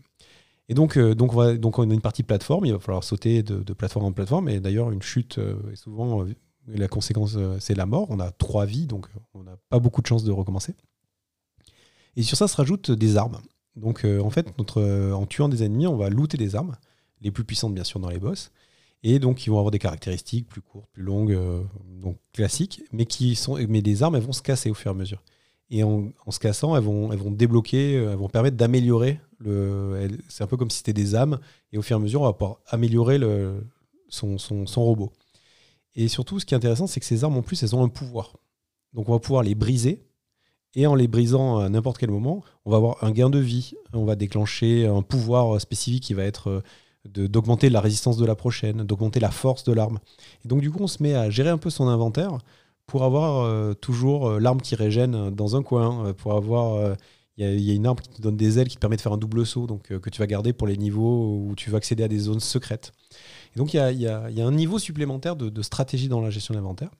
[0.68, 3.42] Et donc, donc, on va, donc, on a une partie plateforme, il va falloir sauter
[3.42, 4.50] de, de plateforme en plateforme.
[4.50, 5.40] Et d'ailleurs, une chute
[5.72, 6.26] est souvent
[6.76, 8.06] la conséquence, euh, c'est la mort.
[8.10, 10.74] On a trois vies, donc euh, on n'a pas beaucoup de chances de recommencer.
[12.16, 13.38] Et sur ça se rajoutent des armes.
[13.76, 14.82] Donc euh, en fait, notre,
[15.12, 16.76] en tuant des ennemis, on va looter des armes,
[17.20, 18.50] les plus puissantes bien sûr dans les boss,
[19.04, 21.38] et donc ils vont avoir des caractéristiques plus courtes, plus longues,
[22.00, 24.96] donc classiques, mais qui sont, les armes elles vont se casser au fur et à
[24.96, 25.22] mesure.
[25.70, 29.20] Et en, se cassant, elles vont, débloquer, elles vont permettre d'améliorer.
[30.28, 31.38] C'est un peu comme si c'était des âmes,
[31.72, 33.20] et au fur et à mesure, on va pouvoir améliorer
[34.08, 34.38] son
[34.76, 35.12] robot.
[35.98, 37.88] Et surtout, ce qui est intéressant, c'est que ces armes, en plus, elles ont un
[37.88, 38.36] pouvoir.
[38.94, 40.06] Donc on va pouvoir les briser.
[40.76, 43.72] Et en les brisant à n'importe quel moment, on va avoir un gain de vie.
[43.92, 48.36] On va déclencher un pouvoir spécifique qui va être euh, d'augmenter la résistance de la
[48.36, 49.98] prochaine, d'augmenter la force de l'arme.
[50.44, 52.38] Et donc du coup, on se met à gérer un peu son inventaire
[52.86, 56.96] pour avoir euh, toujours euh, l'arme qui régène dans un coin, pour avoir...
[57.40, 59.12] Il y, a une arme qui te donne des ailes qui te permet de faire
[59.12, 62.02] un double saut, donc que tu vas garder pour les niveaux où tu vas accéder
[62.02, 62.92] à des zones secrètes
[63.56, 66.90] donc il y a, un niveau supplémentaire de, stratégie dans la gestion de l'inventaire.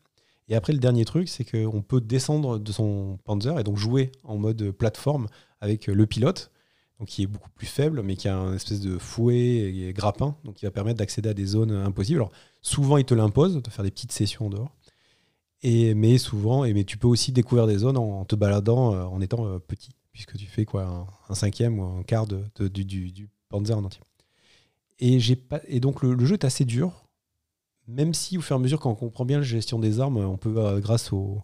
[0.49, 4.13] Et après, le dernier truc, c'est qu'on peut descendre de son Panzer et donc jouer
[4.25, 5.27] en mode plateforme
[5.61, 6.51] avec le pilote,
[6.99, 10.37] donc qui est beaucoup plus faible, mais qui a un espèce de fouet et grappin,
[10.45, 12.21] donc qui va permettre d'accéder à des zones impossibles.
[12.21, 14.75] Alors souvent, il te l'impose de faire des petites sessions en dehors.
[15.63, 19.05] Et, mais souvent, et, mais tu peux aussi découvrir des zones en, te baladant euh,
[19.05, 23.77] en étant euh, petit, puisque tu fais quoi, un, cinquième ou un quart du Panzer
[23.77, 24.03] en entier.
[25.01, 27.07] Et, pas, et donc le, jeu est assez dur,
[27.87, 30.17] même si au fur et à mesure, quand on comprend bien la gestion des armes,
[30.17, 31.43] on peut, euh, grâce au,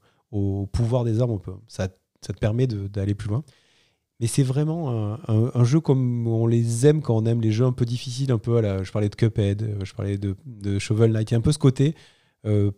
[0.72, 3.44] pouvoir des armes, on peut, ça, te permet d'aller plus loin.
[4.18, 7.72] Mais c'est vraiment un, jeu comme on les aime quand on aime les jeux un
[7.72, 11.12] peu difficiles, un peu à la, je parlais de Cuphead, euh, je parlais de, Shovel
[11.12, 11.94] Knight, il y a un peu ce côté,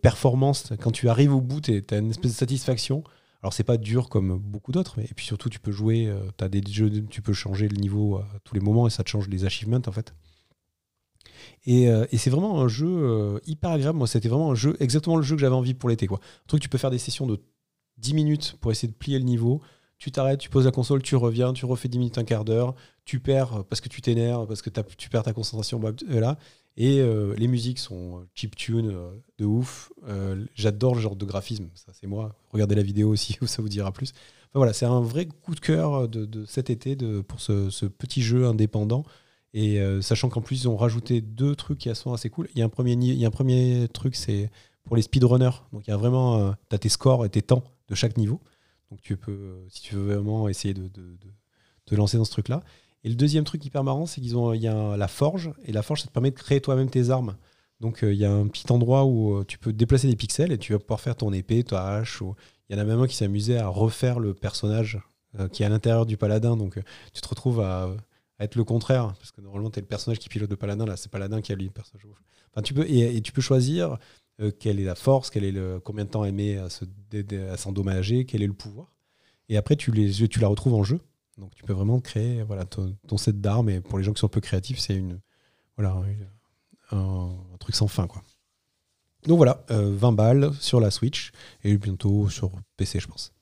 [0.01, 0.71] performance.
[0.79, 3.03] Quand tu arrives au bout, tu as une espèce de satisfaction.
[3.41, 6.61] Alors c'est pas dur comme beaucoup d'autres, et puis surtout tu peux jouer, as des
[6.69, 9.45] jeux, tu peux changer le niveau à tous les moments et ça te change les
[9.45, 10.13] achievements en fait.
[11.65, 13.97] Et, et c'est vraiment un jeu hyper agréable.
[13.97, 16.07] Moi, c'était vraiment un jeu, exactement le jeu que j'avais envie pour l'été.
[16.07, 16.19] Quoi.
[16.19, 17.39] Un truc, tu peux faire des sessions de
[17.97, 19.61] 10 minutes pour essayer de plier le niveau
[19.97, 22.75] tu t'arrêtes, tu poses la console, tu reviens, tu refais 10 minutes, un quart d'heure,
[23.05, 25.81] tu perds parce que tu t'énerves, parce que tu perds ta concentration.
[26.07, 26.37] là.
[26.79, 29.09] Et euh, les musiques sont chip tune euh,
[29.39, 29.91] de ouf.
[30.07, 32.35] Euh, j'adore le genre de graphisme, ça c'est moi.
[32.51, 34.13] Regardez la vidéo aussi, ça vous dira plus.
[34.53, 36.95] voilà, c'est un vrai coup de cœur de, cet été
[37.27, 39.03] pour ce, petit jeu indépendant.
[39.53, 42.47] Et sachant qu'en plus, ils ont rajouté deux trucs qui sont assez cool.
[42.53, 44.51] Il y a un premier, il y a un premier truc, c'est
[44.83, 45.63] pour les speedrunners.
[45.73, 48.41] Donc il y a vraiment, tu as tes scores et tes temps de chaque niveau.
[48.91, 50.89] Donc tu peux, euh, si tu veux vraiment essayer de,
[51.85, 52.63] te lancer dans ce truc-là.
[53.03, 55.71] Et le deuxième truc hyper marrant, c'est qu'ils ont, il y a la forge, et
[55.71, 57.37] la forge, ça te permet de créer toi-même tes armes.
[57.79, 60.51] Donc euh, il y a un petit endroit où euh, tu peux déplacer des pixels
[60.51, 62.21] et tu vas pouvoir faire ton épée, ta hache.
[62.69, 64.99] Il y en a même un qui s'amusait à refaire le personnage
[65.51, 66.57] qui est à l'intérieur du paladin.
[66.57, 66.79] Donc
[67.13, 67.95] tu te retrouves à,
[68.39, 70.97] être le contraire, parce que normalement tu es le personnage qui pilote le paladin, là
[70.97, 72.05] c'est paladin qui a lui le personnage.
[72.51, 73.97] Enfin, tu peux, et, tu peux choisir
[74.39, 76.69] euh, quelle est la force, est le, combien de temps elle met à,
[77.57, 78.93] s'endommager, quel est le pouvoir.
[79.49, 80.99] Et après, tu, les, tu la retrouves en jeu.
[81.37, 83.69] Donc tu peux vraiment créer voilà, ton, set d'armes.
[83.69, 85.19] Et pour les gens qui sont un peu créatifs, c'est une,
[85.75, 85.95] voilà,
[86.91, 88.07] un, truc sans fin.
[88.07, 88.21] Quoi.
[89.23, 91.31] Donc voilà, 20 euh, balles sur la Switch
[91.63, 93.33] et bientôt sur PC, je pense.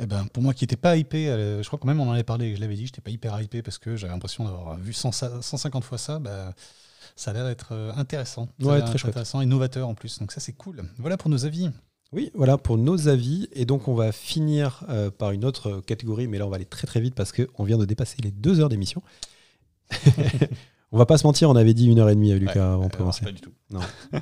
[0.00, 2.12] Eh ben, pour moi qui n'étais pas hypé, euh, je crois quand même on en
[2.12, 4.76] avait parlé, je l'avais dit, je n'étais pas hyper hypé parce que j'avais l'impression d'avoir
[4.76, 6.18] vu 150 fois ça.
[6.18, 6.54] Bah,
[7.16, 8.48] ça a l'air d'être euh, intéressant.
[8.60, 9.10] Ouais, très chouette.
[9.10, 10.20] intéressant, innovateur en plus.
[10.20, 10.82] Donc ça, c'est cool.
[10.98, 11.70] Voilà pour nos avis.
[12.12, 13.48] Oui, voilà pour nos avis.
[13.52, 16.64] Et donc, on va finir euh, par une autre catégorie, mais là, on va aller
[16.64, 19.02] très très vite parce qu'on vient de dépasser les deux heures d'émission.
[20.92, 22.86] on va pas se mentir, on avait dit une heure et demie avec Lucas avant
[22.86, 23.24] de commencer.
[23.24, 23.52] Pas du tout.
[23.70, 23.80] Non.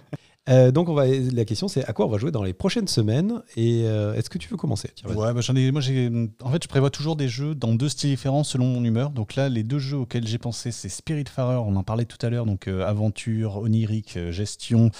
[0.49, 3.83] Euh, donc la question c'est à quoi on va jouer dans les prochaines semaines et
[3.85, 7.29] euh, est-ce que tu veux commencer Ouais, bah, moi en fait je prévois toujours des
[7.29, 9.11] jeux dans deux styles différents selon mon humeur.
[9.11, 12.31] Donc là les deux jeux auxquels j'ai pensé c'est Spiritfarer, on en parlait tout à
[12.31, 14.91] l'heure, donc euh, aventure, onirique, gestion,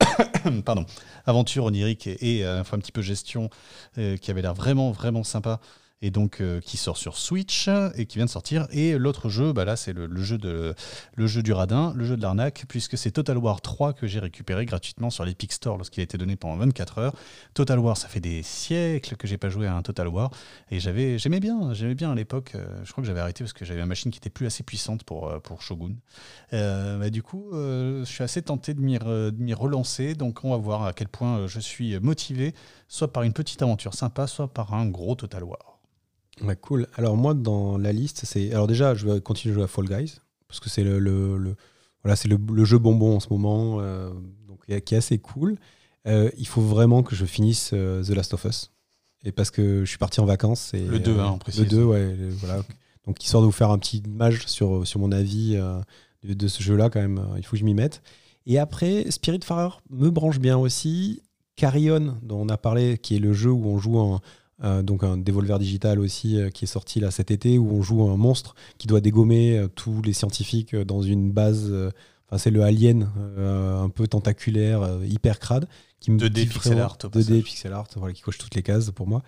[0.64, 0.84] pardon,
[1.24, 3.48] aventure onirique et, enfin, un petit peu gestion
[3.94, 5.60] qui avait l'air vraiment vraiment sympa
[6.02, 8.66] et donc euh, qui sort sur Switch et qui vient de sortir.
[8.70, 10.74] Et l'autre jeu, bah là, c'est le, jeu de,
[11.14, 14.18] le jeu du radin, le jeu de l'arnaque, puisque c'est Total War 3 que j'ai
[14.18, 17.14] récupéré gratuitement sur l'Epic Store lorsqu'il a été donné pendant 24 heures.
[17.54, 20.30] Total War, ça fait des siècles que j'ai pas joué à un Total War
[20.70, 22.52] et j'avais, j'aimais bien, j'aimais bien à l'époque.
[22.54, 24.62] Euh, je crois que j'avais arrêté parce que j'avais une machine qui était plus assez
[24.62, 25.96] puissante pour, euh, pour Shogun.
[26.52, 30.56] Bah, du coup, je suis assez tenté de m'y, de m'y relancer, donc on va
[30.56, 32.54] voir à quel point je suis motivé,
[32.88, 35.69] soit par une petite aventure sympa, soit par un gros Total War
[36.60, 36.86] cool.
[36.96, 38.52] Alors moi, dans la liste, c'est...
[38.52, 40.16] Alors déjà, je vais continuer à jouer à Fall Guys,
[40.48, 41.56] parce que c'est le, le,
[42.02, 44.10] voilà, c'est le, jeu bonbon en ce moment, euh,
[44.48, 45.56] donc, qui est assez cool.
[46.06, 48.70] Euh, il faut vraiment que je finisse euh, The Last of Us.
[49.22, 50.72] Et parce que je suis parti en vacances.
[50.72, 51.60] Et, le 2, hein, en précis.
[51.60, 52.16] Le 2, ouais.
[52.38, 52.62] voilà.
[53.06, 55.56] Donc, histoire de vous faire un petit image sur, sur mon avis
[56.24, 58.02] de, de, ce jeu-là, quand même, il faut que je m'y mette.
[58.46, 61.22] Et après, Spiritfarer me branche bien aussi.
[61.56, 64.20] Carrion, dont on a parlé, qui est le jeu où on joue en,
[64.62, 67.82] euh, donc un Devolver Digital aussi euh, qui est sorti là cet été où on
[67.82, 71.72] joue un monstre qui doit dégommer euh, tous les scientifiques dans une base.
[72.26, 75.66] Enfin, c'est le alien un peu tentaculaire, hyper crade.
[75.98, 76.96] Qui me 2D pixel art.
[76.98, 79.22] 2D pixel art, voilà, qui coche toutes les cases pour moi.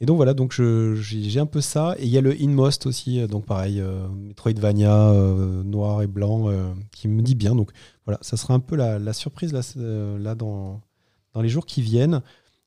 [0.00, 1.94] Et donc voilà, donc j'ai un peu ça.
[1.98, 5.12] Et il y a le Inmost aussi, donc pareil, Metroidvania
[5.64, 6.50] noir et blanc,
[6.92, 7.54] qui me dit bien.
[7.54, 7.70] Donc
[8.06, 9.60] voilà, ça sera un peu la, surprise là,
[10.18, 10.80] là dans,
[11.34, 12.22] dans les jours qui viennent.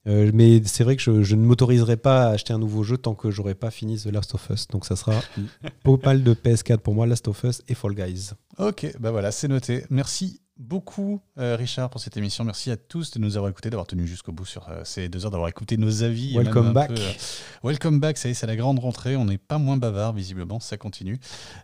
[0.07, 3.15] Euh, mais c'est vrai que je, ne m'autoriserai pas à acheter un nouveau jeu tant
[3.15, 4.67] que j'aurai pas fini The Last of Us.
[4.67, 5.13] Donc ça sera
[5.83, 8.31] pas mal de PS4 pour moi, Last of Us et Fall Guys.
[8.57, 9.85] Ok, bah voilà, c'est noté.
[9.89, 12.43] Merci beaucoup euh, Richard pour cette émission.
[12.43, 15.25] Merci à tous de nous avoir écoutés, d'avoir tenu jusqu'au bout sur euh, ces deux
[15.25, 16.35] heures, d'avoir écouté nos avis.
[16.35, 16.91] Welcome back.
[17.63, 19.15] welcome back, ça y est, c'est la grande rentrée.
[19.15, 21.19] On n'est pas moins bavard visiblement, ça continue.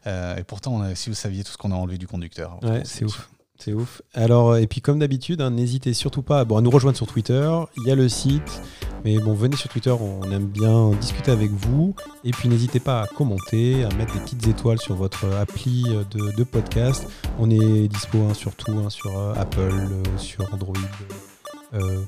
[0.06, 2.60] et pourtant, si vous saviez tout ce qu'on a enlevé du conducteur.
[2.64, 3.30] Ouais, c'est ouf.
[3.58, 4.02] C'est ouf.
[4.14, 7.50] Alors, euh, et puis comme d'habitude, hein, n'hésitez surtout pas à nous rejoindre sur Twitter.
[7.78, 8.62] Il y a le site.
[9.04, 11.96] Mais bon, venez sur Twitter, on aime bien discuter avec vous.
[12.24, 16.04] Et puis n'hésitez pas à commenter, à mettre des petites étoiles sur votre appli euh,
[16.36, 17.08] de, podcast.
[17.40, 19.74] On est dispo hein, sur hein, sur euh, Apple,
[20.18, 20.74] sur Android.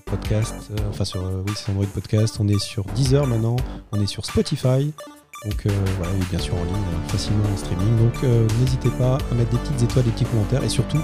[0.06, 3.58] podcast, enfin sur oui c'est Android podcast, on est sur Deezer maintenant,
[3.92, 4.94] on est sur Spotify,
[5.46, 7.98] donc voilà, et bien sûr en ligne, facilement en streaming.
[7.98, 8.24] Donc
[8.60, 11.00] n'hésitez pas à mettre des petites étoiles, des petits commentaires et surtout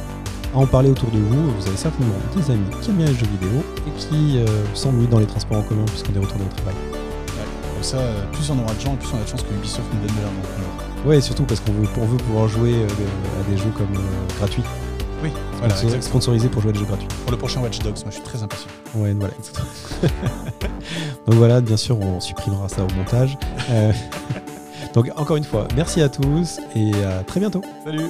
[0.53, 1.51] à en parler autour de vous.
[1.51, 5.07] Vous avez certainement des amis qui aiment bien les jeux vidéo et qui euh, s'ennuient
[5.07, 6.75] dans les transports en commun puisqu'on est retourné au travail.
[7.73, 9.87] comme ça, euh, plus on aura de gens, plus on a de chances que Ubisoft
[9.93, 11.05] nous donne de l'argent.
[11.05, 13.93] Ouais, surtout parce qu'on veut, veut pouvoir jouer euh, à des jeux comme
[14.37, 14.63] gratuits.
[15.23, 17.07] Oui, voilà, Sponsor- sponsorisé pour jouer à des jeux gratuits.
[17.23, 18.67] Pour le prochain Watch Dogs, moi je suis très impatient.
[18.95, 19.67] Ouais, voilà, exactement.
[21.25, 23.37] Donc voilà, bien sûr, on supprimera ça au montage.
[23.69, 23.91] Euh,
[24.93, 27.61] donc encore une fois, merci à tous et à très bientôt.
[27.85, 28.09] Salut